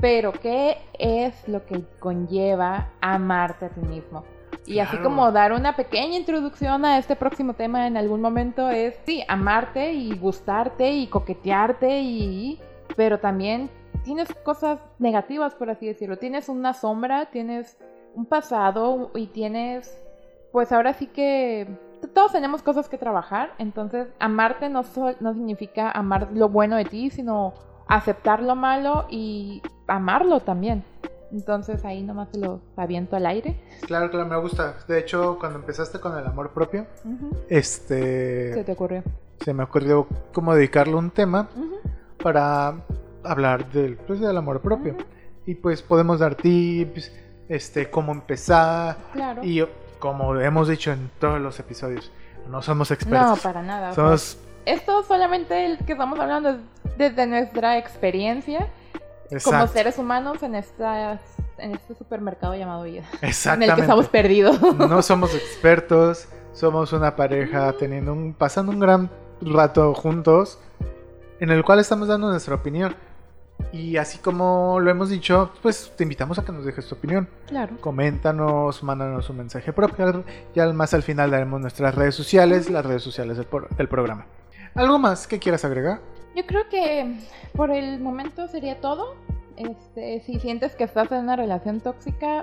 [0.00, 4.24] Pero ¿qué es lo que conlleva amarte a ti mismo?
[4.66, 5.04] Y así Claro.
[5.10, 9.92] como dar una pequeña introducción a este próximo tema en algún momento es, sí, amarte
[9.92, 12.60] y gustarte y coquetearte y...
[12.96, 13.70] Pero también
[14.04, 16.18] tienes cosas negativas, por así decirlo.
[16.18, 17.76] Tienes una sombra, tienes
[18.14, 20.00] un pasado y tienes...
[20.52, 21.66] Pues ahora sí que
[22.14, 26.84] todos tenemos cosas que trabajar, entonces amarte no, sol- no significa amar lo bueno de
[26.84, 27.54] ti, sino
[27.88, 30.84] aceptar lo malo y amarlo también.
[31.32, 33.60] Entonces ahí nomás lo aviento al aire.
[33.86, 34.76] Claro, claro, me gusta.
[34.86, 36.86] De hecho, cuando empezaste con el amor propio,
[37.48, 39.02] este, Se te ocurrió.
[39.40, 41.48] se me ocurrió cómo dedicarle un tema
[42.22, 42.74] para
[43.24, 44.96] hablar del, pues, del amor propio.
[45.46, 47.12] Y pues podemos dar tips,
[47.48, 48.96] este, cómo empezar.
[49.12, 49.42] Claro.
[49.44, 49.66] Y
[49.98, 52.12] como hemos dicho en todos los episodios,
[52.48, 53.28] no somos expertos.
[53.30, 53.92] No, para nada.
[53.92, 56.56] Somos esto solamente el que estamos hablando es
[56.96, 58.68] desde nuestra experiencia
[59.28, 61.20] como exacto, seres humanos en estas
[61.58, 63.00] en este supermercado llamado vida.
[63.00, 63.80] En el que exactamente.
[63.80, 64.60] estamos perdidos.
[64.78, 69.10] No somos expertos, somos una pareja teniendo un, pasando un gran
[69.40, 70.58] rato juntos,
[71.40, 72.94] en el cual estamos dando nuestra opinión.
[73.72, 77.28] Y así como lo hemos dicho, pues te invitamos a que nos dejes tu opinión.
[77.46, 77.76] Claro.
[77.80, 80.24] Coméntanos, mándanos un mensaje propio.
[80.56, 84.26] Ya más al final daremos nuestras redes sociales, las redes sociales del, por- del programa.
[84.74, 86.00] ¿Algo más que quieras agregar?
[86.34, 87.16] Yo creo que
[87.54, 89.14] por el momento sería todo.
[89.56, 92.42] Este, si sientes que estás en una relación tóxica,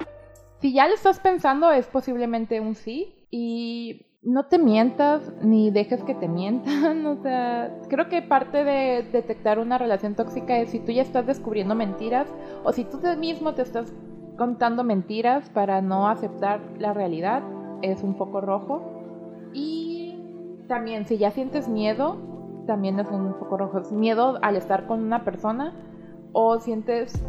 [0.59, 3.27] si ya lo estás pensando, es posiblemente un sí.
[3.29, 7.05] Y no te mientas ni dejes que te mientan.
[7.11, 11.25] O sea, creo que parte de detectar una relación tóxica es si tú ya estás
[11.25, 12.27] descubriendo mentiras
[12.63, 13.91] o si tú mismo te estás
[14.37, 17.43] contando mentiras para no aceptar la realidad,
[17.81, 18.81] es un foco rojo.
[19.53, 20.15] Y
[20.67, 22.30] también si ya sientes miedo,
[22.71, 23.79] también es un foco rojo.
[23.79, 25.73] Es miedo al estar con una persona
[26.31, 27.21] o sientes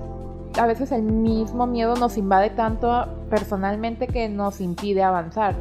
[0.56, 5.56] a veces el mismo miedo nos invade tanto personalmente que nos impide avanzar.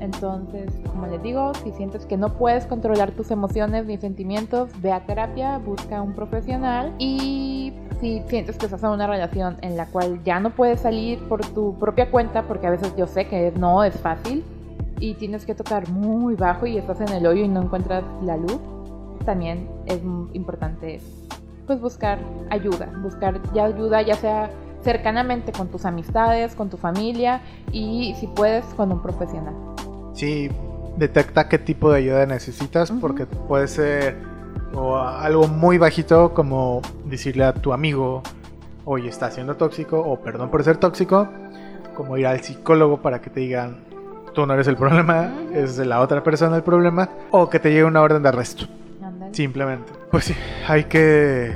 [0.00, 4.90] Entonces, como les digo, si sientes que no puedes controlar tus emociones ni sentimientos, ve
[4.90, 9.84] a terapia, busca un profesional y si sientes que estás en una relación en la
[9.84, 13.52] cual ya no puedes salir por tu propia cuenta, porque a veces yo sé que
[13.52, 14.42] no es fácil
[14.98, 18.38] y tienes que tocar muy bajo y estás en el hoyo y no encuentras la
[18.38, 18.60] luz,
[19.26, 20.00] también es
[20.32, 21.00] importante
[21.66, 24.50] pues buscar ayuda, buscar ya ayuda ya sea
[24.82, 27.42] cercanamente con tus amistades, con tu familia
[27.72, 29.54] y si puedes con un profesional.
[30.14, 30.48] Sí,
[30.96, 34.16] detecta qué tipo de ayuda necesitas porque puede ser
[34.74, 38.22] o algo muy bajito como decirle a tu amigo,
[38.84, 41.28] oye, está siendo tóxico o perdón por ser tóxico,
[41.96, 43.84] como ir al psicólogo para que te digan,
[44.34, 47.70] tú no eres el problema, es de la otra persona el problema, o que te
[47.70, 48.66] llegue una orden de arresto.
[49.36, 49.92] Simplemente.
[50.10, 50.34] Pues sí,
[50.66, 51.54] hay que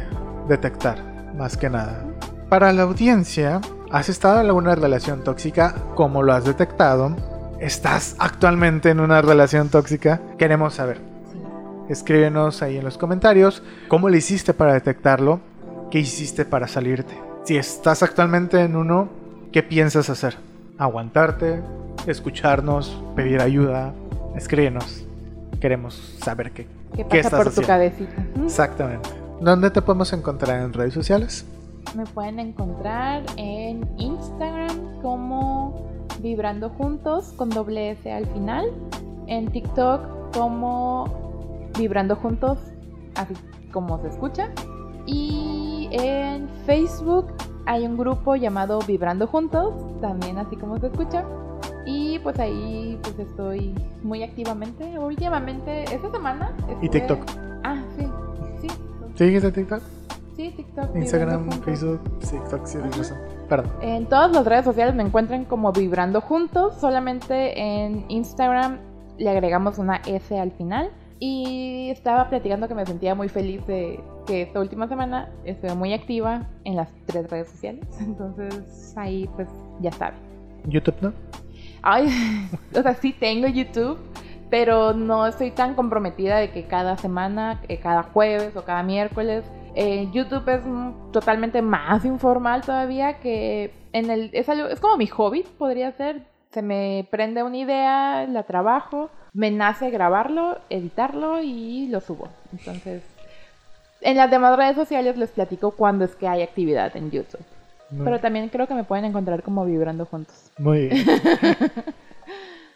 [0.49, 0.99] detectar,
[1.35, 2.05] más que nada.
[2.49, 5.75] Para la audiencia, ¿has estado en alguna relación tóxica?
[5.95, 7.17] ¿Cómo lo has detectado?
[7.59, 10.21] ¿Estás actualmente en una relación tóxica?
[10.39, 10.99] Queremos saber.
[11.89, 15.41] Escríbenos ahí en los comentarios cómo le hiciste para detectarlo,
[15.91, 17.15] qué hiciste para salirte.
[17.45, 19.09] Si estás actualmente en uno,
[19.53, 20.37] ¿qué piensas hacer?
[20.79, 21.63] ¿Aguantarte?
[22.07, 23.03] ¿Escucharnos?
[23.17, 23.93] ¿Pedir ayuda?
[24.37, 25.05] Escríbenos.
[25.61, 26.80] Queremos saber qué.
[26.95, 28.27] ¿Qué ¿Qué pasa estás por tu cabecita?
[28.45, 29.09] Exactamente.
[29.41, 31.47] ¿Dónde te podemos encontrar en redes sociales?
[31.97, 35.89] Me pueden encontrar en Instagram como
[36.21, 38.71] Vibrando Juntos con doble S al final.
[39.27, 42.59] En TikTok como Vibrando Juntos,
[43.15, 43.35] así
[43.73, 44.51] como se escucha.
[45.07, 47.33] Y en Facebook
[47.67, 51.25] hay un grupo llamado Vibrando Juntos, también así como se escucha.
[51.87, 54.99] Y pues ahí pues estoy muy activamente.
[54.99, 56.53] Últimamente, esta semana.
[56.83, 57.21] Y TikTok.
[57.65, 58.07] Ah, sí.
[58.61, 58.69] Sí.
[59.17, 59.83] ¿Sigues en TikTok?
[60.37, 60.97] Sí, TikTok.
[60.97, 61.51] Instagram.
[61.63, 62.79] Facebook, TikTok, sí.
[63.49, 63.73] Perdón.
[63.83, 66.75] En todas las redes sociales me encuentran como Vibrando Juntos.
[66.81, 68.79] Solamente en Instagram
[69.19, 70.91] le agregamos una S al final.
[71.19, 75.93] Y estaba platicando que me sentía muy feliz de que esta última semana estuve muy
[75.93, 77.85] activa en las tres redes sociales.
[78.01, 79.49] Entonces ahí pues
[79.81, 80.19] ya saben.
[80.67, 81.13] YouTube, ¿no?
[81.83, 82.09] Ay,
[82.75, 83.99] o sea, sí tengo YouTube,
[84.51, 89.45] pero no estoy tan comprometida de que cada semana, que cada jueves o cada miércoles.
[89.75, 90.63] eh, YouTube es
[91.13, 96.23] totalmente más informal todavía que en el es algo es como mi hobby podría ser.
[96.51, 102.29] Se me prende una idea, la trabajo, me nace grabarlo, editarlo y lo subo.
[102.53, 103.05] Entonces,
[104.01, 107.45] en las demás redes sociales les platico cuando es que hay actividad en YouTube.
[107.91, 110.51] Muy, Pero también creo que me pueden encontrar como vibrando juntos.
[110.59, 111.07] muy bien.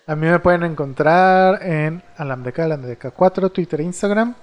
[0.07, 4.35] A mí me pueden encontrar en Alamdeca, Alamdeca 4, Twitter e Instagram.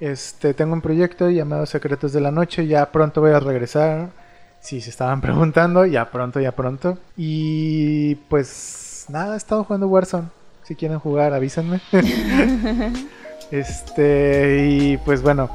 [0.00, 2.66] Este, tengo un proyecto llamado Secretos de la Noche.
[2.66, 4.08] Ya pronto voy a regresar.
[4.60, 6.96] Si se estaban preguntando, ya pronto, ya pronto.
[7.18, 10.28] Y pues nada, he estado jugando Warzone.
[10.62, 11.80] Si quieren jugar, avísenme.
[13.50, 15.50] este, y pues bueno,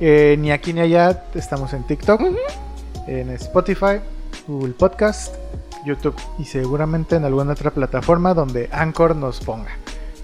[0.00, 2.22] eh, ni aquí ni allá estamos en TikTok,
[3.08, 4.00] en Spotify,
[4.46, 5.34] Google Podcast,
[5.84, 9.70] YouTube y seguramente en alguna otra plataforma donde Anchor nos ponga.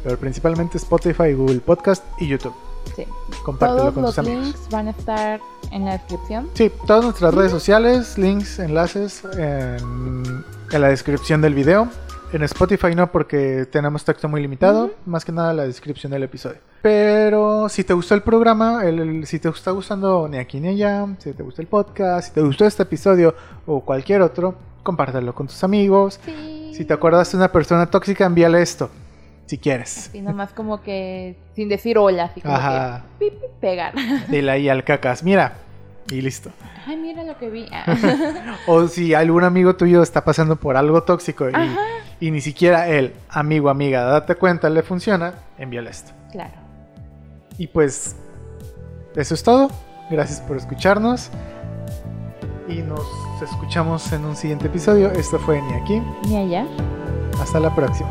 [0.03, 2.55] Pero principalmente Spotify, Google Podcast y YouTube.
[2.95, 3.07] Sí.
[3.45, 4.45] Compártelo Todos con los tus amigos.
[4.45, 5.41] links van a estar
[5.73, 6.51] en la descripción.
[6.55, 11.89] Sí, todas nuestras redes sociales, links, enlaces en, en la descripción del video.
[12.35, 14.91] En Spotify no, porque tenemos texto muy limitado.
[15.07, 16.59] Más que nada la descripción del episodio.
[16.83, 20.69] Pero si te gustó el programa, el- el- si te está gustando ni aquí ni
[20.69, 23.35] allá, si te gustó el podcast, si te gustó este episodio
[23.67, 26.19] o cualquier otro, compártelo con tus amigos.
[26.25, 26.73] Sí.
[26.75, 28.91] Si te acuerdas de una persona tóxica, envíale esto.
[29.47, 30.11] Si quieres.
[30.13, 33.05] Y nomás como que sin decir hola, así como Ajá.
[33.21, 33.95] que pi, pi, pegar.
[34.29, 35.23] Dile ahí al cacas.
[35.23, 35.59] Mira.
[36.11, 36.51] Y listo.
[36.87, 37.67] Ay, mira lo que vi.
[37.73, 38.57] Ah.
[38.67, 41.47] O si algún amigo tuyo está pasando por algo tóxico
[42.21, 46.13] y, ni siquiera el amigo, amiga, date cuenta, le funciona, envíale esto.
[46.33, 46.55] Claro.
[47.59, 48.17] Y pues,
[49.15, 49.71] eso es todo.
[50.11, 51.31] Gracias por escucharnos.
[52.69, 53.01] Y nos
[53.43, 55.11] escuchamos en un siguiente episodio.
[55.13, 56.03] Esto fue Ni aquí.
[56.29, 56.67] Ni allá.
[57.41, 58.09] Hasta la próxima.